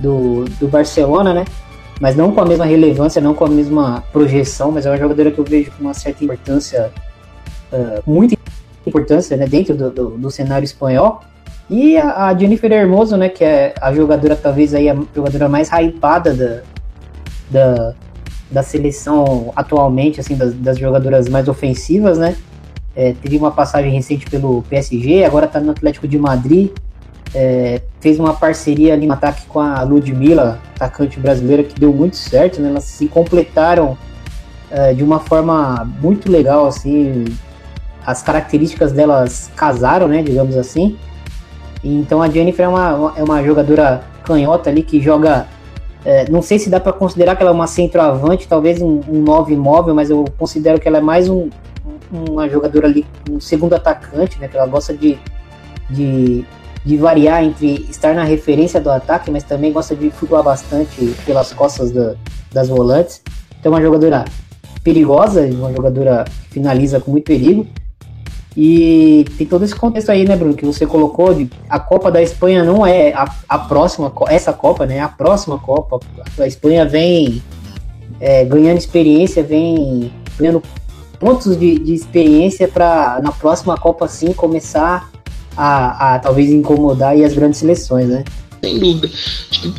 do, 0.00 0.44
do 0.60 0.68
Barcelona, 0.68 1.34
né? 1.34 1.44
Mas 2.00 2.14
não 2.14 2.32
com 2.32 2.40
a 2.40 2.46
mesma 2.46 2.64
relevância, 2.64 3.20
não 3.20 3.34
com 3.34 3.44
a 3.44 3.48
mesma 3.48 4.04
projeção, 4.12 4.70
mas 4.70 4.86
é 4.86 4.90
uma 4.90 4.96
jogadora 4.96 5.30
que 5.30 5.38
eu 5.38 5.44
vejo 5.44 5.70
com 5.72 5.82
uma 5.82 5.94
certa 5.94 6.22
importância, 6.22 6.92
uh, 7.72 8.02
muita 8.06 8.36
importância 8.86 9.36
né, 9.36 9.46
dentro 9.46 9.74
do, 9.74 9.90
do, 9.90 10.10
do 10.10 10.30
cenário 10.30 10.64
espanhol. 10.64 11.22
E 11.68 11.96
a, 11.98 12.26
a, 12.26 12.38
Jennifer 12.38 12.70
Hermoso, 12.70 13.16
né, 13.16 13.28
que 13.28 13.44
é 13.44 13.74
a 13.80 13.92
jogadora, 13.92 14.36
talvez 14.36 14.74
aí 14.74 14.88
a 14.88 14.96
jogadora 15.14 15.48
mais 15.48 15.70
hypada 15.70 16.32
da, 16.32 16.60
da, 17.50 17.94
da 18.50 18.62
seleção 18.62 19.52
atualmente, 19.56 20.20
assim, 20.20 20.36
das, 20.36 20.54
das 20.54 20.78
jogadoras 20.78 21.28
mais 21.28 21.48
ofensivas, 21.48 22.16
né? 22.16 22.36
É, 22.98 23.12
teve 23.12 23.36
uma 23.36 23.52
passagem 23.52 23.92
recente 23.92 24.26
pelo 24.28 24.62
PSG, 24.62 25.24
agora 25.24 25.46
está 25.46 25.60
no 25.60 25.70
Atlético 25.70 26.08
de 26.08 26.18
Madrid 26.18 26.72
é, 27.34 27.82
fez 28.00 28.18
uma 28.18 28.34
parceria 28.34 28.94
ali 28.94 29.06
no 29.06 29.12
ataque 29.12 29.46
com 29.46 29.60
a 29.60 29.82
Ludmilla, 29.82 30.60
atacante 30.76 31.18
brasileira, 31.18 31.62
que 31.62 31.78
deu 31.78 31.92
muito 31.92 32.16
certo, 32.16 32.60
né? 32.60 32.68
Elas 32.68 32.84
se 32.84 33.06
completaram 33.06 33.96
é, 34.70 34.94
de 34.94 35.02
uma 35.02 35.20
forma 35.20 35.88
muito 36.00 36.30
legal, 36.30 36.66
assim. 36.66 37.24
As 38.04 38.22
características 38.22 38.92
delas 38.92 39.50
casaram, 39.54 40.08
né? 40.08 40.22
Digamos 40.22 40.56
assim. 40.56 40.96
Então 41.84 42.22
a 42.22 42.28
Jennifer 42.28 42.64
é 42.64 42.68
uma, 42.68 43.12
é 43.16 43.22
uma 43.22 43.42
jogadora 43.42 44.02
canhota 44.24 44.70
ali 44.70 44.82
que 44.82 45.00
joga. 45.00 45.46
É, 46.04 46.30
não 46.30 46.40
sei 46.40 46.58
se 46.58 46.70
dá 46.70 46.80
para 46.80 46.92
considerar 46.92 47.36
que 47.36 47.42
ela 47.42 47.50
é 47.50 47.54
uma 47.54 47.66
centroavante, 47.66 48.48
talvez 48.48 48.80
um, 48.80 49.00
um 49.08 49.20
9 49.20 49.56
móvel, 49.56 49.94
mas 49.94 50.08
eu 50.08 50.24
considero 50.38 50.80
que 50.80 50.88
ela 50.88 50.98
é 50.98 51.00
mais 51.00 51.28
um, 51.28 51.50
uma 52.10 52.48
jogadora 52.48 52.86
ali, 52.86 53.06
um 53.30 53.40
segundo 53.40 53.74
atacante, 53.74 54.38
né? 54.38 54.48
Que 54.48 54.56
ela 54.56 54.66
gosta 54.66 54.94
de, 54.94 55.18
de 55.90 56.44
de 56.84 56.96
variar 56.96 57.44
entre 57.44 57.86
estar 57.90 58.14
na 58.14 58.24
referência 58.24 58.80
do 58.80 58.90
ataque, 58.90 59.30
mas 59.30 59.42
também 59.42 59.72
gosta 59.72 59.94
de 59.94 60.10
flutuar 60.10 60.42
bastante 60.42 61.14
pelas 61.26 61.52
costas 61.52 61.90
da, 61.90 62.14
das 62.50 62.68
volantes. 62.68 63.20
Então, 63.60 63.72
é 63.72 63.76
uma 63.76 63.82
jogadora 63.82 64.24
perigosa, 64.82 65.46
uma 65.46 65.70
jogadora 65.70 66.24
que 66.24 66.54
finaliza 66.54 66.98
com 66.98 67.10
muito 67.10 67.24
perigo. 67.24 67.66
E 68.56 69.26
tem 69.36 69.46
todo 69.46 69.64
esse 69.64 69.74
contexto 69.74 70.10
aí, 70.10 70.26
né, 70.26 70.34
Bruno, 70.34 70.54
que 70.54 70.64
você 70.64 70.86
colocou 70.86 71.34
de 71.34 71.50
a 71.68 71.78
Copa 71.78 72.10
da 72.10 72.22
Espanha 72.22 72.64
não 72.64 72.86
é 72.86 73.12
a, 73.12 73.30
a 73.48 73.58
próxima, 73.58 74.10
essa 74.28 74.52
Copa, 74.52 74.86
né? 74.86 75.00
A 75.00 75.08
próxima 75.08 75.58
Copa. 75.58 76.00
A 76.38 76.46
Espanha 76.46 76.86
vem 76.86 77.42
é, 78.18 78.44
ganhando 78.44 78.78
experiência, 78.78 79.42
vem 79.42 80.10
ganhando 80.38 80.62
pontos 81.18 81.58
de, 81.58 81.78
de 81.78 81.94
experiência 81.94 82.68
para 82.68 83.20
na 83.22 83.32
próxima 83.32 83.76
Copa 83.76 84.06
sim 84.08 84.32
começar 84.32 85.10
a, 85.56 86.14
a 86.14 86.18
talvez 86.18 86.50
incomodar 86.50 87.16
as 87.16 87.34
grandes 87.34 87.58
seleções, 87.58 88.08
né? 88.08 88.24
Sem 88.62 88.78
dúvida. 88.78 89.10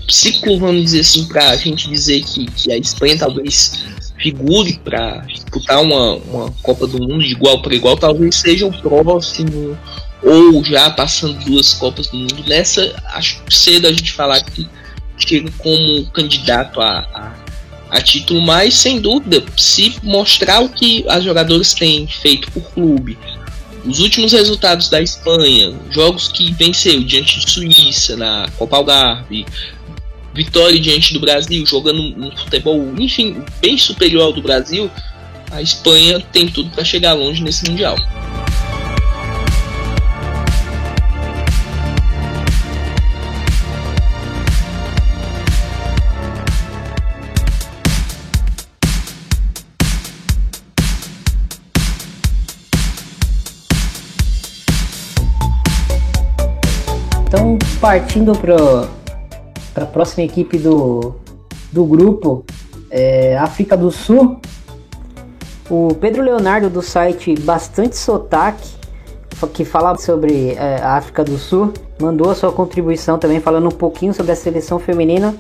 Acho 0.08 0.42
que 0.42 0.58
vamos 0.58 0.84
dizer 0.84 1.02
assim, 1.02 1.26
para 1.26 1.50
a 1.50 1.56
gente 1.56 1.90
dizer 1.90 2.22
que, 2.24 2.46
que 2.46 2.72
a 2.72 2.78
Espanha 2.78 3.18
talvez 3.18 3.84
figure 4.18 4.80
para 4.84 5.20
disputar 5.20 5.82
uma, 5.82 6.16
uma 6.16 6.52
Copa 6.62 6.86
do 6.86 7.00
Mundo 7.00 7.20
de 7.20 7.32
igual 7.32 7.62
para 7.62 7.74
igual, 7.74 7.98
talvez 7.98 8.36
seja 8.36 8.68
o 8.68 8.82
próximo, 8.82 9.78
ou 10.22 10.64
já 10.64 10.90
passando 10.92 11.44
duas 11.46 11.74
Copas 11.74 12.08
do 12.08 12.18
Mundo. 12.18 12.44
Nessa, 12.48 12.94
acho 13.14 13.42
cedo 13.50 13.88
a 13.88 13.94
gente 13.94 14.12
falar 14.12 14.42
que 14.44 14.68
chega 15.18 15.50
como 15.58 16.06
candidato 16.12 16.82
a, 16.82 17.00
a, 17.14 17.34
a 17.90 18.02
título, 18.02 18.42
mas 18.42 18.76
sem 18.76 19.00
dúvida, 19.00 19.44
se 19.58 19.96
mostrar 20.04 20.62
o 20.62 20.70
que 20.70 21.04
as 21.08 21.24
jogadoras 21.24 21.74
têm 21.74 22.08
feito 22.08 22.52
por 22.52 22.62
clube, 22.72 23.18
os 23.86 24.00
últimos 24.00 24.34
resultados 24.34 24.90
da 24.90 25.02
Espanha, 25.02 25.74
jogos 25.90 26.28
que 26.28 26.52
venceu 26.54 27.02
diante 27.04 27.40
de 27.40 27.50
Suíça 27.50 28.16
na 28.16 28.48
Copa 28.58 28.78
Algarve, 28.78 29.46
vitória 30.34 30.80
diante 30.80 31.14
do 31.14 31.20
Brasil, 31.20 31.66
jogando 31.66 32.02
um 32.02 32.32
futebol, 32.36 32.94
enfim, 32.98 33.42
bem 33.62 33.78
superior 33.78 34.24
ao 34.24 34.34
do 34.34 34.42
Brasil, 34.42 34.90
a 35.52 35.62
Espanha 35.62 36.20
tem 36.32 36.48
tudo 36.48 36.70
para 36.70 36.84
chegar 36.84 37.14
longe 37.14 37.42
nesse 37.42 37.68
mundial. 37.70 37.98
Partindo 57.90 58.34
para 58.38 59.84
a 59.84 59.86
próxima 59.88 60.24
equipe 60.24 60.60
do, 60.60 61.16
do 61.72 61.84
grupo, 61.84 62.46
é, 62.92 63.36
África 63.36 63.76
do 63.76 63.90
Sul, 63.90 64.40
o 65.68 65.96
Pedro 65.96 66.22
Leonardo 66.22 66.70
do 66.70 66.84
site 66.84 67.34
Bastante 67.40 67.98
Sotaque, 67.98 68.76
que 69.56 69.66
fala 69.66 69.98
sobre 69.98 70.52
é, 70.52 70.80
a 70.84 70.98
África 70.98 71.24
do 71.24 71.40
Sul, 71.40 71.74
mandou 72.00 72.30
a 72.30 72.36
sua 72.36 72.52
contribuição 72.52 73.18
também 73.18 73.40
falando 73.40 73.66
um 73.66 73.72
pouquinho 73.72 74.14
sobre 74.14 74.34
a 74.34 74.36
seleção 74.36 74.78
feminina. 74.78 75.34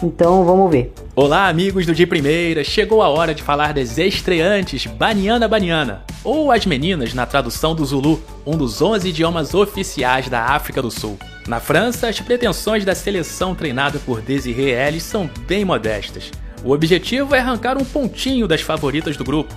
Então 0.00 0.44
vamos 0.44 0.70
ver. 0.70 0.92
Olá, 1.16 1.48
amigos 1.48 1.84
do 1.84 1.92
De 1.92 2.06
Primeira! 2.06 2.62
Chegou 2.62 3.02
a 3.02 3.08
hora 3.08 3.34
de 3.34 3.42
falar 3.42 3.74
das 3.74 3.98
estreantes 3.98 4.86
Baniana 4.86 5.48
Baniana, 5.48 6.04
ou 6.22 6.52
as 6.52 6.64
meninas 6.64 7.12
na 7.12 7.26
tradução 7.26 7.74
do 7.74 7.84
Zulu, 7.84 8.22
um 8.46 8.56
dos 8.56 8.80
11 8.80 9.08
idiomas 9.08 9.54
oficiais 9.54 10.28
da 10.28 10.40
África 10.40 10.80
do 10.80 10.88
Sul. 10.88 11.18
Na 11.48 11.58
França, 11.58 12.08
as 12.08 12.20
pretensões 12.20 12.84
da 12.84 12.94
seleção 12.94 13.56
treinada 13.56 13.98
por 13.98 14.20
Desiree 14.20 14.70
Ellis 14.70 15.02
são 15.02 15.28
bem 15.48 15.64
modestas. 15.64 16.30
O 16.62 16.70
objetivo 16.70 17.34
é 17.34 17.40
arrancar 17.40 17.76
um 17.76 17.84
pontinho 17.84 18.46
das 18.46 18.60
favoritas 18.60 19.16
do 19.16 19.24
grupo. 19.24 19.52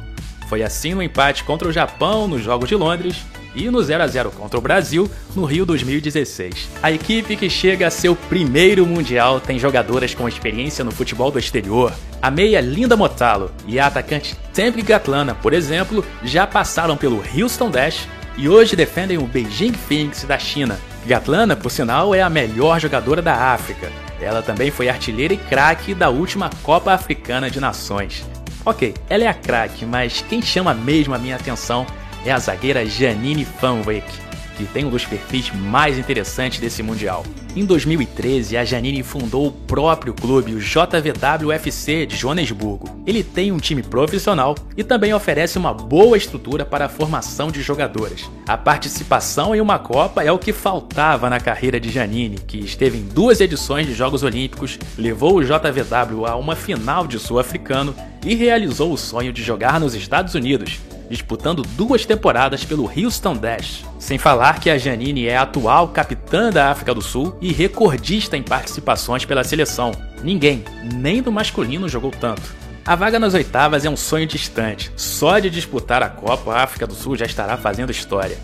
Foi 0.49 0.63
assim 0.63 0.95
no 0.95 1.03
empate 1.03 1.43
contra 1.43 1.67
o 1.67 1.71
Japão 1.71 2.27
nos 2.27 2.41
Jogos 2.41 2.67
de 2.67 2.75
Londres 2.75 3.23
e 3.55 3.69
no 3.69 3.81
0 3.81 4.03
a 4.03 4.07
0 4.07 4.31
contra 4.31 4.57
o 4.57 4.61
Brasil 4.61 5.09
no 5.35 5.45
Rio 5.45 5.65
2016. 5.65 6.69
A 6.81 6.91
equipe 6.91 7.35
que 7.35 7.49
chega 7.49 7.87
a 7.87 7.91
seu 7.91 8.15
primeiro 8.15 8.85
mundial 8.85 9.39
tem 9.39 9.59
jogadoras 9.59 10.13
com 10.13 10.27
experiência 10.27 10.83
no 10.83 10.91
futebol 10.91 11.31
do 11.31 11.39
exterior. 11.39 11.93
A 12.21 12.31
meia 12.31 12.61
Linda 12.61 12.95
Motalo 12.95 13.51
e 13.67 13.79
a 13.79 13.87
atacante 13.87 14.35
Temple 14.53 14.81
Gatlana, 14.81 15.35
por 15.35 15.53
exemplo, 15.53 16.05
já 16.23 16.45
passaram 16.45 16.95
pelo 16.95 17.23
Houston 17.35 17.69
Dash 17.69 18.07
e 18.37 18.47
hoje 18.47 18.75
defendem 18.75 19.17
o 19.17 19.27
Beijing 19.27 19.73
Phoenix 19.73 20.23
da 20.23 20.37
China. 20.37 20.79
Gatlana, 21.05 21.55
por 21.55 21.71
sinal, 21.71 22.13
é 22.13 22.21
a 22.21 22.29
melhor 22.29 22.79
jogadora 22.79 23.21
da 23.21 23.53
África. 23.53 23.91
Ela 24.21 24.41
também 24.41 24.69
foi 24.69 24.87
artilheira 24.87 25.33
e 25.33 25.37
craque 25.37 25.95
da 25.95 26.09
última 26.09 26.49
Copa 26.61 26.93
Africana 26.93 27.49
de 27.49 27.59
Nações. 27.59 28.23
Ok, 28.63 28.93
ela 29.09 29.23
é 29.23 29.27
a 29.27 29.33
craque, 29.33 29.85
mas 29.85 30.23
quem 30.29 30.41
chama 30.41 30.73
mesmo 30.73 31.15
a 31.15 31.17
minha 31.17 31.35
atenção 31.35 31.87
é 32.25 32.31
a 32.31 32.39
zagueira 32.39 32.85
Janine 32.85 33.47
Van 33.59 33.81
Wyk 33.85 34.31
que 34.65 34.73
tem 34.73 34.85
um 34.85 34.89
dos 34.89 35.05
perfis 35.05 35.51
mais 35.51 35.97
interessantes 35.97 36.59
desse 36.59 36.83
Mundial. 36.83 37.25
Em 37.55 37.65
2013, 37.65 38.55
a 38.55 38.63
Janine 38.63 39.03
fundou 39.03 39.47
o 39.47 39.51
próprio 39.51 40.13
clube, 40.13 40.53
o 40.53 40.59
JVWFC 40.59 42.05
de 42.05 42.15
Joanesburgo. 42.15 43.01
Ele 43.05 43.23
tem 43.23 43.51
um 43.51 43.57
time 43.57 43.81
profissional 43.81 44.55
e 44.77 44.83
também 44.83 45.13
oferece 45.13 45.57
uma 45.57 45.73
boa 45.73 46.15
estrutura 46.15 46.63
para 46.63 46.85
a 46.85 46.89
formação 46.89 47.51
de 47.51 47.61
jogadoras. 47.61 48.29
A 48.47 48.57
participação 48.57 49.55
em 49.55 49.61
uma 49.61 49.79
Copa 49.79 50.23
é 50.23 50.31
o 50.31 50.39
que 50.39 50.53
faltava 50.53 51.29
na 51.29 51.39
carreira 51.39 51.79
de 51.79 51.89
Janine, 51.89 52.37
que 52.37 52.59
esteve 52.59 52.97
em 52.97 53.03
duas 53.03 53.41
edições 53.41 53.87
de 53.87 53.93
Jogos 53.93 54.23
Olímpicos, 54.23 54.77
levou 54.97 55.37
o 55.37 55.43
JVW 55.43 56.25
a 56.25 56.35
uma 56.35 56.55
final 56.55 57.07
de 57.07 57.17
Sul-Africano 57.19 57.95
e 58.25 58.35
realizou 58.35 58.93
o 58.93 58.97
sonho 58.97 59.33
de 59.33 59.41
jogar 59.41 59.79
nos 59.79 59.95
Estados 59.95 60.35
Unidos, 60.35 60.79
disputando 61.11 61.61
duas 61.61 62.05
temporadas 62.05 62.63
pelo 62.63 62.89
Houston 62.89 63.35
Dash. 63.35 63.83
Sem 63.99 64.17
falar 64.17 64.59
que 64.59 64.69
a 64.69 64.77
Janine 64.77 65.27
é 65.27 65.37
a 65.37 65.43
atual 65.43 65.89
capitã 65.89 66.49
da 66.49 66.71
África 66.71 66.93
do 66.93 67.01
Sul 67.01 67.37
e 67.41 67.51
recordista 67.51 68.37
em 68.37 68.41
participações 68.41 69.25
pela 69.25 69.43
seleção. 69.43 69.91
Ninguém, 70.23 70.63
nem 70.95 71.21
do 71.21 71.31
masculino, 71.31 71.89
jogou 71.89 72.11
tanto. 72.11 72.41
A 72.85 72.95
vaga 72.95 73.19
nas 73.19 73.35
oitavas 73.35 73.85
é 73.85 73.89
um 73.89 73.97
sonho 73.97 74.25
distante. 74.25 74.91
Só 74.95 75.37
de 75.37 75.49
disputar 75.49 76.01
a 76.01 76.09
Copa, 76.09 76.53
a 76.53 76.63
África 76.63 76.87
do 76.87 76.95
Sul 76.95 77.15
já 77.15 77.25
estará 77.25 77.57
fazendo 77.57 77.91
história. 77.91 78.37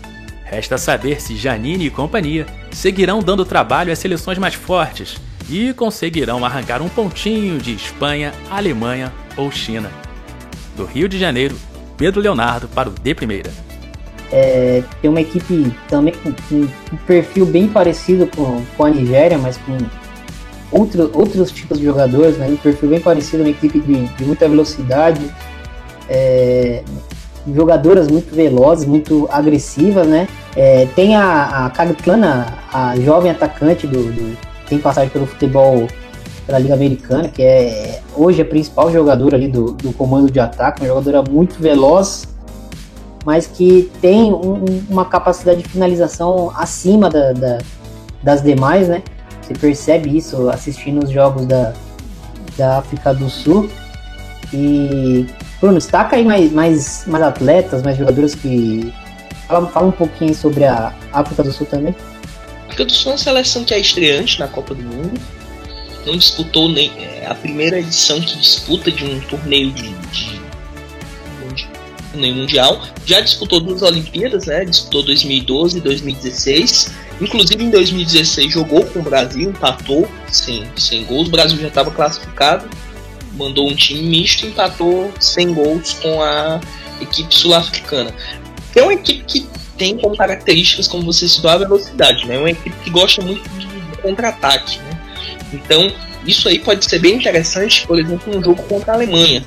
Resta 0.44 0.78
saber 0.78 1.20
se 1.20 1.36
Janine 1.36 1.86
e 1.86 1.90
companhia 1.90 2.46
seguirão 2.70 3.20
dando 3.20 3.44
trabalho 3.44 3.92
às 3.92 3.98
seleções 3.98 4.38
mais 4.38 4.54
fortes 4.54 5.16
e 5.50 5.72
conseguirão 5.72 6.44
arrancar 6.44 6.80
um 6.82 6.88
pontinho 6.88 7.58
de 7.58 7.74
Espanha, 7.74 8.32
Alemanha 8.50 9.12
ou 9.36 9.50
China. 9.50 9.90
Do 10.76 10.84
Rio 10.84 11.08
de 11.08 11.18
Janeiro, 11.18 11.56
Pedro 11.98 12.20
Leonardo 12.20 12.68
para 12.68 12.88
o 12.88 12.92
D 12.92 13.14
Primeira. 13.14 13.50
É, 14.30 14.82
tem 15.02 15.10
uma 15.10 15.20
equipe 15.20 15.72
também 15.88 16.14
com, 16.14 16.30
um 16.30 16.96
perfil 17.06 17.44
bem 17.44 17.66
parecido 17.66 18.26
com, 18.28 18.62
com 18.76 18.84
a 18.84 18.90
Nigéria, 18.90 19.36
mas 19.36 19.58
com 19.58 19.76
outro, 20.70 21.10
outros 21.12 21.50
tipos 21.50 21.78
de 21.78 21.84
jogadores, 21.84 22.38
né? 22.38 22.46
um 22.46 22.56
perfil 22.56 22.90
bem 22.90 23.00
parecido, 23.00 23.42
uma 23.42 23.50
equipe 23.50 23.80
de, 23.80 24.06
de 24.06 24.24
muita 24.24 24.48
velocidade, 24.48 25.20
é, 26.08 26.82
jogadoras 27.54 28.08
muito 28.08 28.34
velozes, 28.34 28.86
muito 28.86 29.28
agressivas, 29.30 30.06
né? 30.06 30.28
É, 30.54 30.86
tem 30.94 31.16
a, 31.16 31.66
a 31.66 31.70
Kagtlana, 31.70 32.46
a 32.72 32.94
jovem 33.00 33.30
atacante 33.30 33.86
do, 33.86 34.12
do 34.12 34.38
tem 34.68 34.78
passagem 34.78 35.08
pelo 35.08 35.26
futebol 35.26 35.88
pela 36.48 36.58
Liga 36.58 36.72
Americana, 36.72 37.28
que 37.28 37.42
é 37.42 38.00
hoje 38.16 38.40
a 38.40 38.44
principal 38.44 38.90
jogadora 38.90 39.36
ali 39.36 39.48
do, 39.48 39.72
do 39.72 39.92
comando 39.92 40.30
de 40.30 40.40
ataque, 40.40 40.80
uma 40.80 40.88
jogadora 40.88 41.22
muito 41.22 41.60
veloz, 41.60 42.26
mas 43.22 43.46
que 43.46 43.90
tem 44.00 44.32
um, 44.32 44.64
uma 44.88 45.04
capacidade 45.04 45.62
de 45.62 45.68
finalização 45.68 46.50
acima 46.56 47.10
da, 47.10 47.34
da, 47.34 47.58
das 48.22 48.42
demais, 48.42 48.88
né? 48.88 49.02
Você 49.42 49.52
percebe 49.52 50.16
isso 50.16 50.48
assistindo 50.48 51.04
os 51.04 51.10
jogos 51.10 51.44
da, 51.44 51.74
da 52.56 52.78
África 52.78 53.12
do 53.12 53.28
Sul. 53.28 53.68
E, 54.50 55.26
Bruno, 55.60 55.76
destaca 55.76 56.16
aí 56.16 56.24
mais, 56.24 56.50
mais, 56.50 57.04
mais 57.06 57.24
atletas, 57.24 57.82
mais 57.82 57.98
jogadores 57.98 58.34
que. 58.34 58.90
Fala, 59.46 59.66
fala 59.66 59.86
um 59.88 59.92
pouquinho 59.92 60.34
sobre 60.34 60.64
a 60.64 60.94
África 61.12 61.42
do 61.42 61.52
Sul 61.52 61.66
também. 61.66 61.94
A 62.62 62.64
África 62.68 62.86
do 62.86 62.92
Sul 62.92 63.10
é 63.10 63.14
uma 63.16 63.18
seleção 63.18 63.64
que 63.64 63.74
é 63.74 63.78
estreante 63.78 64.40
na 64.40 64.48
Copa 64.48 64.74
do 64.74 64.82
Mundo 64.82 65.37
não 66.06 66.16
disputou 66.16 66.68
nem 66.68 66.90
é, 66.98 67.26
a 67.26 67.34
primeira 67.34 67.78
edição 67.78 68.20
que 68.20 68.36
disputa 68.38 68.90
de 68.90 69.04
um 69.04 69.20
torneio 69.20 69.70
de, 69.72 69.88
de, 69.88 70.40
de 71.54 71.68
torneio 72.12 72.34
mundial. 72.34 72.82
Já 73.04 73.20
disputou 73.20 73.60
duas 73.60 73.82
Olimpíadas, 73.82 74.46
né? 74.46 74.64
Disputou 74.64 75.02
2012 75.02 75.78
e 75.78 75.80
2016. 75.80 76.92
Inclusive 77.20 77.64
em 77.64 77.70
2016 77.70 78.52
jogou 78.52 78.84
com 78.86 79.00
o 79.00 79.02
Brasil, 79.02 79.50
empatou 79.50 80.08
sem, 80.28 80.64
sem 80.76 81.04
gols. 81.04 81.28
O 81.28 81.30
Brasil 81.30 81.58
já 81.58 81.68
estava 81.68 81.90
classificado, 81.90 82.68
mandou 83.34 83.68
um 83.68 83.74
time 83.74 84.02
misto 84.02 84.46
e 84.46 84.50
empatou 84.50 85.12
sem 85.18 85.52
gols 85.52 85.94
com 85.94 86.22
a 86.22 86.60
equipe 87.00 87.34
sul-africana. 87.34 88.14
É 88.74 88.82
uma 88.82 88.94
equipe 88.94 89.24
que 89.24 89.46
tem 89.76 89.96
como 89.96 90.16
características, 90.16 90.88
como 90.88 91.04
você 91.04 91.28
citou, 91.28 91.50
a 91.50 91.56
velocidade, 91.56 92.26
né? 92.26 92.36
É 92.36 92.38
uma 92.38 92.50
equipe 92.50 92.76
que 92.84 92.90
gosta 92.90 93.22
muito 93.22 93.48
de 93.58 93.66
contra-ataque, 94.02 94.78
né? 94.78 94.87
Então, 95.52 95.90
isso 96.26 96.48
aí 96.48 96.58
pode 96.58 96.84
ser 96.84 96.98
bem 96.98 97.16
interessante, 97.16 97.86
por 97.86 97.98
exemplo, 97.98 98.36
um 98.36 98.42
jogo 98.42 98.62
contra 98.64 98.92
a 98.92 98.94
Alemanha. 98.94 99.44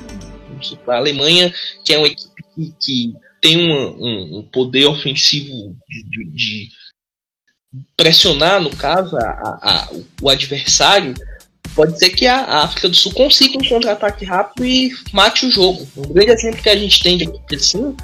A 0.86 0.96
Alemanha, 0.96 1.52
que 1.84 1.92
é 1.92 1.98
uma 1.98 2.06
equipe 2.06 2.42
que, 2.54 2.74
que 2.80 3.14
tem 3.40 3.56
uma, 3.56 3.90
um, 3.90 4.38
um, 4.38 4.42
poder 4.52 4.86
ofensivo 4.86 5.76
de, 5.88 6.30
de, 6.30 6.68
pressionar, 7.96 8.60
no 8.60 8.70
caso, 8.70 9.16
a, 9.16 9.20
a, 9.20 9.88
o 10.20 10.28
adversário, 10.28 11.14
pode 11.74 11.98
ser 11.98 12.10
que 12.10 12.26
a, 12.26 12.62
África 12.62 12.88
do 12.88 12.94
Sul 12.94 13.12
consiga 13.12 13.58
um 13.58 13.68
contra-ataque 13.68 14.24
rápido 14.24 14.64
e 14.64 14.92
mate 15.12 15.46
o 15.46 15.50
jogo. 15.50 15.86
Um 15.96 16.12
grande 16.12 16.32
exemplo 16.32 16.62
que 16.62 16.68
a 16.68 16.76
gente 16.76 17.02
tem 17.02 17.16
de 17.16 17.24
equipe 17.24 17.56
assim 17.56 17.96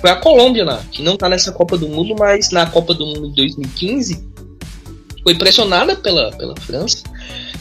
foi 0.00 0.10
a 0.10 0.16
Colômbia, 0.16 0.64
né, 0.64 0.80
que 0.92 1.02
não 1.02 1.14
está 1.14 1.28
nessa 1.28 1.50
Copa 1.50 1.76
do 1.76 1.88
Mundo, 1.88 2.14
mas 2.18 2.50
na 2.50 2.66
Copa 2.66 2.94
do 2.94 3.06
Mundo 3.06 3.30
de 3.30 3.36
2015 3.36 4.28
foi 5.22 5.34
pressionada 5.34 5.96
pela, 5.96 6.30
pela 6.36 6.54
França 6.60 7.02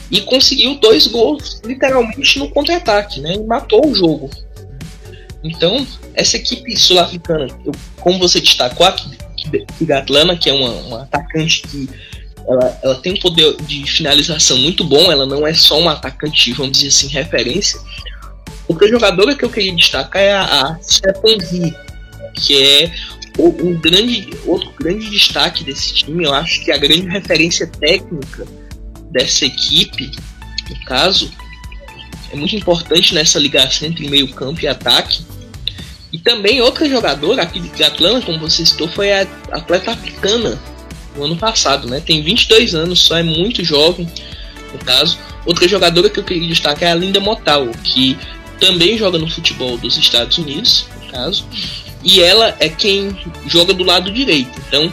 e 0.09 0.21
conseguiu 0.21 0.75
dois 0.79 1.07
gols 1.07 1.61
literalmente 1.65 2.39
no 2.39 2.49
contra-ataque, 2.49 3.19
né? 3.19 3.33
E 3.33 3.43
matou 3.43 3.85
o 3.85 3.93
jogo. 3.93 4.29
Então, 5.43 5.85
essa 6.13 6.37
equipe 6.37 6.75
sul-africana, 6.75 7.47
como 7.99 8.19
você 8.19 8.39
destacou, 8.39 8.85
a 8.85 8.95
Kigatlana, 9.77 10.35
que 10.35 10.49
é 10.49 10.53
uma, 10.53 10.69
uma 10.69 11.01
atacante 11.03 11.61
que 11.61 11.89
ela, 12.47 12.79
ela, 12.81 12.95
tem 12.95 13.13
um 13.13 13.19
poder 13.19 13.55
de 13.61 13.85
finalização 13.85 14.57
muito 14.57 14.83
bom, 14.83 15.11
ela 15.11 15.25
não 15.25 15.45
é 15.45 15.53
só 15.53 15.79
uma 15.79 15.93
atacante, 15.93 16.53
vamos 16.53 16.77
dizer 16.77 16.87
assim, 16.87 17.07
referência. 17.07 17.79
Outra 18.67 18.87
jogadora 18.87 19.35
que 19.35 19.43
eu 19.43 19.49
queria 19.49 19.75
destacar 19.75 20.21
é 20.21 20.33
a, 20.33 20.43
a 20.43 20.79
Stephanie, 20.81 21.75
que 22.33 22.63
é 22.63 22.91
um 23.39 23.73
grande, 23.75 24.29
outro 24.45 24.71
grande 24.79 25.09
destaque 25.09 25.63
desse 25.63 25.93
time. 25.93 26.23
Eu 26.23 26.33
acho 26.33 26.63
que 26.63 26.71
a 26.71 26.77
grande 26.77 27.07
referência 27.07 27.67
técnica 27.67 28.47
dessa 29.11 29.45
equipe, 29.45 30.11
no 30.69 30.85
caso, 30.85 31.31
é 32.31 32.35
muito 32.35 32.55
importante 32.55 33.13
nessa 33.13 33.39
ligação 33.39 33.87
entre 33.87 34.07
meio 34.09 34.27
campo 34.29 34.61
e 34.61 34.67
ataque. 34.67 35.25
E 36.11 36.17
também 36.17 36.61
outra 36.61 36.87
jogadora 36.87 37.41
aqui 37.41 37.59
de 37.59 37.83
Atlanta, 37.83 38.25
como 38.25 38.39
você 38.39 38.65
citou, 38.65 38.87
foi 38.87 39.11
a 39.11 39.27
atleta 39.51 39.91
africana 39.91 40.59
no 41.15 41.23
ano 41.25 41.35
passado, 41.35 41.87
né? 41.87 41.99
Tem 41.99 42.21
22 42.21 42.75
anos, 42.75 42.99
só 42.99 43.17
é 43.17 43.23
muito 43.23 43.63
jovem, 43.63 44.07
no 44.71 44.79
caso. 44.79 45.17
Outra 45.45 45.67
jogadora 45.67 46.09
que 46.09 46.19
eu 46.19 46.23
queria 46.23 46.47
destacar 46.47 46.89
é 46.89 46.91
a 46.91 46.95
Linda 46.95 47.19
Motal, 47.19 47.67
que 47.83 48.17
também 48.59 48.97
joga 48.97 49.17
no 49.17 49.29
futebol 49.29 49.77
dos 49.77 49.97
Estados 49.97 50.37
Unidos, 50.37 50.85
no 51.01 51.11
caso. 51.11 51.45
E 52.03 52.21
ela 52.21 52.55
é 52.59 52.69
quem 52.69 53.17
joga 53.47 53.73
do 53.73 53.83
lado 53.83 54.11
direito. 54.11 54.59
Então, 54.67 54.91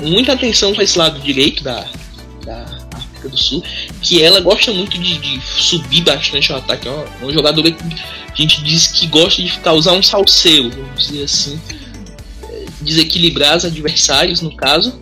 muita 0.00 0.32
atenção 0.32 0.74
com 0.74 0.82
esse 0.82 0.98
lado 0.98 1.20
direito 1.20 1.62
da 1.62 1.86
África 3.22 3.28
do 3.28 3.38
Sul, 3.38 3.62
que 4.00 4.22
ela 4.22 4.40
gosta 4.40 4.72
muito 4.72 4.98
de, 4.98 5.18
de 5.18 5.40
subir 5.40 6.02
bastante 6.02 6.52
o 6.52 6.56
ataque. 6.56 6.88
É 6.88 6.90
uma, 6.90 7.04
uma, 7.22 7.32
jogadora 7.32 7.70
que 7.70 7.82
a 8.32 8.36
gente 8.36 8.62
diz 8.62 8.88
que 8.88 9.06
gosta 9.06 9.42
de 9.42 9.58
causar 9.60 9.92
um 9.92 10.02
salseio, 10.02 10.70
vamos 10.70 11.06
dizer 11.06 11.24
assim, 11.24 11.60
é, 12.44 12.64
desequilibrar 12.80 13.56
os 13.56 13.64
adversários, 13.64 14.40
no 14.40 14.54
caso. 14.56 15.00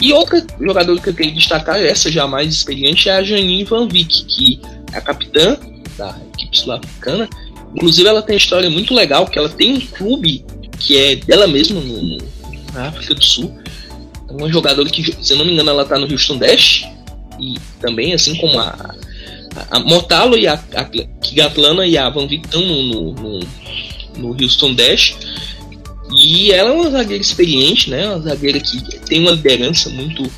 E 0.00 0.12
outra 0.12 0.44
jogadora 0.60 1.00
que 1.00 1.08
eu 1.08 1.14
queria 1.14 1.32
destacar, 1.32 1.78
essa 1.78 2.10
já 2.10 2.26
mais 2.26 2.52
experiente, 2.52 3.08
é 3.08 3.12
a 3.12 3.22
Janine 3.22 3.64
Van 3.64 3.86
Vick, 3.86 4.24
que 4.24 4.60
é 4.92 4.98
a 4.98 5.00
capitã 5.00 5.56
da 5.96 6.18
equipe 6.34 6.58
sul-africana. 6.58 7.28
Inclusive, 7.74 8.08
ela 8.08 8.20
tem 8.20 8.34
uma 8.34 8.38
história 8.38 8.68
muito 8.68 8.92
legal, 8.94 9.26
que 9.26 9.38
ela 9.38 9.48
tem 9.48 9.74
um 9.74 9.80
clube 9.80 10.44
que 10.78 10.98
é 10.98 11.16
dela 11.16 11.46
mesma 11.46 11.80
no, 11.80 12.02
no, 12.02 12.18
na 12.74 12.88
África 12.88 13.14
do 13.14 13.24
Sul. 13.24 13.56
É 14.28 14.32
uma 14.32 14.50
jogadora 14.50 14.88
que, 14.88 15.16
se 15.22 15.32
eu 15.32 15.38
não 15.38 15.44
me 15.44 15.52
engano, 15.52 15.70
ela 15.70 15.84
tá 15.84 15.96
no 15.96 16.10
Houston 16.10 16.38
Dash 16.38 16.84
e 17.42 17.58
também, 17.80 18.14
assim 18.14 18.36
como 18.36 18.58
a, 18.58 18.94
a, 19.70 19.80
Motalo 19.80 20.38
e 20.38 20.46
a, 20.46 20.54
a 20.74 20.84
Kigatlana 20.84 21.84
e 21.86 21.98
a 21.98 22.08
Van 22.08 22.28
Vick 22.28 22.48
no, 22.56 23.12
no, 23.12 23.40
no, 24.16 24.36
Houston 24.40 24.74
Dash. 24.74 25.16
E 26.14 26.52
ela 26.52 26.70
é 26.70 26.72
uma 26.72 26.90
zagueira 26.90 27.22
experiente, 27.22 27.90
né? 27.90 28.06
Uma 28.06 28.20
zagueira 28.20 28.60
que 28.60 28.80
tem 29.00 29.20
uma 29.20 29.32
liderança 29.32 29.90
muito 29.90 30.30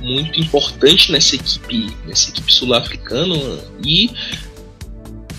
muito 0.00 0.40
importante 0.40 1.12
nessa 1.12 1.36
equipe, 1.36 1.88
nessa 2.06 2.30
equipe 2.30 2.52
sul-africana 2.52 3.36
e 3.86 4.10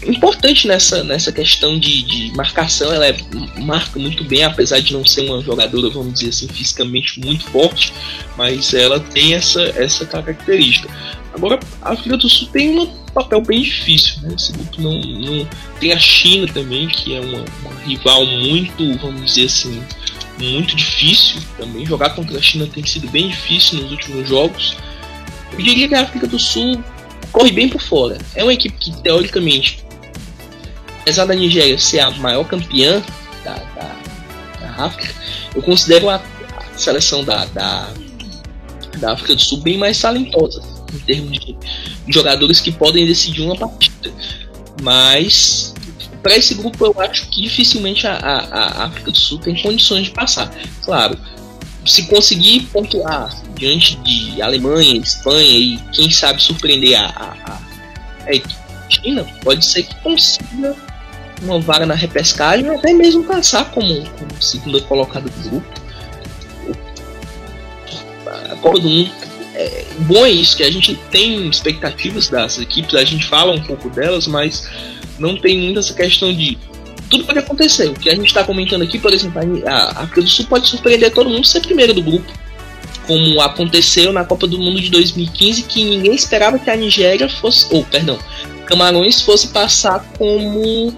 importante 0.06 0.68
nessa, 0.68 1.04
nessa 1.04 1.32
questão 1.32 1.80
de, 1.80 2.04
de 2.04 2.36
marcação, 2.36 2.92
ela 2.94 3.08
é, 3.08 3.16
marca 3.58 4.00
muito 4.00 4.24
bem, 4.24 4.44
apesar 4.44 4.80
de 4.80 4.94
não 4.94 5.06
ser 5.06 5.30
uma 5.30 5.42
jogadora, 5.42 5.90
vamos 5.90 6.14
dizer 6.14 6.30
assim, 6.30 6.48
fisicamente 6.48 7.20
muito 7.20 7.46
forte, 7.46 7.94
mas 8.38 8.74
ela 8.74 9.00
tem 9.00 9.34
essa, 9.34 9.62
essa 9.76 10.06
característica. 10.06 10.90
Agora, 11.34 11.60
a 11.82 11.94
África 11.94 12.16
do 12.18 12.30
Sul 12.30 12.48
tem 12.50 12.78
um 12.78 12.86
papel 13.14 13.42
bem 13.42 13.62
difícil, 13.62 14.22
né? 14.22 14.36
Esse 14.38 14.52
grupo 14.52 14.82
não, 14.82 15.00
não... 15.00 15.48
Tem 15.80 15.92
a 15.92 16.00
China 16.00 16.48
também, 16.48 16.88
que 16.88 17.16
é 17.16 17.20
uma, 17.20 17.44
uma 17.62 17.82
rival 17.86 18.26
muito, 18.26 18.98
vamos 19.00 19.26
dizer 19.26 19.46
assim, 19.46 19.84
muito 20.38 20.76
difícil 20.76 21.42
também. 21.58 21.86
Jogar 21.86 22.12
contra 22.12 22.38
a 22.38 22.42
China 22.42 22.68
tem 22.68 22.86
sido 22.86 23.10
bem 23.10 23.30
difícil 23.30 23.82
nos 23.82 23.92
últimos 23.92 24.30
jogos. 24.30 24.78
Eu 25.54 25.64
diria 25.64 25.88
que 25.88 25.96
a 25.96 26.02
África 26.04 26.28
do 26.28 26.38
Sul 26.38 26.84
corre 27.34 27.52
bem 27.52 27.68
por 27.68 27.82
fora. 27.82 28.18
É 28.36 28.44
uma 28.44 28.54
equipe 28.54 28.78
que, 28.78 29.02
teoricamente, 29.02 29.84
apesar 31.02 31.26
da 31.26 31.34
Nigéria 31.34 31.78
ser 31.78 32.00
a 32.00 32.12
maior 32.12 32.46
campeã 32.46 33.04
da, 33.44 33.56
da, 33.56 33.96
da 34.62 34.86
África, 34.86 35.14
eu 35.54 35.62
considero 35.62 36.10
a, 36.10 36.16
a 36.16 36.78
seleção 36.78 37.26
da, 37.26 37.44
da, 37.46 37.92
da, 39.00 39.14
África 39.14 39.36
do 39.36 39.42
Sul 39.42 39.60
bem 39.62 39.78
mais 39.78 40.00
talentosa 40.00 40.64
em 40.94 41.00
termos 41.00 41.40
de 41.40 41.58
jogadores 42.08 42.62
que 42.62 42.72
podem 42.72 43.06
decidir 43.06 43.42
uma 43.42 43.58
partida. 43.58 44.14
Mas 44.82 45.74
para 46.22 46.38
esse 46.38 46.54
grupo 46.54 46.86
eu 46.86 46.96
acho 47.02 47.30
que 47.30 47.42
dificilmente 47.42 48.08
a, 48.08 48.14
a, 48.14 48.38
a, 48.38 48.86
África 48.86 49.12
do 49.12 49.18
Sul 49.18 49.40
tem 49.40 49.60
condições 49.62 50.06
de 50.06 50.12
passar. 50.12 50.54
Claro, 50.86 51.18
se 51.86 52.08
conseguir 52.08 52.62
pontuar 52.72 53.36
diante 53.56 53.96
de 53.98 54.42
Alemanha, 54.42 54.98
Espanha 54.98 55.58
e 55.58 55.78
quem 55.94 56.10
sabe 56.10 56.42
surpreender 56.42 57.00
a, 57.00 57.06
a, 57.08 57.60
a 58.28 58.90
China, 58.90 59.26
pode 59.44 59.66
ser 59.66 59.84
que 59.84 59.96
consiga 60.02 60.76
uma 61.42 61.60
vaga 61.60 61.86
na 61.86 61.94
repescagem 61.94 62.70
ou 62.70 62.78
até 62.78 62.94
mesmo 62.94 63.24
passar 63.24 63.72
como, 63.72 64.10
como 64.12 64.42
segunda 64.42 64.80
colocada 64.82 65.30
do 65.30 65.50
grupo. 65.50 65.82
A 68.52 68.56
Copa 68.58 68.80
do 68.80 68.90
Mundo 68.90 69.12
é 69.56 69.86
bom 70.00 70.26
é 70.26 70.32
isso, 70.32 70.58
que 70.58 70.64
a 70.64 70.72
gente 70.72 70.96
tem 71.12 71.48
expectativas 71.48 72.28
das 72.28 72.58
equipes, 72.58 72.96
a 72.96 73.04
gente 73.04 73.26
fala 73.26 73.52
um 73.54 73.62
pouco 73.62 73.90
delas, 73.90 74.26
mas 74.26 74.68
não 75.20 75.38
tem 75.38 75.60
muito 75.60 75.80
essa 75.80 75.94
questão 75.94 76.34
de 76.34 76.58
tudo 77.14 77.26
pode 77.26 77.40
acontecer. 77.40 77.90
O 77.90 77.94
que 77.94 78.10
a 78.10 78.16
gente 78.16 78.26
está 78.26 78.44
comentando 78.44 78.82
aqui, 78.82 78.98
por 78.98 79.14
exemplo, 79.14 79.40
a 79.68 80.02
África 80.02 80.22
do 80.22 80.28
Sul 80.28 80.46
pode 80.48 80.68
surpreender 80.68 81.14
todo 81.14 81.30
mundo 81.30 81.46
ser 81.46 81.62
primeiro 81.62 81.94
do 81.94 82.02
grupo, 82.02 82.26
como 83.06 83.40
aconteceu 83.42 84.12
na 84.12 84.26
Copa 84.26 84.48
do 84.48 84.58
Mundo 84.58 84.82
de 84.82 84.90
2015, 84.90 85.64
que 85.64 85.84
ninguém 85.84 86.16
esperava 86.16 86.58
que 86.58 86.70
a 86.70 86.76
Nigéria 86.76 87.30
fosse, 87.30 87.68
ou 87.74 87.84
perdão, 87.86 88.18
Camarões 88.66 89.22
fosse 89.22 89.50
passar 89.50 90.04
como 90.18 90.94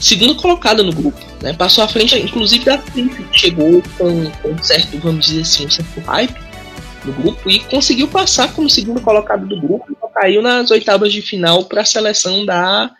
segunda 0.00 0.34
colocada 0.34 0.82
no 0.82 0.92
grupo. 0.92 1.18
Né? 1.40 1.52
Passou 1.52 1.84
à 1.84 1.88
frente, 1.88 2.18
inclusive, 2.18 2.64
da 2.64 2.80
Suíça, 2.80 3.22
que 3.22 3.38
chegou 3.38 3.82
com, 3.98 4.30
com 4.42 4.48
um 4.48 4.62
certo, 4.62 4.98
vamos 4.98 5.26
dizer 5.26 5.42
assim, 5.42 5.66
um 5.66 5.70
certo 5.70 6.00
hype 6.00 6.34
no 7.04 7.12
grupo 7.12 7.48
e 7.48 7.60
conseguiu 7.60 8.08
passar 8.08 8.52
como 8.52 8.68
segunda 8.68 9.00
colocada 9.00 9.46
do 9.46 9.60
grupo 9.60 9.84
e 9.92 10.12
caiu 10.12 10.42
nas 10.42 10.70
oitavas 10.72 11.12
de 11.12 11.22
final 11.22 11.64
para 11.64 11.82
a 11.82 11.84
seleção 11.84 12.44
da, 12.44 12.90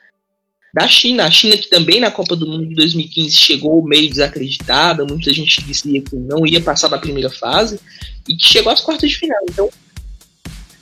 da 0.76 0.86
China. 0.86 1.24
A 1.24 1.30
China 1.30 1.56
que 1.56 1.70
também 1.70 2.00
na 2.00 2.10
Copa 2.10 2.36
do 2.36 2.46
Mundo 2.46 2.66
de 2.66 2.74
2015 2.74 3.34
chegou 3.34 3.82
meio 3.82 4.10
desacreditada, 4.10 5.06
muita 5.06 5.32
gente 5.32 5.64
dizia 5.64 6.02
que 6.02 6.14
não 6.14 6.46
ia 6.46 6.60
passar 6.60 6.88
da 6.88 6.98
primeira 6.98 7.30
fase 7.30 7.80
e 8.28 8.36
que 8.36 8.46
chegou 8.46 8.70
às 8.70 8.82
quartas 8.82 9.08
de 9.08 9.16
final. 9.16 9.40
Então, 9.48 9.70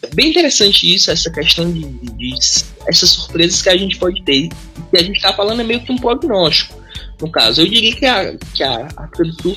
é 0.02 0.08
bem 0.12 0.30
interessante 0.30 0.92
isso, 0.92 1.12
essa 1.12 1.30
questão 1.30 1.72
de, 1.72 1.84
de, 1.84 2.10
de 2.16 2.34
essas 2.88 3.10
surpresas 3.10 3.62
que 3.62 3.68
a 3.68 3.76
gente 3.76 3.96
pode 3.96 4.20
ter. 4.24 4.48
E 4.92 4.98
a 4.98 5.02
gente 5.02 5.16
está 5.16 5.32
falando 5.32 5.60
é 5.60 5.64
meio 5.64 5.80
que 5.80 5.92
um 5.92 5.96
prognóstico. 5.96 6.74
No 7.20 7.30
caso, 7.30 7.62
eu 7.62 7.68
diria 7.68 7.94
que 7.94 8.04
a, 8.04 8.36
que 8.52 8.64
a 8.64 8.88
Sul 9.40 9.56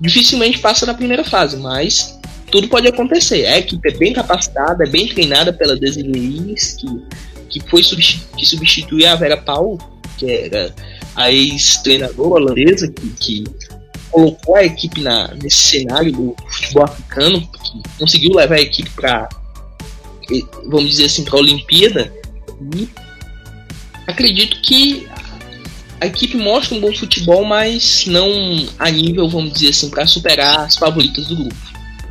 dificilmente 0.00 0.58
passa 0.58 0.84
na 0.84 0.94
primeira 0.94 1.22
fase, 1.22 1.56
mas 1.58 2.18
tudo 2.50 2.66
pode 2.66 2.88
acontecer. 2.88 3.46
A 3.46 3.58
equipe 3.58 3.88
é 3.88 3.96
bem 3.96 4.12
capacitada, 4.12 4.82
é 4.82 4.88
bem 4.88 5.06
treinada 5.06 5.52
pela 5.52 5.76
Desiree 5.76 6.54
que, 6.76 6.86
que 7.60 7.70
foi 7.70 7.82
substitu 7.82 8.26
que 8.36 8.44
substituir 8.44 9.06
a 9.06 9.16
Vera 9.16 9.36
Paulo, 9.36 9.78
que 10.18 10.30
era 10.30 10.74
a 11.14 11.32
ex-treinadora 11.32 12.42
holandesa, 12.42 12.88
que, 12.88 13.08
que 13.18 13.44
colocou 14.10 14.56
a 14.56 14.64
equipe 14.64 15.00
na, 15.00 15.28
nesse 15.42 15.56
cenário 15.56 16.12
do 16.12 16.36
futebol 16.48 16.84
africano, 16.84 17.40
que 17.40 17.82
conseguiu 17.98 18.32
levar 18.34 18.56
a 18.56 18.60
equipe 18.60 18.90
para, 18.90 19.28
vamos 20.66 20.90
dizer 20.90 21.06
assim, 21.06 21.24
para 21.24 21.36
a 21.36 21.40
Olimpíada. 21.40 22.12
E 22.74 22.88
acredito 24.06 24.60
que 24.60 25.06
a 26.00 26.06
equipe 26.06 26.36
mostra 26.36 26.76
um 26.76 26.80
bom 26.80 26.92
futebol, 26.92 27.44
mas 27.44 28.04
não 28.06 28.28
a 28.78 28.90
nível, 28.90 29.28
vamos 29.28 29.54
dizer 29.54 29.70
assim, 29.70 29.88
para 29.88 30.06
superar 30.06 30.60
as 30.60 30.76
favoritas 30.76 31.26
do 31.26 31.36
grupo. 31.36 31.56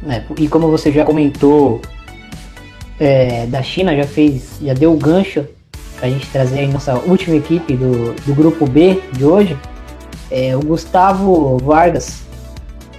É, 0.08 0.24
e 0.40 0.48
como 0.48 0.70
você 0.70 0.92
já 0.92 1.06
comentou, 1.06 1.82
é, 3.00 3.46
da 3.48 3.62
China 3.62 3.96
já 3.96 4.06
fez, 4.06 4.58
já 4.62 4.74
deu 4.74 4.94
o 4.94 4.98
gancho 4.98 5.46
para 5.98 6.08
a 6.08 6.10
gente 6.10 6.28
trazer 6.28 6.68
nossa 6.68 6.96
última 6.96 7.36
equipe 7.38 7.76
do, 7.76 8.14
do 8.26 8.36
grupo 8.36 8.66
B 8.68 9.02
de 9.14 9.26
hoje. 9.26 9.58
É, 10.30 10.56
o 10.56 10.60
Gustavo 10.60 11.58
Vargas 11.60 12.22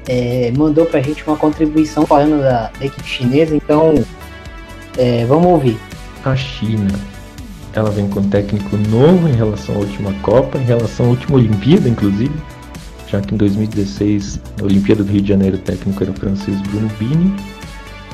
é, 0.09 0.53
mandou 0.57 0.87
para 0.87 1.01
a 1.01 1.03
gente 1.03 1.27
uma 1.27 1.37
contribuição 1.37 2.07
falando 2.07 2.41
da, 2.41 2.71
da 2.79 2.87
equipe 2.87 3.07
chinesa, 3.07 3.55
então 3.55 3.95
é, 4.97 5.25
vamos 5.27 5.47
ouvir. 5.47 5.79
A 6.25 6.35
China 6.35 6.89
ela 7.73 7.91
vem 7.91 8.09
com 8.09 8.23
técnico 8.23 8.75
novo 8.77 9.29
em 9.29 9.35
relação 9.35 9.75
à 9.75 9.79
última 9.79 10.13
Copa, 10.23 10.57
em 10.57 10.65
relação 10.65 11.07
à 11.07 11.09
última 11.11 11.37
Olimpíada, 11.37 11.89
inclusive, 11.89 12.35
já 13.07 13.21
que 13.21 13.35
em 13.35 13.37
2016, 13.37 14.41
na 14.59 14.65
Olimpíada 14.65 15.05
do 15.05 15.13
Rio 15.13 15.21
de 15.21 15.29
Janeiro, 15.29 15.57
o 15.57 15.61
técnico 15.61 16.03
era 16.03 16.11
o 16.11 16.15
francês 16.15 16.59
Bruno 16.63 16.91
Bini. 16.99 17.35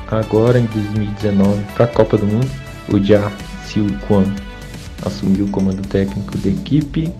Agora, 0.09 0.59
em 0.59 0.65
2019, 0.65 1.63
para 1.73 1.85
a 1.85 1.87
Copa 1.87 2.17
do 2.17 2.25
Mundo, 2.25 2.49
o 2.91 2.99
Jia 2.99 3.31
Siu 3.65 3.87
Quan 4.07 4.25
assumiu 5.05 5.45
o 5.45 5.49
comando 5.49 5.81
técnico 5.87 6.37
da 6.37 6.49
equipe 6.49 7.11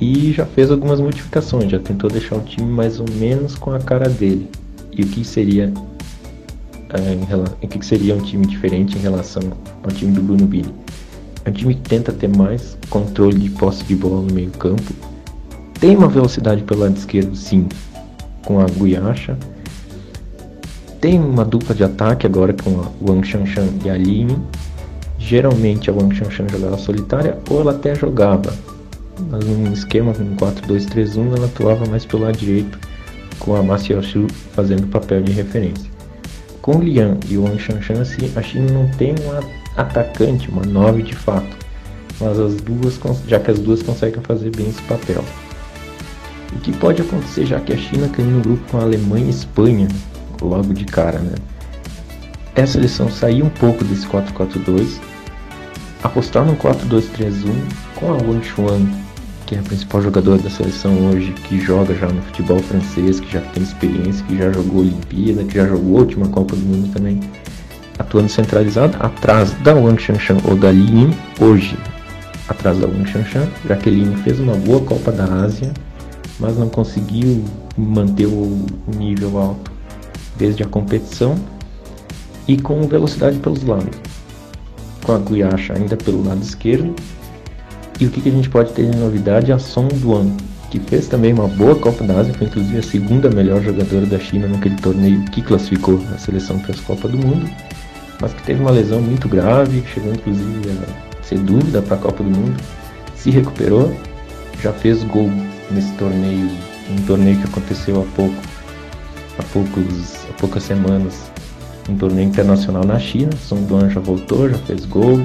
e 0.00 0.32
já 0.32 0.46
fez 0.46 0.70
algumas 0.70 0.98
modificações, 1.00 1.70
já 1.70 1.78
tentou 1.78 2.08
deixar 2.08 2.36
o 2.36 2.40
time 2.40 2.70
mais 2.70 2.98
ou 2.98 3.06
menos 3.16 3.54
com 3.54 3.72
a 3.72 3.78
cara 3.78 4.08
dele. 4.08 4.48
E 4.92 5.02
o 5.02 5.06
que 5.06 5.24
seria, 5.24 5.72
é, 6.88 7.12
em, 7.12 7.64
o 7.64 7.68
que 7.68 7.84
seria 7.84 8.14
um 8.14 8.20
time 8.20 8.46
diferente 8.46 8.96
em 8.96 9.00
relação 9.00 9.42
ao 9.82 9.90
time 9.90 10.12
do 10.12 10.22
Bruno 10.22 10.46
Bini? 10.46 10.74
É 11.44 11.50
um 11.50 11.52
time 11.52 11.74
que 11.74 11.82
tenta 11.82 12.12
ter 12.12 12.28
mais 12.28 12.76
controle 12.88 13.38
de 13.38 13.50
posse 13.50 13.84
de 13.84 13.94
bola 13.94 14.22
no 14.22 14.32
meio 14.32 14.50
campo. 14.52 14.92
Tem 15.78 15.96
uma 15.96 16.08
velocidade 16.08 16.62
pelo 16.62 16.80
lado 16.80 16.96
esquerdo, 16.96 17.34
sim, 17.34 17.68
com 18.44 18.60
a 18.60 18.66
Guiacha. 18.66 19.36
Tem 21.00 21.18
uma 21.18 21.46
dupla 21.46 21.74
de 21.74 21.82
ataque 21.82 22.26
agora 22.26 22.52
com 22.52 22.82
a 22.82 23.10
Wang 23.10 23.26
Shanshan 23.26 23.68
e 23.82 23.88
a 23.88 23.96
Lin. 23.96 24.36
Geralmente 25.18 25.88
a 25.88 25.94
Wang 25.94 26.14
Shanshan 26.14 26.46
jogava 26.46 26.76
solitária 26.76 27.38
ou 27.48 27.62
ela 27.62 27.70
até 27.72 27.94
jogava. 27.94 28.52
Mas 29.30 29.42
num 29.46 29.72
esquema 29.72 30.12
com 30.12 30.36
4-2-3-1 30.36 31.36
ela 31.36 31.46
atuava 31.46 31.86
mais 31.86 32.04
pelo 32.04 32.24
lado 32.24 32.36
direito 32.36 32.78
com 33.38 33.56
a 33.56 33.62
Ma 33.62 33.78
Xiaoxiu 33.78 34.26
fazendo 34.52 34.86
papel 34.88 35.22
de 35.22 35.32
referência. 35.32 35.90
Com 36.60 36.80
Lian 36.80 37.16
e 37.30 37.38
Wang 37.38 37.58
Shanshan, 37.58 38.02
assim, 38.02 38.30
a 38.36 38.42
China 38.42 38.70
não 38.70 38.88
tem 38.90 39.14
uma 39.24 39.40
atacante, 39.78 40.50
uma 40.50 40.62
9 40.66 41.02
de 41.02 41.16
fato. 41.16 41.56
Mas 42.20 42.38
as 42.38 42.56
duas, 42.56 43.00
já 43.26 43.40
que 43.40 43.50
as 43.50 43.58
duas 43.58 43.82
conseguem 43.82 44.22
fazer 44.22 44.54
bem 44.54 44.68
esse 44.68 44.82
papel. 44.82 45.24
O 46.54 46.58
que 46.58 46.72
pode 46.72 47.00
acontecer 47.00 47.46
já 47.46 47.58
que 47.58 47.72
a 47.72 47.76
China 47.78 48.06
caiu 48.08 48.28
no 48.28 48.42
grupo 48.42 48.70
com 48.70 48.76
a 48.76 48.82
Alemanha 48.82 49.24
e 49.24 49.30
Espanha 49.30 49.88
logo 50.48 50.72
de 50.74 50.84
cara, 50.84 51.18
né? 51.18 51.34
Essa 52.54 52.74
seleção 52.74 53.10
sair 53.10 53.42
um 53.42 53.48
pouco 53.48 53.84
desse 53.84 54.06
4-4-2, 54.06 55.00
apostar 56.02 56.44
no 56.44 56.56
4-2-3-1 56.56 57.54
com 57.94 58.12
a 58.12 58.16
Wang 58.16 58.44
Chuan, 58.44 58.86
que 59.46 59.54
é 59.54 59.58
a 59.58 59.62
principal 59.62 60.02
jogadora 60.02 60.42
da 60.42 60.50
seleção 60.50 61.08
hoje, 61.08 61.32
que 61.48 61.60
joga 61.60 61.94
já 61.94 62.08
no 62.08 62.20
futebol 62.22 62.58
francês, 62.60 63.20
que 63.20 63.32
já 63.32 63.40
tem 63.40 63.62
experiência, 63.62 64.24
que 64.26 64.36
já 64.36 64.52
jogou 64.52 64.80
Olimpíada, 64.80 65.44
que 65.44 65.54
já 65.54 65.66
jogou 65.66 65.98
a 65.98 66.00
última 66.00 66.28
Copa 66.28 66.54
do 66.56 66.62
Mundo 66.62 66.92
também 66.92 67.20
atuando 68.00 68.30
centralizado 68.30 68.96
atrás 68.98 69.52
da 69.62 69.74
Wang 69.74 70.00
Shanshan 70.00 70.38
ou 70.44 70.56
da 70.56 70.72
Lin, 70.72 71.14
hoje 71.38 71.76
atrás 72.48 72.78
da 72.78 72.86
Wang 72.86 73.08
Shanshan, 73.08 73.46
já 73.68 73.76
que 73.76 73.90
Lin 73.90 74.16
fez 74.24 74.40
uma 74.40 74.54
boa 74.54 74.80
Copa 74.80 75.12
da 75.12 75.24
Ásia, 75.24 75.72
mas 76.38 76.56
não 76.56 76.68
conseguiu 76.68 77.44
manter 77.76 78.26
o 78.26 78.64
nível 78.96 79.38
alto 79.38 79.69
desde 80.40 80.64
a 80.64 80.66
competição 80.66 81.36
e 82.48 82.56
com 82.56 82.82
velocidade 82.88 83.38
pelos 83.38 83.62
lados, 83.62 83.96
com 85.04 85.12
a 85.12 85.18
Guiacha 85.18 85.74
ainda 85.74 85.96
pelo 85.96 86.26
lado 86.26 86.42
esquerdo. 86.42 86.96
E 88.00 88.06
o 88.06 88.10
que, 88.10 88.20
que 88.20 88.28
a 88.28 88.32
gente 88.32 88.50
pode 88.50 88.72
ter 88.72 88.90
de 88.90 88.96
novidade? 88.96 89.52
A 89.52 89.58
Song 89.58 89.94
Duan, 89.96 90.34
que 90.70 90.80
fez 90.80 91.06
também 91.06 91.32
uma 91.32 91.46
boa 91.46 91.76
Copa 91.76 92.02
da 92.02 92.18
Ásia, 92.18 92.34
foi 92.34 92.48
inclusive 92.48 92.78
a 92.78 92.82
segunda 92.82 93.30
melhor 93.30 93.62
jogadora 93.62 94.06
da 94.06 94.18
China 94.18 94.48
naquele 94.48 94.76
torneio 94.76 95.22
que 95.26 95.42
classificou 95.42 96.00
a 96.12 96.18
seleção 96.18 96.58
para 96.58 96.74
a 96.74 96.78
Copa 96.78 97.06
do 97.06 97.18
Mundo 97.18 97.48
mas 98.20 98.34
que 98.34 98.42
teve 98.42 98.60
uma 98.60 98.70
lesão 98.70 99.00
muito 99.00 99.28
grave, 99.28 99.82
chegou 99.92 100.12
inclusive 100.12 100.70
a 100.70 101.22
ser 101.24 101.38
dúvida 101.38 101.80
para 101.80 101.96
a 101.96 101.98
Copa 101.98 102.22
do 102.22 102.30
Mundo, 102.30 102.62
se 103.16 103.30
recuperou, 103.30 103.94
já 104.62 104.72
fez 104.72 105.02
gol 105.04 105.30
nesse 105.70 105.92
torneio, 105.94 106.50
um 106.90 107.02
torneio 107.06 107.38
que 107.38 107.44
aconteceu 107.44 108.02
há 108.02 108.16
pouco, 108.16 108.36
há 109.38 109.42
poucos, 109.44 110.19
poucas 110.40 110.62
semanas 110.62 111.30
um 111.88 111.96
torneio 111.96 112.28
internacional 112.28 112.84
na 112.84 112.98
China. 112.98 113.30
Song 113.36 113.62
Duan 113.66 113.90
já 113.90 114.00
voltou, 114.00 114.48
já 114.48 114.58
fez 114.58 114.84
gol, 114.84 115.22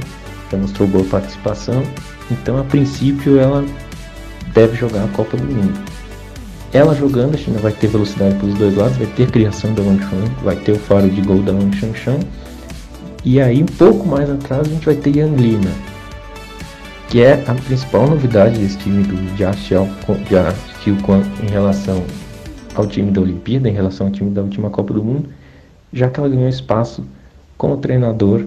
já 0.52 0.58
mostrou 0.58 0.88
boa 0.88 1.06
participação. 1.06 1.84
Então, 2.30 2.60
a 2.60 2.64
princípio, 2.64 3.40
ela 3.40 3.64
deve 4.54 4.76
jogar 4.76 5.04
a 5.04 5.08
Copa 5.10 5.38
do 5.38 5.46
Mundo. 5.46 5.80
Ela 6.74 6.94
jogando, 6.96 7.36
a 7.36 7.38
China 7.38 7.60
vai 7.60 7.72
ter 7.72 7.88
velocidade 7.88 8.36
pelos 8.36 8.56
dois 8.56 8.76
lados, 8.76 8.98
vai 8.98 9.08
ter 9.08 9.32
criação 9.32 9.74
da 9.74 9.82
Wang 9.82 10.04
Chuan, 10.04 10.26
vai 10.44 10.56
ter 10.56 10.74
o 10.74 10.80
faro 10.80 11.10
de 11.10 11.22
gol 11.22 11.42
da 11.42 11.54
Wang 11.54 11.76
Shanshan. 11.78 12.20
E 13.24 13.40
aí, 13.40 13.64
um 13.64 13.68
pouco 13.68 14.08
mais 14.08 14.30
atrás, 14.30 14.68
a 14.68 14.70
gente 14.70 14.86
vai 14.86 14.96
ter 14.96 15.16
Yang 15.16 15.42
Lina, 15.42 15.72
que 17.10 17.22
é 17.22 17.44
a 17.48 17.54
principal 17.54 18.08
novidade 18.08 18.60
desse 18.60 18.78
time 18.78 19.04
do 19.04 19.38
Jia 19.38 19.52
Xiuquan 19.54 21.24
em 21.44 21.50
relação 21.50 22.04
ao 22.76 22.86
time 22.88 23.12
da 23.12 23.22
Olimpíada, 23.22 23.70
em 23.70 23.74
relação 23.74 24.08
ao 24.08 24.14
time 24.14 24.30
da 24.32 24.42
última 24.42 24.70
Copa 24.70 24.94
do 24.94 25.04
Mundo, 25.04 25.30
já 25.92 26.10
que 26.10 26.20
ela 26.20 26.30
ganhou 26.30 26.50
espaço 26.50 27.06
como 27.58 27.78
treinador 27.78 28.46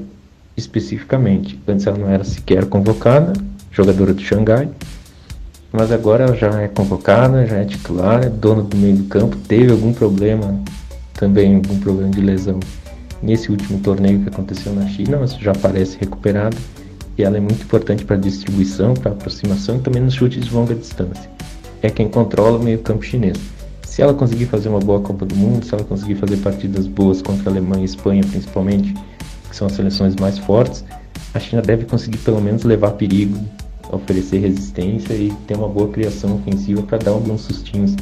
especificamente. 0.56 1.58
Antes 1.66 1.86
ela 1.86 1.96
não 1.96 2.08
era 2.08 2.24
sequer 2.24 2.66
convocada, 2.66 3.32
jogadora 3.70 4.12
do 4.12 4.20
Xangai, 4.20 4.68
mas 5.72 5.92
agora 5.92 6.24
ela 6.24 6.36
já 6.36 6.60
é 6.60 6.68
convocada, 6.68 7.46
já 7.46 7.56
é 7.56 7.64
titular, 7.64 8.24
é 8.24 8.28
dona 8.28 8.62
do 8.62 8.76
meio 8.76 8.96
do 8.96 9.04
campo, 9.04 9.36
teve 9.36 9.70
algum 9.70 9.92
problema, 9.92 10.60
também 11.14 11.56
algum 11.56 11.78
problema 11.78 12.10
de 12.10 12.20
lesão 12.20 12.58
nesse 13.22 13.50
último 13.50 13.78
torneio 13.80 14.20
que 14.20 14.28
aconteceu 14.28 14.72
na 14.72 14.86
China, 14.88 15.18
mas 15.20 15.34
já 15.34 15.52
parece 15.54 15.98
recuperada 15.98 16.56
e 17.16 17.22
ela 17.22 17.36
é 17.36 17.40
muito 17.40 17.62
importante 17.62 18.04
para 18.04 18.16
a 18.16 18.18
distribuição, 18.18 18.94
para 18.94 19.10
aproximação 19.10 19.76
e 19.76 19.80
também 19.80 20.00
nos 20.00 20.14
chutes 20.14 20.44
de 20.44 20.54
longa 20.54 20.74
distância. 20.74 21.28
É 21.82 21.90
quem 21.90 22.08
controla 22.08 22.58
o 22.58 22.62
meio 22.62 22.78
campo 22.78 23.04
chinês. 23.04 23.38
Se 23.98 24.02
ela 24.02 24.14
conseguir 24.14 24.46
fazer 24.46 24.68
uma 24.68 24.78
boa 24.78 25.00
Copa 25.00 25.26
do 25.26 25.34
Mundo, 25.34 25.66
se 25.66 25.74
ela 25.74 25.82
conseguir 25.82 26.14
fazer 26.14 26.36
partidas 26.36 26.86
boas 26.86 27.20
contra 27.20 27.50
a 27.50 27.52
Alemanha 27.52 27.82
e 27.82 27.84
Espanha 27.84 28.22
principalmente, 28.22 28.94
que 29.50 29.56
são 29.56 29.66
as 29.66 29.72
seleções 29.72 30.14
mais 30.14 30.38
fortes, 30.38 30.84
a 31.34 31.40
China 31.40 31.60
deve 31.60 31.84
conseguir 31.84 32.18
pelo 32.18 32.40
menos 32.40 32.62
levar 32.62 32.92
perigo, 32.92 33.36
oferecer 33.90 34.38
resistência 34.38 35.14
e 35.14 35.32
ter 35.48 35.56
uma 35.56 35.68
boa 35.68 35.88
criação 35.88 36.36
ofensiva 36.36 36.80
para 36.82 36.98
dar 36.98 37.10
alguns 37.10 37.40
sustinhos 37.40 37.96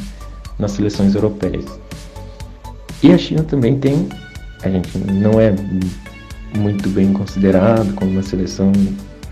nas 0.59 0.72
seleções 0.72 1.14
europeias. 1.14 1.64
E 3.03 3.11
a 3.11 3.16
China 3.16 3.42
também 3.42 3.78
tem, 3.78 4.07
a 4.64 4.68
gente 4.68 4.99
não 4.99 5.40
é 5.40 5.55
muito 6.59 6.90
bem 6.90 7.11
considerado 7.14 7.94
como 7.94 8.11
uma 8.11 8.22
seleção 8.22 8.70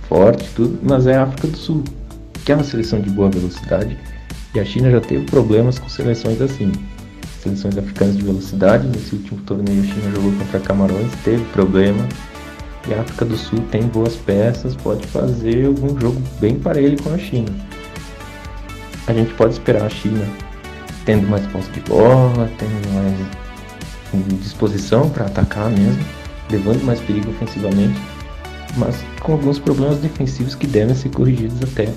forte, 0.09 0.49
tudo, 0.57 0.79
mas 0.83 1.07
é 1.07 1.15
a 1.15 1.25
África 1.25 1.47
do 1.47 1.59
Sul, 1.59 1.85
que 2.43 2.53
é 2.53 2.55
uma 2.55 2.65
seleção 2.65 3.03
de 3.03 3.11
boa 3.11 3.29
velocidade, 3.29 3.99
e 4.55 4.61
a 4.61 4.65
China 4.65 4.91
já 4.91 5.01
teve 5.01 5.25
problemas 5.27 5.79
com 5.79 5.89
seleções 5.89 6.41
assim. 6.41 6.73
Seleções 7.43 7.77
africanas 7.77 8.17
de 8.17 8.25
velocidade, 8.25 8.87
nesse 8.87 9.15
último 9.15 9.41
torneio 9.43 9.83
a 9.83 9.87
China 9.87 10.11
jogou 10.15 10.33
contra 10.33 10.61
Camarões, 10.61 11.13
teve 11.25 11.45
problema, 11.53 12.09
e 12.89 12.95
a 12.95 13.01
África 13.01 13.25
do 13.25 13.37
Sul 13.37 13.61
tem 13.71 13.83
boas 13.83 14.17
peças, 14.17 14.75
pode 14.77 15.07
fazer 15.09 15.67
algum 15.67 15.99
jogo 16.01 16.21
bem 16.41 16.59
parelho 16.59 17.01
com 17.03 17.13
a 17.13 17.19
China. 17.19 17.51
A 19.07 19.13
gente 19.13 19.35
pode 19.35 19.53
esperar 19.53 19.85
a 19.85 19.91
China 19.91 20.27
tendo 21.05 21.29
mais 21.29 21.47
posse 21.49 21.71
de 21.73 21.81
bola, 21.81 22.51
tendo 22.59 22.95
mais 22.95 24.41
disposição 24.41 25.11
para 25.11 25.27
atacar 25.27 25.69
mesmo 25.69 26.03
levando 26.51 26.83
mais 26.85 27.01
perigo 27.01 27.31
ofensivamente, 27.31 27.99
mas 28.77 28.97
com 29.21 29.33
alguns 29.33 29.59
problemas 29.59 29.99
defensivos 29.99 30.55
que 30.55 30.67
devem 30.67 30.95
ser 30.95 31.11
corrigidos 31.11 31.57
até 31.63 31.93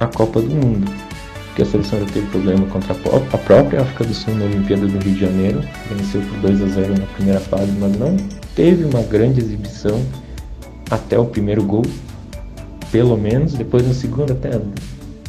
a 0.00 0.06
Copa 0.06 0.40
do 0.40 0.48
Mundo. 0.48 0.90
Porque 1.58 1.70
a 1.70 1.72
seleção 1.72 1.98
já 1.98 2.06
teve 2.12 2.26
problema 2.28 2.64
contra 2.66 2.92
a 2.92 3.38
própria 3.38 3.82
África 3.82 4.04
do 4.04 4.14
Sul 4.14 4.32
na 4.36 4.44
Olimpíada 4.44 4.86
do 4.86 4.96
Rio 4.98 5.12
de 5.12 5.18
Janeiro, 5.18 5.60
venceu 5.90 6.20
por 6.20 6.38
2 6.38 6.62
a 6.62 6.66
0 6.68 6.96
na 6.96 7.06
primeira 7.06 7.40
fase, 7.40 7.72
mas 7.80 7.98
não 7.98 8.16
teve 8.54 8.84
uma 8.84 9.02
grande 9.02 9.40
exibição 9.40 10.00
até 10.88 11.18
o 11.18 11.24
primeiro 11.24 11.64
gol, 11.64 11.82
pelo 12.92 13.16
menos. 13.18 13.54
Depois 13.54 13.84
no 13.84 13.92
segundo, 13.92 14.34
até 14.34 14.50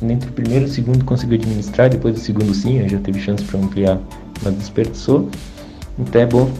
entre 0.03 0.29
o 0.29 0.33
primeiro 0.33 0.65
e 0.65 0.69
o 0.69 0.71
segundo 0.71 1.03
conseguiu 1.03 1.39
administrar, 1.39 1.89
depois 1.89 2.13
do 2.13 2.19
segundo 2.19 2.53
sim, 2.53 2.87
já 2.87 2.99
teve 2.99 3.19
chance 3.19 3.43
para 3.45 3.59
ampliar, 3.59 3.99
mas 4.43 4.53
desperdiçou. 4.53 5.27
Então 5.97 6.21
é 6.21 6.27
bom 6.27 6.51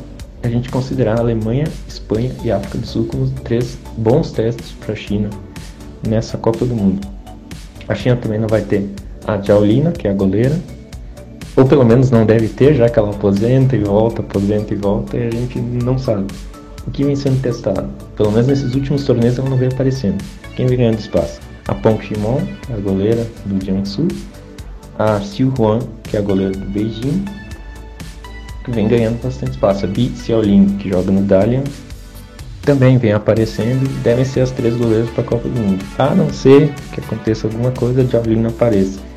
a 0.41 0.49
gente 0.49 0.67
considerar 0.69 1.17
a 1.17 1.19
Alemanha, 1.19 1.67
Espanha 1.87 2.31
e 2.43 2.51
África 2.51 2.79
do 2.79 2.87
Sul 2.87 3.05
como 3.05 3.29
três 3.43 3.77
bons 3.95 4.31
testes 4.31 4.71
para 4.71 4.93
a 4.93 4.97
China 4.97 5.29
nessa 6.07 6.39
Copa 6.39 6.65
do 6.65 6.75
Mundo. 6.75 7.07
A 7.87 7.93
China 7.93 8.15
também 8.15 8.39
não 8.39 8.47
vai 8.47 8.63
ter 8.63 8.89
a 9.33 9.41
Jaulina, 9.41 9.91
que 9.91 10.07
é 10.07 10.11
a 10.11 10.13
goleira, 10.13 10.57
ou 11.55 11.65
pelo 11.65 11.85
menos 11.85 12.09
não 12.09 12.25
deve 12.25 12.47
ter, 12.47 12.75
já 12.75 12.89
que 12.89 12.97
ela 12.97 13.09
aposenta 13.09 13.75
e 13.75 13.79
volta, 13.79 14.21
aposenta 14.21 14.73
e 14.73 14.77
volta, 14.77 15.17
e 15.17 15.27
a 15.27 15.31
gente 15.31 15.59
não 15.59 15.97
sabe. 15.97 16.25
O 16.87 16.91
que 16.91 17.03
vem 17.03 17.15
sendo 17.15 17.41
testado? 17.41 17.89
Pelo 18.15 18.31
menos 18.31 18.47
nesses 18.47 18.73
últimos 18.73 19.03
torneios 19.03 19.37
ela 19.37 19.49
não 19.49 19.57
vem 19.57 19.67
aparecendo. 19.67 20.23
Quem 20.55 20.65
vem 20.65 20.77
ganhando 20.77 20.99
espaço? 20.99 21.39
A 21.67 21.75
Peng 21.75 22.01
Shimon, 22.01 22.39
a 22.73 22.77
goleira 22.79 23.27
do 23.45 23.63
Jiangsu, 23.63 24.07
a 24.97 25.19
Xiu 25.19 25.53
Huan, 25.57 25.79
que 26.03 26.15
é 26.15 26.19
a 26.19 26.23
goleira 26.23 26.51
do 26.51 26.65
Beijing, 26.65 27.25
vem 28.69 28.87
ganhando 28.87 29.21
bastante 29.21 29.51
espaço. 29.51 29.85
A 29.85 29.87
Bi 29.87 30.11
Xiaolin, 30.15 30.77
que 30.77 30.89
joga 30.89 31.11
no 31.11 31.21
Dalian, 31.21 31.63
também 32.61 32.97
vem 32.97 33.13
aparecendo 33.13 33.87
devem 34.03 34.25
ser 34.25 34.41
as 34.41 34.51
três 34.51 34.75
goleiras 34.75 35.09
para 35.09 35.23
a 35.23 35.25
Copa 35.25 35.47
do 35.47 35.59
Mundo. 35.59 35.83
A 35.97 36.13
não 36.13 36.31
ser 36.31 36.73
que 36.93 36.99
aconteça 36.99 37.47
alguma 37.47 37.71
coisa, 37.71 38.01
a 38.01 38.05
Javelin 38.05 38.41
não 38.41 38.49
apareça. 38.49 39.08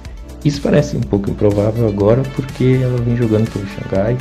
Isso 0.44 0.60
parece 0.60 0.96
um 0.96 1.00
pouco 1.00 1.30
improvável 1.30 1.86
agora 1.88 2.22
porque 2.34 2.80
ela 2.82 2.98
vem 2.98 3.16
jogando 3.16 3.50
pelo 3.50 3.66
Xangai. 3.66 4.16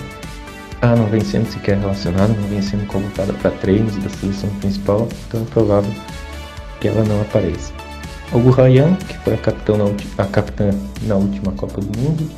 Ah, 0.82 0.96
não 0.96 1.08
vem 1.08 1.22
sendo 1.22 1.48
sequer 1.52 1.78
relacionada, 1.78 2.34
não 2.34 2.48
vem 2.48 2.62
sendo 2.62 2.86
convocada 2.88 3.34
para 3.34 3.52
treinos 3.52 3.96
da 3.98 4.10
seleção 4.10 4.50
principal, 4.60 5.08
então 5.28 5.42
é 5.42 5.46
provável 5.46 5.92
que 6.80 6.88
ela 6.88 7.04
não 7.04 7.22
apareça. 7.22 7.72
O 8.32 8.40
Gu 8.40 8.52
que 9.08 9.18
foi 9.20 9.34
a, 9.34 9.38
capitã 9.38 9.78
na, 9.78 10.24
a 10.24 10.26
capitã 10.26 10.72
na 11.04 11.16
última 11.16 11.52
Copa 11.52 11.82
do 11.82 12.00
Mundo, 12.00 12.30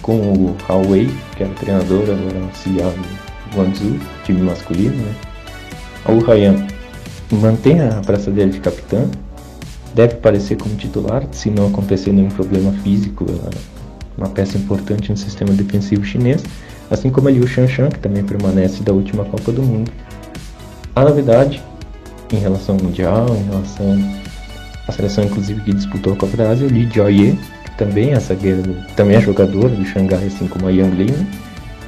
com 0.00 0.16
o 0.18 0.56
Huawei, 0.68 1.10
que 1.36 1.42
era 1.42 1.52
treinador, 1.54 2.02
agora 2.02 2.44
auxiliar 2.44 2.90
do 2.90 3.56
Guangzhou, 3.56 3.98
time 4.24 4.42
masculino, 4.42 4.96
né? 4.96 5.14
O 6.08 7.36
mantém 7.36 7.80
a 7.80 8.00
praça 8.06 8.30
dele 8.30 8.52
de 8.52 8.60
capitã, 8.60 9.10
deve 9.96 10.12
aparecer 10.12 10.58
como 10.58 10.76
titular, 10.76 11.26
se 11.32 11.48
não 11.48 11.68
acontecer 11.68 12.12
nenhum 12.12 12.28
problema 12.28 12.70
físico, 12.84 13.24
é 13.30 13.56
uma 14.18 14.28
peça 14.28 14.58
importante 14.58 15.10
no 15.10 15.16
sistema 15.16 15.54
defensivo 15.54 16.04
chinês, 16.04 16.44
assim 16.90 17.08
como 17.08 17.28
a 17.28 17.30
Liu 17.30 17.46
Shanshan, 17.46 17.88
que 17.88 17.98
também 17.98 18.22
permanece 18.22 18.82
da 18.82 18.92
última 18.92 19.24
Copa 19.24 19.50
do 19.50 19.62
Mundo. 19.62 19.90
A 20.94 21.02
novidade 21.02 21.62
em 22.30 22.36
relação 22.36 22.76
ao 22.76 22.82
Mundial, 22.82 23.26
em 23.36 23.44
relação 23.44 23.98
à 24.86 24.92
seleção 24.92 25.24
inclusive 25.24 25.62
que 25.62 25.72
disputou 25.72 26.12
a 26.12 26.16
Copa 26.16 26.36
da 26.36 26.50
Ásia, 26.50 26.66
é 26.66 26.68
o 26.68 26.70
Li 26.70 26.86
Jiaoye, 26.92 27.38
também 27.78 28.12
é 28.12 28.20
zagueira, 28.20 28.62
também 28.96 29.16
é 29.16 29.20
jogadora 29.20 29.70
do 29.70 29.84
Xangai, 29.86 30.26
assim 30.26 30.46
como 30.46 30.66
a 30.66 30.70
Yang 30.70 31.04
Lin. 31.04 31.26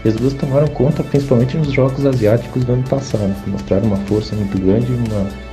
E 0.02 0.08
as 0.08 0.14
duas 0.14 0.32
tomaram 0.32 0.68
conta 0.68 1.02
principalmente 1.02 1.58
nos 1.58 1.72
Jogos 1.72 2.06
Asiáticos 2.06 2.64
do 2.64 2.72
ano 2.72 2.84
passado, 2.84 3.34
mostraram 3.46 3.88
uma 3.88 3.96
força 3.98 4.34
muito 4.34 4.58
grande, 4.58 4.90
uma 4.92 5.47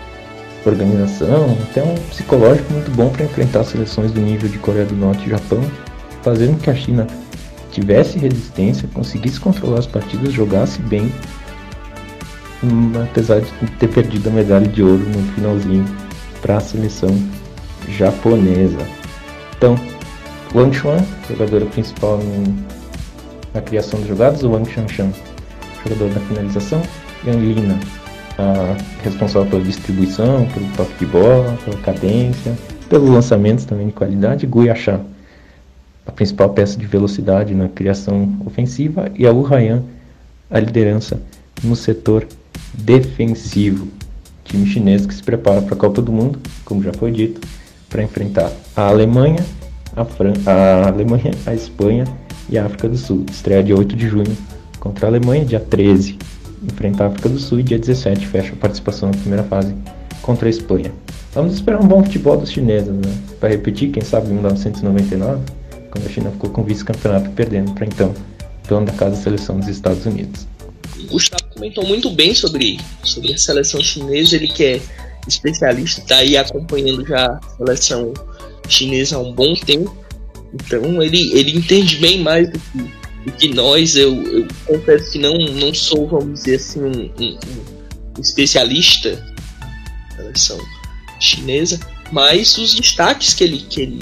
organização, 0.72 1.58
até 1.70 1.84
um 1.84 1.96
psicológico 2.10 2.72
muito 2.74 2.92
bom 2.92 3.10
para 3.10 3.26
enfrentar 3.26 3.64
seleções 3.64 4.12
do 4.12 4.20
nível 4.20 4.50
de 4.50 4.58
Coreia 4.58 4.86
do 4.86 4.96
Norte 4.96 5.26
e 5.26 5.30
Japão, 5.30 5.62
fazendo 6.22 6.60
que 6.60 6.70
a 6.70 6.76
China 6.76 7.08
tivesse 7.72 8.18
resistência, 8.18 8.88
conseguisse 8.94 9.40
controlar 9.40 9.80
as 9.80 9.88
partidas, 9.88 10.34
jogasse 10.34 10.82
bem, 10.82 11.12
apesar 13.04 13.42
de 13.42 13.52
ter 13.80 13.88
perdido 13.90 14.30
a 14.30 14.32
medalha 14.32 14.68
de 14.68 14.82
ouro 14.82 15.04
no 15.04 15.34
finalzinho 15.34 15.86
para 16.42 16.58
a 16.58 16.60
seleção 16.60 17.10
japonesa. 17.90 18.80
Então, 19.58 19.76
Wang 20.54 20.76
Chuan, 20.76 20.98
jogadora 21.30 21.66
principal 21.66 22.20
na 23.54 23.62
criação 23.62 24.00
de 24.02 24.08
jogadas, 24.08 24.44
o 24.44 24.52
Wang 24.52 24.70
Shanshan, 24.72 25.12
jogador 25.84 26.10
da 26.14 26.20
finalização, 26.22 26.82
Yang 27.26 27.54
Lina, 27.54 27.80
a 28.38 28.76
responsável 29.04 29.50
pela 29.50 29.64
distribuição, 29.64 30.48
pelo 30.54 30.68
toque 30.76 30.94
de 31.00 31.06
bola, 31.06 31.58
pela 31.64 31.78
cadência, 31.78 32.56
pelos 32.90 33.10
lançamentos 33.10 33.66
também 33.66 33.88
de 33.88 33.94
qualidade, 33.94 34.46
Gu 34.46 34.66
Yasha, 34.66 35.02
a 36.06 36.12
principal 36.12 36.50
peça 36.50 36.78
de 36.78 36.86
velocidade 36.86 37.54
na 37.54 37.68
criação 37.68 38.36
ofensiva, 38.46 39.12
e 39.16 39.26
a 39.26 39.32
Wu 39.32 39.44
Ryan, 39.44 39.84
a 40.50 40.60
liderança 40.60 41.20
no 41.64 41.76
setor 41.76 42.28
defensivo. 42.74 43.88
Time 44.44 44.68
chinês 44.68 45.06
que 45.06 45.14
se 45.14 45.24
prepara 45.24 45.62
para 45.62 45.74
a 45.74 45.78
Copa 45.78 46.02
do 46.02 46.12
Mundo, 46.12 46.40
como 46.64 46.84
já 46.84 46.94
foi 46.94 47.12
dito, 47.12 47.42
para 47.90 48.04
enfrentar 48.04 48.52
a 48.76 48.88
Alemanha, 48.88 49.44
a, 49.96 50.06
Fran 50.06 50.34
a 50.46 50.88
Alemanha, 50.90 51.32
a 51.46 51.54
Espanha 51.54 52.04
e 52.50 52.58
a 52.58 52.66
África 52.66 52.88
do 52.88 52.98
Sul. 52.98 53.26
Estreia 53.32 53.64
dia 53.64 53.76
8 53.76 53.96
de 53.96 54.08
junho 54.08 54.38
contra 54.80 55.08
a 55.08 55.10
Alemanha, 55.10 55.44
dia 55.46 55.60
13 55.60 56.20
enfrenta 56.66 57.04
a 57.04 57.08
África 57.08 57.30
do 57.30 57.40
Sul 57.40 57.60
e 57.60 57.64
dia 57.64 57.80
17 57.80 58.28
fecha 58.28 58.54
a 58.54 58.56
participação 58.56 59.10
na 59.10 59.18
primeira 59.18 59.44
fase 59.44 59.74
contra 60.22 60.48
a 60.48 60.50
Espanha. 60.50 60.92
Vamos 61.34 61.54
esperar 61.54 61.82
um 61.82 61.88
bom 61.88 62.04
futebol 62.04 62.38
dos 62.38 62.52
chineses, 62.52 62.94
né? 62.94 63.14
Para 63.40 63.50
repetir, 63.50 63.92
quem 63.92 64.04
sabe 64.04 64.28
em 64.28 64.34
1999, 64.34 65.44
quando 65.92 66.06
a 66.06 66.10
China 66.10 66.32
ficou 66.32 66.50
com 66.50 66.64
vice-campeonato 66.64 67.30
perdendo 67.32 67.74
para 67.74 67.86
então 67.86 68.14
dono 68.68 68.86
da 68.86 68.94
casa 68.94 69.16
da 69.16 69.22
seleção 69.22 69.60
dos 69.60 69.68
Estados 69.68 70.06
Unidos. 70.06 70.48
Gustavo 71.10 71.44
comentou 71.54 71.86
muito 71.86 72.10
bem 72.10 72.34
sobre, 72.34 72.80
sobre 73.04 73.34
a 73.34 73.38
seleção 73.38 73.82
chinesa, 73.82 74.36
ele 74.36 74.48
que 74.48 74.64
é 74.64 74.82
especialista, 75.28 76.02
está 76.02 76.18
aí 76.18 76.38
acompanhando 76.38 77.06
já 77.06 77.26
a 77.26 77.40
seleção 77.58 78.14
chinesa 78.68 79.18
há 79.18 79.20
um 79.20 79.34
bom 79.34 79.54
tempo. 79.56 79.96
Então 80.54 81.02
ele, 81.02 81.32
ele 81.34 81.58
entende 81.58 81.98
bem 81.98 82.22
mais 82.22 82.50
do 82.50 82.60
que, 82.60 82.92
que 83.32 83.50
nós. 83.50 83.96
Eu, 83.96 84.22
eu 84.24 84.48
confesso 84.66 85.12
que 85.12 85.20
não, 85.20 85.34
não 85.34 85.74
sou, 85.74 86.08
vamos 86.08 86.40
dizer 86.42 86.56
assim, 86.56 86.82
um, 86.82 87.12
um, 87.20 87.38
um 88.18 88.22
especialista 88.22 89.24
na 90.18 90.24
seleção 90.24 90.60
chinesa, 91.20 91.80
mas 92.12 92.58
os 92.58 92.74
destaques 92.76 93.34
que 93.34 93.44
ele, 93.44 93.60
que 93.70 93.82
ele, 93.82 94.00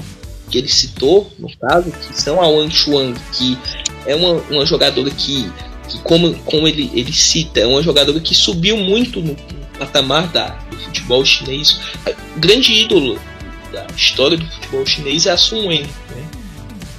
que 0.49 0.57
ele 0.57 0.67
citou, 0.67 1.31
no 1.39 1.49
caso, 1.57 1.91
que 1.91 2.21
são 2.21 2.41
a 2.41 2.47
Wang 2.47 2.73
Chuang, 2.73 3.19
que 3.31 3.57
é 4.05 4.15
uma, 4.15 4.33
uma 4.49 4.65
jogadora 4.65 5.09
que, 5.11 5.51
que 5.87 5.99
como, 5.99 6.33
como 6.39 6.67
ele, 6.67 6.91
ele 6.93 7.13
cita, 7.13 7.59
é 7.59 7.67
uma 7.67 7.81
jogadora 7.81 8.19
que 8.19 8.33
subiu 8.33 8.77
muito 8.77 9.21
no, 9.21 9.35
patamar 9.77 10.27
da, 10.27 10.49
do 10.69 10.77
futebol 10.77 11.25
chinês. 11.25 11.79
O 12.35 12.39
grande 12.39 12.73
ídolo 12.73 13.19
da 13.71 13.85
história 13.95 14.37
do 14.37 14.45
futebol 14.45 14.85
chinês 14.85 15.25
é 15.25 15.31
a 15.31 15.37
Sun 15.37 15.67
Wen. 15.67 15.83
Né? 15.83 16.29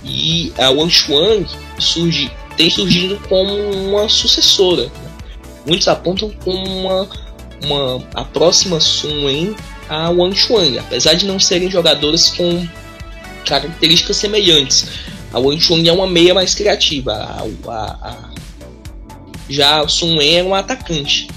E 0.05 0.53
a 0.59 0.71
Wang 0.71 0.93
Chuang 0.93 1.47
surge, 1.79 2.31
tem 2.57 2.71
surgido 2.71 3.21
como 3.29 3.53
uma 3.53 4.09
sucessora. 4.09 4.91
Muitos 5.67 5.89
apontam 5.89 6.31
como 6.45 6.65
uma, 6.65 7.09
uma, 7.63 8.09
a 8.15 8.25
próxima 8.25 8.81
Sun 8.81 9.25
Wen 9.25 9.55
a 9.89 10.11
Wang 10.11 10.37
Chuang, 10.37 10.79
apesar 10.79 11.15
de 11.15 11.27
não 11.27 11.39
serem 11.39 11.71
jogadoras 11.71 12.31
com 12.31 12.67
características 13.47 14.17
semelhantes. 14.17 14.87
A 15.33 15.39
Wang 15.39 15.61
Chuang 15.61 15.89
é 15.89 15.93
uma 15.93 16.07
meia 16.07 16.35
mais 16.35 16.55
criativa, 16.55 17.13
a, 17.13 17.45
a, 17.71 17.85
a, 18.09 18.31
já 19.49 19.83
a 19.83 19.89
Sun 19.89 20.17
Wen 20.17 20.39
é 20.39 20.43
um 20.43 20.55
atacante. 20.55 21.29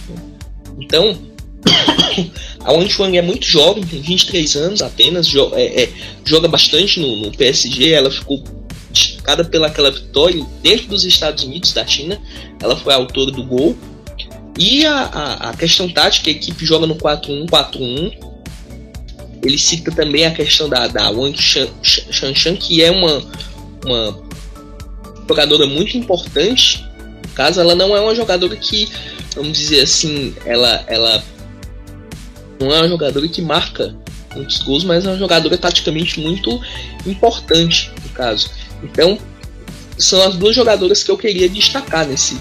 Então, 0.80 1.18
a 2.64 2.72
Wang 2.72 2.90
Chuang 2.90 3.18
é 3.18 3.22
muito 3.22 3.46
jovem, 3.46 3.84
tem 3.84 4.02
23 4.02 4.56
anos 4.56 4.82
apenas, 4.82 5.28
jo 5.28 5.52
é, 5.54 5.84
é, 5.84 5.90
joga 6.24 6.48
bastante 6.48 7.00
no, 7.00 7.18
no, 7.18 7.32
PSG. 7.32 7.92
Ela 7.92 8.12
ficou 8.12 8.44
destacada 9.28 9.44
pelaquela 9.44 9.92
vitória 9.92 10.46
dentro 10.64 10.88
dos 10.88 11.04
Estados 11.04 11.44
Unidos, 11.44 11.74
da 11.74 11.86
China. 11.86 12.20
Ela 12.62 12.78
foi 12.78 12.94
a 12.94 12.96
autora 12.96 13.32
do 13.32 13.44
gol. 13.44 13.78
E 14.58 14.86
a, 14.86 15.02
a, 15.02 15.50
a 15.50 15.54
questão 15.54 15.90
tática, 15.90 16.30
a 16.30 16.32
equipe 16.32 16.66
joga 16.66 16.88
no 16.88 16.96
4-1-4-1. 16.96 18.38
Ele 19.44 19.58
cita 19.58 19.92
também 19.92 20.26
a 20.26 20.32
questão 20.32 20.68
da, 20.70 20.88
da 20.88 21.12
Wang 21.12 21.38
Shanshan, 21.38 22.56
que 22.56 22.82
é 22.82 22.90
uma, 22.90 23.22
uma 23.86 24.24
jogadora 25.28 25.68
muito 25.68 25.98
importante. 25.98 26.84
No 27.22 27.34
caso, 27.36 27.60
ela 27.60 27.76
não 27.76 27.96
é 27.96 28.00
uma 28.00 28.16
jogadora 28.16 28.56
que, 28.56 28.90
vamos 29.36 29.58
dizer 29.58 29.82
assim, 29.82 30.34
ela, 30.44 30.84
ela 30.88 31.24
não 32.60 32.74
é 32.74 32.80
uma 32.80 32.88
jogadora 32.88 33.28
que 33.28 33.42
marca 33.42 33.96
muitos 34.36 34.58
gols, 34.60 34.84
mas 34.84 35.06
é 35.06 35.10
uma 35.10 35.18
jogadora 35.18 35.58
taticamente 35.58 36.20
muito 36.20 36.60
importante 37.06 37.92
no 38.04 38.10
caso. 38.10 38.50
Então, 38.84 39.18
são 39.98 40.22
as 40.22 40.36
duas 40.36 40.56
jogadoras 40.56 41.04
que 41.04 41.12
eu 41.12 41.18
queria 41.18 41.50
destacar 41.50 42.06
nesse 42.06 42.38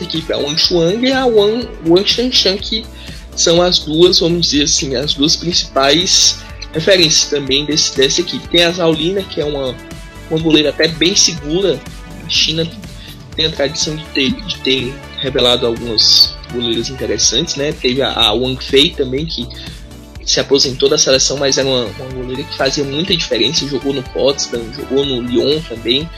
equipe, 0.00 0.32
a 0.32 0.38
Wang 0.38 0.58
Shuang 0.58 1.06
e 1.06 1.12
a 1.12 1.26
Wang, 1.26 1.68
Wang 1.86 2.08
Shanshan, 2.08 2.56
que 2.56 2.84
são 3.36 3.60
as 3.60 3.80
duas, 3.80 4.20
vamos 4.20 4.50
dizer 4.50 4.64
assim, 4.64 4.94
as 4.96 5.14
duas 5.14 5.36
principais 5.36 6.38
referências 6.72 7.30
também 7.30 7.64
desse, 7.64 7.96
dessa 7.96 8.20
equipe. 8.20 8.48
Tem 8.48 8.64
a 8.64 8.70
Zaulina, 8.70 9.22
que 9.22 9.40
é 9.40 9.44
uma, 9.44 9.74
uma 10.30 10.40
goleira 10.40 10.70
até 10.70 10.88
bem 10.88 11.14
segura. 11.14 11.80
A 12.24 12.28
China 12.28 12.66
tem 13.34 13.46
a 13.46 13.50
tradição 13.50 13.96
de 13.96 14.04
ter, 14.06 14.30
de 14.30 14.56
ter 14.58 14.94
revelado 15.18 15.66
algumas 15.66 16.34
goleiros 16.52 16.90
interessantes, 16.90 17.56
né? 17.56 17.72
Teve 17.72 18.02
a, 18.02 18.12
a 18.12 18.32
Wang 18.32 18.62
Fei 18.62 18.90
também, 18.90 19.26
que 19.26 19.46
se 20.30 20.38
aposentou 20.38 20.88
da 20.88 20.96
seleção, 20.96 21.36
mas 21.36 21.58
era 21.58 21.66
uma, 21.66 21.86
uma 21.86 22.08
goleira 22.14 22.44
que 22.44 22.56
fazia 22.56 22.84
muita 22.84 23.16
diferença, 23.16 23.66
jogou 23.66 23.92
no 23.92 24.00
Potsdam, 24.00 24.62
jogou 24.72 25.04
no 25.04 25.20
Lyon 25.22 25.60
também, 25.62 26.08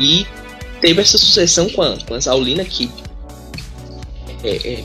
e 0.00 0.26
teve 0.80 1.02
essa 1.02 1.18
sucessão 1.18 1.68
com 1.68 1.82
a, 1.82 1.98
com 1.98 2.14
a 2.14 2.20
Zaulina, 2.20 2.64
que 2.64 2.90
é, 4.42 4.56
é, 4.56 4.84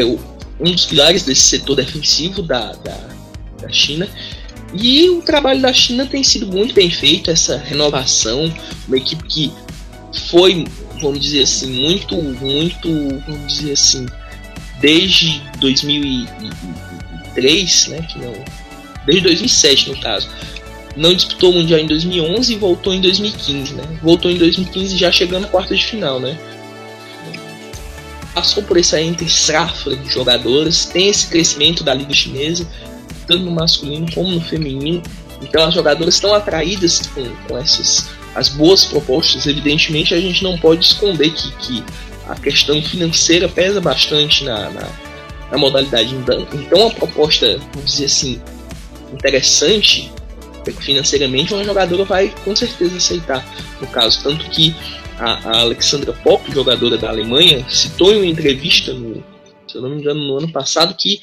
é 0.00 0.04
um 0.04 0.70
dos 0.70 0.84
pilares 0.84 1.22
desse 1.22 1.40
setor 1.40 1.76
defensivo 1.76 2.42
da, 2.42 2.72
da, 2.72 3.08
da 3.62 3.72
China, 3.72 4.06
e 4.74 5.08
o 5.08 5.22
trabalho 5.22 5.62
da 5.62 5.72
China 5.72 6.04
tem 6.04 6.22
sido 6.22 6.46
muito 6.46 6.74
bem 6.74 6.90
feito, 6.90 7.30
essa 7.30 7.56
renovação, 7.56 8.52
uma 8.86 8.98
equipe 8.98 9.24
que 9.24 9.52
foi 10.28 10.66
vamos 11.00 11.20
dizer 11.20 11.44
assim, 11.44 11.70
muito, 11.70 12.16
muito, 12.20 12.88
vamos 13.24 13.54
dizer 13.54 13.72
assim, 13.72 14.04
desde 14.80 15.40
2003, 17.40 17.86
né, 17.88 18.06
que 18.08 18.18
não, 18.18 18.32
desde 19.06 19.22
2007 19.24 19.90
no 19.90 20.00
caso, 20.00 20.28
não 20.96 21.14
disputou 21.14 21.52
o 21.52 21.54
Mundial 21.54 21.80
em 21.80 21.86
2011 21.86 22.52
e 22.52 22.56
voltou 22.56 22.92
em 22.92 23.00
2015, 23.00 23.74
né, 23.74 23.84
voltou 24.02 24.30
em 24.30 24.36
2015 24.36 24.96
já 24.96 25.10
chegando 25.10 25.44
à 25.44 25.48
quarta 25.48 25.74
de 25.74 25.84
final, 25.84 26.20
né, 26.20 26.38
passou 28.34 28.62
por 28.62 28.76
essa 28.76 29.00
entre 29.00 29.28
safra 29.28 29.96
de 29.96 30.08
jogadoras, 30.10 30.86
tem 30.86 31.08
esse 31.08 31.26
crescimento 31.26 31.82
da 31.82 31.94
liga 31.94 32.14
chinesa, 32.14 32.66
tanto 33.26 33.44
no 33.44 33.50
masculino 33.50 34.10
como 34.12 34.30
no 34.30 34.40
feminino, 34.40 35.02
então 35.42 35.64
as 35.64 35.74
jogadoras 35.74 36.14
estão 36.14 36.34
atraídas 36.34 37.02
com, 37.14 37.24
com 37.46 37.58
essas 37.58 38.06
as 38.34 38.48
boas 38.48 38.84
propostas, 38.84 39.46
evidentemente 39.46 40.14
a 40.14 40.20
gente 40.20 40.44
não 40.44 40.56
pode 40.56 40.84
esconder 40.84 41.30
que, 41.30 41.50
que 41.56 41.84
a 42.28 42.36
questão 42.36 42.80
financeira 42.80 43.48
pesa 43.48 43.80
bastante 43.80 44.44
na, 44.44 44.70
na, 44.70 44.88
na 45.50 45.58
modalidade. 45.58 46.14
Então, 46.14 46.46
então, 46.52 46.86
a 46.86 46.90
proposta, 46.90 47.58
vamos 47.72 47.92
dizer 47.92 48.06
assim, 48.06 48.40
interessante 49.12 50.10
financeiramente, 50.72 51.54
uma 51.54 51.64
jogadora 51.64 52.04
vai 52.04 52.34
com 52.44 52.54
certeza 52.54 52.96
aceitar. 52.96 53.44
No 53.80 53.86
caso, 53.86 54.22
tanto 54.22 54.48
que 54.50 54.74
a, 55.18 55.50
a 55.50 55.60
Alexandra 55.60 56.12
Pop, 56.12 56.50
jogadora 56.52 56.96
da 56.96 57.08
Alemanha, 57.08 57.64
citou 57.68 58.12
em 58.12 58.16
uma 58.16 58.26
entrevista, 58.26 58.92
no, 58.92 59.24
se 59.66 59.76
eu 59.76 59.82
não 59.82 59.90
me 59.90 60.00
engano, 60.00 60.20
no 60.20 60.38
ano 60.38 60.52
passado, 60.52 60.94
que 60.94 61.20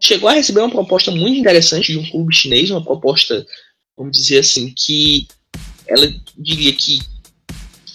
chegou 0.00 0.28
a 0.28 0.34
receber 0.34 0.60
uma 0.60 0.70
proposta 0.70 1.10
muito 1.10 1.38
interessante 1.38 1.92
de 1.92 1.98
um 1.98 2.10
clube 2.10 2.34
chinês, 2.34 2.70
uma 2.70 2.82
proposta, 2.82 3.46
vamos 3.96 4.16
dizer 4.16 4.38
assim, 4.38 4.72
que 4.74 5.26
ela 5.86 6.10
diria 6.36 6.72
que 6.72 7.00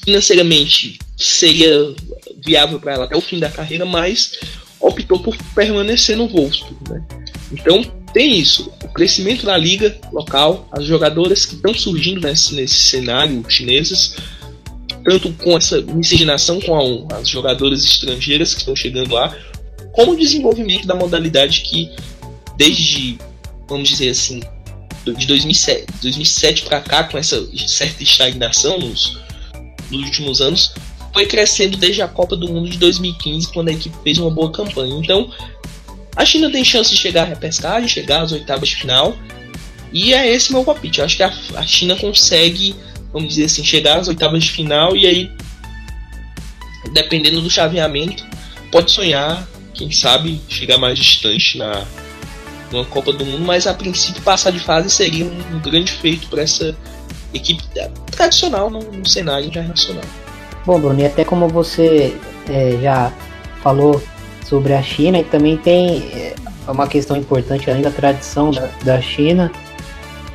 financeiramente 0.03 0.99
seria 1.17 1.95
viável 2.43 2.79
para 2.79 2.93
ela 2.93 3.05
até 3.05 3.15
o 3.15 3.21
fim 3.21 3.39
da 3.39 3.49
carreira, 3.49 3.85
mas 3.85 4.37
optou 4.83 5.19
por 5.19 5.35
permanecer 5.55 6.17
no 6.17 6.27
Wolfsburg. 6.27 6.75
Né? 6.89 7.01
Então 7.51 7.83
tem 8.13 8.37
isso, 8.39 8.71
o 8.83 8.87
crescimento 8.89 9.45
da 9.45 9.57
liga 9.57 9.97
local, 10.11 10.67
as 10.71 10.85
jogadoras 10.85 11.45
que 11.45 11.55
estão 11.55 11.73
surgindo 11.73 12.21
nesse, 12.21 12.53
nesse 12.53 12.75
cenário 12.75 13.43
chinesas, 13.49 14.15
tanto 15.03 15.31
com 15.33 15.57
essa 15.57 15.81
miscigenação 15.81 16.61
com 16.61 17.07
a, 17.11 17.17
as 17.17 17.27
jogadoras 17.27 17.83
estrangeiras 17.83 18.53
que 18.53 18.59
estão 18.59 18.75
chegando 18.75 19.13
lá, 19.13 19.35
como 19.93 20.11
o 20.11 20.17
desenvolvimento 20.17 20.85
da 20.85 20.95
modalidade 20.95 21.61
que 21.61 21.89
desde, 22.55 23.17
vamos 23.67 23.89
dizer 23.89 24.09
assim, 24.09 24.41
de 25.05 25.25
2007, 25.25 25.85
2007 26.01 26.63
para 26.63 26.81
cá, 26.81 27.03
com 27.05 27.17
essa 27.17 27.45
certa 27.67 28.03
estagnação 28.03 28.79
nos, 28.79 29.17
nos 29.89 30.03
últimos 30.03 30.39
anos, 30.39 30.73
foi 31.13 31.25
crescendo 31.25 31.77
desde 31.77 32.01
a 32.01 32.07
Copa 32.07 32.35
do 32.35 32.47
Mundo 32.47 32.69
de 32.69 32.77
2015, 32.77 33.53
quando 33.53 33.69
a 33.69 33.71
equipe 33.71 33.95
fez 34.03 34.17
uma 34.17 34.31
boa 34.31 34.51
campanha. 34.51 34.95
Então, 34.95 35.31
a 36.15 36.25
China 36.25 36.51
tem 36.51 36.63
chance 36.63 36.89
de 36.89 36.97
chegar 36.97 37.23
à 37.23 37.25
repescagem, 37.25 37.87
chegar 37.87 38.21
às 38.21 38.31
oitavas 38.31 38.69
de 38.69 38.75
final, 38.75 39.15
e 39.91 40.13
é 40.13 40.27
esse 40.27 40.51
meu 40.51 40.63
palpite. 40.63 40.99
Eu 40.99 41.05
acho 41.05 41.15
que 41.17 41.23
a, 41.23 41.33
a 41.55 41.63
China 41.65 41.95
consegue, 41.95 42.75
vamos 43.11 43.29
dizer 43.29 43.45
assim, 43.45 43.63
chegar 43.63 43.99
às 43.99 44.07
oitavas 44.07 44.43
de 44.43 44.51
final 44.51 44.95
e 44.95 45.05
aí, 45.05 45.31
dependendo 46.91 47.41
do 47.41 47.49
chaveamento, 47.49 48.25
pode 48.71 48.91
sonhar, 48.91 49.47
quem 49.73 49.91
sabe, 49.91 50.41
chegar 50.49 50.79
mais 50.79 50.97
distante 50.97 51.59
na, 51.59 51.85
numa 52.71 52.85
Copa 52.85 53.13
do 53.13 53.23
Mundo, 53.23 53.45
mas 53.45 53.67
a 53.67 53.73
princípio 53.73 54.21
passar 54.23 54.51
de 54.51 54.59
fase 54.59 54.89
seria 54.89 55.25
um, 55.25 55.59
grande 55.59 55.91
feito 55.91 56.27
para 56.27 56.41
essa 56.41 56.75
equipe 57.33 57.63
tradicional 58.11 58.69
no, 58.69 58.79
no, 58.79 59.07
cenário 59.07 59.47
internacional. 59.47 60.03
Bom, 60.65 60.79
Bruno, 60.79 60.99
e 60.99 61.05
até 61.05 61.25
como 61.25 61.47
você 61.47 62.15
é, 62.49 62.77
já 62.81 63.11
falou 63.61 64.01
sobre 64.45 64.73
a 64.73 64.81
China, 64.81 65.19
e 65.19 65.23
também 65.23 65.57
tem 65.57 66.03
é, 66.13 66.35
uma 66.67 66.87
questão 66.87 67.17
importante 67.17 67.69
além 67.69 67.81
da 67.81 67.91
tradição 67.91 68.51
da, 68.51 68.69
da 68.83 69.01
China, 69.01 69.51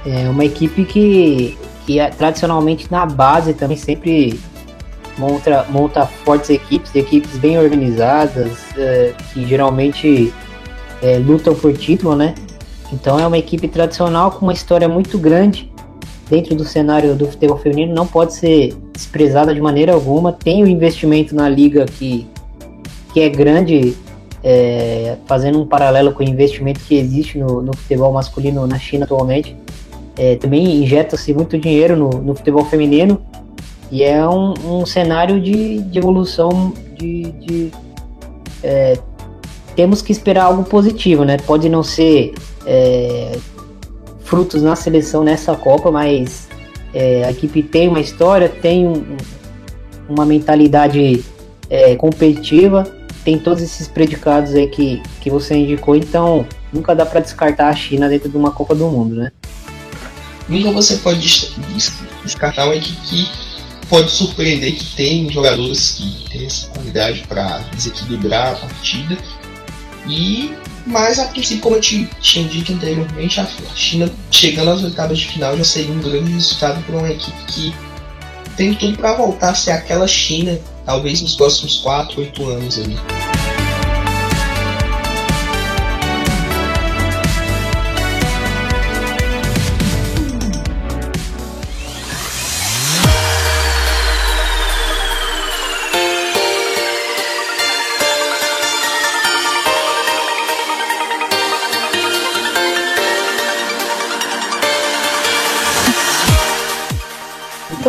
é 0.07 0.29
uma 0.29 0.45
equipe 0.45 0.85
que, 0.85 1.59
que 1.87 1.99
é, 1.99 2.11
tradicionalmente 2.11 2.91
na 2.91 3.07
base 3.07 3.55
também 3.55 3.76
sempre 3.76 4.39
monta, 5.16 5.64
monta 5.70 6.07
fortes 6.07 6.51
equipes, 6.51 6.95
equipes 6.95 7.37
bem 7.39 7.59
organizadas, 7.59 8.59
é, 8.76 9.14
que 9.33 9.47
geralmente 9.47 10.33
é, 11.03 11.18
lutam 11.18 11.55
por 11.55 11.72
título, 11.72 12.14
né? 12.14 12.35
Então 12.93 13.18
é 13.18 13.26
uma 13.26 13.39
equipe 13.39 13.66
tradicional 13.66 14.31
com 14.31 14.45
uma 14.45 14.53
história 14.53 14.89
muito 14.89 15.18
grande 15.18 15.70
dentro 16.29 16.55
do 16.55 16.64
cenário 16.64 17.14
do 17.14 17.26
futebol 17.26 17.59
feminino, 17.59 17.95
não 17.95 18.07
pode 18.07 18.35
ser 18.35 18.74
desprezada 18.93 19.55
de 19.55 19.61
maneira 19.61 19.93
alguma. 19.93 20.33
Tem 20.33 20.62
o 20.62 20.66
investimento 20.66 21.35
na 21.35 21.49
liga 21.49 21.85
que, 21.87 22.26
que 23.12 23.20
é 23.20 23.29
grande, 23.29 23.97
é, 24.43 25.16
fazendo 25.26 25.61
um 25.61 25.66
paralelo 25.66 26.12
com 26.12 26.22
o 26.22 26.29
investimento 26.29 26.81
que 26.81 26.95
existe 26.95 27.39
no, 27.39 27.62
no 27.62 27.76
futebol 27.76 28.12
masculino 28.12 28.66
na 28.66 28.79
China 28.79 29.05
atualmente. 29.05 29.57
É, 30.16 30.37
também 30.37 30.83
injeta-se 30.83 31.33
muito 31.33 31.57
dinheiro 31.57 31.97
no, 31.97 32.11
no, 32.11 32.35
futebol 32.35 32.64
feminino 32.64 33.22
e 33.89 34.03
é 34.03 34.29
um, 34.29 34.81
um 34.81 34.85
cenário 34.85 35.41
de, 35.41 35.79
de 35.79 35.99
evolução 35.99 36.72
de, 36.97 37.22
de 37.33 37.72
é, 38.62 38.99
temos 39.76 40.03
que 40.03 40.11
esperar 40.11 40.47
algo 40.47 40.64
positivo, 40.64 41.24
né? 41.24 41.37
Pode 41.37 41.68
não 41.68 41.85
ser 41.85 42.35
é, 42.66 43.39
frutos 44.29 44.62
na 44.62 44.76
seleção 44.76 45.24
nessa 45.24 45.57
Copa, 45.57 45.91
mas 45.91 46.49
é, 46.93 47.24
a 47.24 47.31
equipe 47.31 47.62
tem 47.62 47.89
uma 47.89 48.01
história, 48.01 48.49
tem 48.49 48.87
um, 48.87 49.16
uma 50.07 50.26
mentalidade 50.26 51.24
é, 51.70 51.97
competitiva, 51.97 52.87
tem 53.24 53.39
todos 53.39 53.62
esses 53.62 53.89
predicados 53.89 54.55
aí 54.55 54.68
que, 54.68 55.03
que 55.20 55.31
você 55.31 55.57
indicou, 55.57 55.97
então 55.97 56.47
nunca 56.70 56.95
dá 56.95 57.07
para 57.07 57.20
descartar 57.20 57.68
a 57.68 57.74
China 57.74 58.07
dentro 58.07 58.29
de 58.29 58.37
uma 58.37 58.51
Copa 58.51 58.74
do 58.74 58.87
Mundo, 58.89 59.16
né? 59.16 59.33
Nunca 60.47 60.72
você 60.72 60.97
pode 60.97 61.51
descartar 62.22 62.66
uma 62.66 62.76
equipe 62.76 63.01
que 63.07 63.31
pode 63.89 64.11
surpreender, 64.11 64.74
que 64.76 64.95
tem 64.95 65.31
jogadores 65.31 65.93
que 65.93 66.31
têm 66.31 66.47
essa 66.47 66.68
qualidade 66.68 67.24
para 67.26 67.59
desequilibrar 67.74 68.53
a 68.53 68.57
partida. 68.57 69.16
E 70.07 70.55
mas 70.89 71.18
a 71.18 71.26
princípio, 71.26 71.62
como 71.62 71.76
eu 71.76 71.80
tinha 71.80 72.49
dito 72.49 72.72
anteriormente, 72.72 73.41
a 73.41 73.47
China 73.74 74.11
chegando 74.30 74.70
às 74.70 74.82
oitavas 74.82 75.18
de 75.18 75.26
final 75.26 75.57
já 75.57 75.64
seria 75.64 75.93
um 75.93 76.01
grande 76.01 76.32
resultado 76.32 76.82
para 76.84 76.97
uma 76.97 77.11
equipe 77.11 77.36
que 77.47 77.74
tem 78.57 78.74
tudo 78.74 78.97
para 78.99 79.14
voltar 79.14 79.51
a 79.51 79.55
ser 79.55 79.72
aquela 79.72 80.09
China, 80.09 80.59
talvez 80.84 81.20
nos 81.20 81.36
próximos 81.36 81.76
4, 81.76 82.20
8 82.20 82.49
anos 82.49 82.78
ali. 82.78 82.97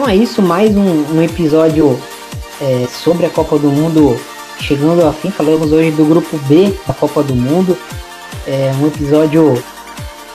É 0.10 0.16
isso, 0.16 0.41
mais 0.41 0.76
um, 0.76 1.05
um 1.14 1.22
episódio 1.22 1.99
é, 2.60 2.88
sobre 2.88 3.28
a 3.28 3.30
Copa 3.30 3.60
do 3.60 3.70
Mundo 3.70 4.20
chegando 4.60 5.05
ao 5.05 5.14
fim. 5.14 5.30
Falamos 5.30 5.72
hoje 5.72 5.91
do 5.91 6.03
grupo 6.03 6.36
B 6.47 6.74
da 6.88 6.95
Copa 6.95 7.22
do 7.22 7.36
Mundo. 7.36 7.78
É 8.47 8.72
um 8.82 8.88
episódio 8.88 9.64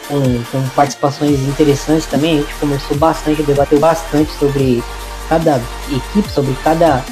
com, 0.06 0.20
com 0.52 0.68
participações 0.76 1.40
interessantes 1.40 2.06
também. 2.06 2.38
A 2.38 2.40
gente 2.42 2.54
conversou 2.54 2.96
bastante, 2.96 3.42
debateu 3.42 3.80
bastante 3.80 4.30
sobre 4.38 4.80
cada 5.28 5.60
equipe, 5.90 6.30
sobre 6.30 6.54
cada 6.62 7.04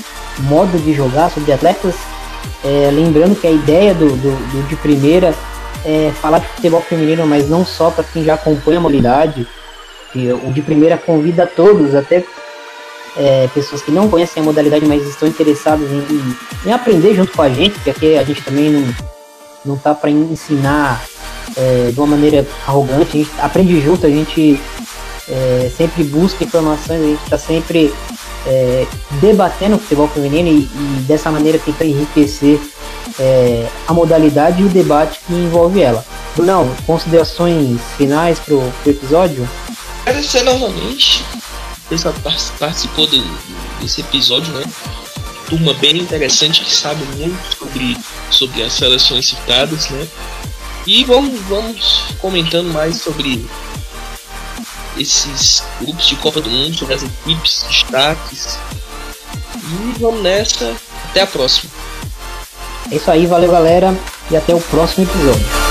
modo 0.42 0.78
de 0.78 0.94
jogar, 0.94 1.32
sobre 1.32 1.52
atletas. 1.52 1.96
É, 2.64 2.90
lembrando 2.92 3.34
que 3.34 3.46
a 3.48 3.50
ideia 3.50 3.92
do, 3.92 4.06
do, 4.06 4.52
do, 4.52 4.68
de 4.68 4.76
primeira 4.76 5.34
é 5.84 6.12
falar 6.22 6.38
de 6.38 6.46
futebol 6.46 6.80
feminino, 6.80 7.26
mas 7.26 7.48
não 7.48 7.66
só 7.66 7.90
para 7.90 8.04
quem 8.04 8.22
já 8.22 8.34
acompanha 8.34 8.78
a 8.78 8.82
modalidade. 8.82 9.48
O 10.46 10.52
de 10.52 10.60
primeira 10.60 10.98
convida 10.98 11.46
todos, 11.46 11.94
até 11.94 12.22
é, 13.16 13.48
pessoas 13.54 13.82
que 13.82 13.90
não 13.90 14.08
conhecem 14.08 14.42
a 14.42 14.46
modalidade, 14.46 14.86
mas 14.86 15.06
estão 15.06 15.28
interessadas 15.28 15.88
em, 15.90 16.36
em, 16.66 16.72
aprender 16.72 17.14
junto 17.14 17.32
com 17.32 17.42
a 17.42 17.48
gente, 17.48 17.74
porque 17.74 17.90
aqui 17.90 18.16
a 18.16 18.24
gente 18.24 18.42
também 18.42 18.70
não, 18.70 18.94
não 19.64 19.76
tá 19.76 19.94
para 19.94 20.10
ensinar 20.10 21.04
é, 21.56 21.90
de 21.92 21.98
uma 21.98 22.06
maneira 22.06 22.46
arrogante, 22.66 23.16
a 23.16 23.18
gente 23.18 23.30
aprende 23.38 23.80
junto, 23.80 24.06
a 24.06 24.10
gente 24.10 24.60
é, 25.28 25.70
sempre 25.76 26.04
busca 26.04 26.44
informações, 26.44 27.00
a 27.00 27.06
gente 27.06 27.22
está 27.24 27.38
sempre 27.38 27.92
é, 28.46 28.86
debatendo 29.20 29.76
o 29.76 29.78
futebol 29.78 30.08
feminino 30.08 30.48
e, 30.48 30.62
e, 30.62 31.04
dessa 31.06 31.30
maneira 31.30 31.58
tentar 31.58 31.84
enriquecer 31.84 32.60
é, 33.18 33.66
a 33.86 33.92
modalidade 33.92 34.62
e 34.62 34.64
o 34.64 34.68
debate 34.68 35.20
que 35.26 35.32
envolve 35.32 35.82
ela. 35.82 36.04
Não, 36.38 36.66
considerações 36.86 37.78
finais 37.98 38.38
pro, 38.38 38.60
pro 38.82 38.90
episódio? 38.90 39.46
Agradecer 40.06 40.42
novamente 40.42 41.24
participou 42.58 43.06
do, 43.06 43.22
desse 43.80 44.00
episódio, 44.00 44.52
né? 44.54 44.64
Turma 45.48 45.74
bem 45.74 45.98
interessante 45.98 46.64
que 46.64 46.74
sabe 46.74 47.04
muito 47.16 47.56
sobre, 47.56 47.96
sobre 48.30 48.62
as 48.62 48.72
seleções 48.72 49.26
citadas, 49.26 49.90
né? 49.90 50.08
E 50.86 51.04
vamos, 51.04 51.40
vamos 51.42 52.04
comentando 52.18 52.72
mais 52.72 53.00
sobre 53.00 53.44
esses 54.96 55.62
grupos 55.80 56.06
de 56.06 56.16
Copa 56.16 56.40
do 56.40 56.50
Mundo, 56.50 56.76
sobre 56.76 56.94
as 56.94 57.02
equipes, 57.02 57.64
destaques. 57.68 58.58
E 59.56 59.98
vamos 59.98 60.22
nessa. 60.22 60.74
Até 61.10 61.22
a 61.22 61.26
próxima. 61.26 61.70
É 62.90 62.96
isso 62.96 63.10
aí, 63.10 63.26
valeu 63.26 63.50
galera 63.50 63.96
e 64.30 64.36
até 64.36 64.54
o 64.54 64.60
próximo 64.60 65.04
episódio. 65.04 65.61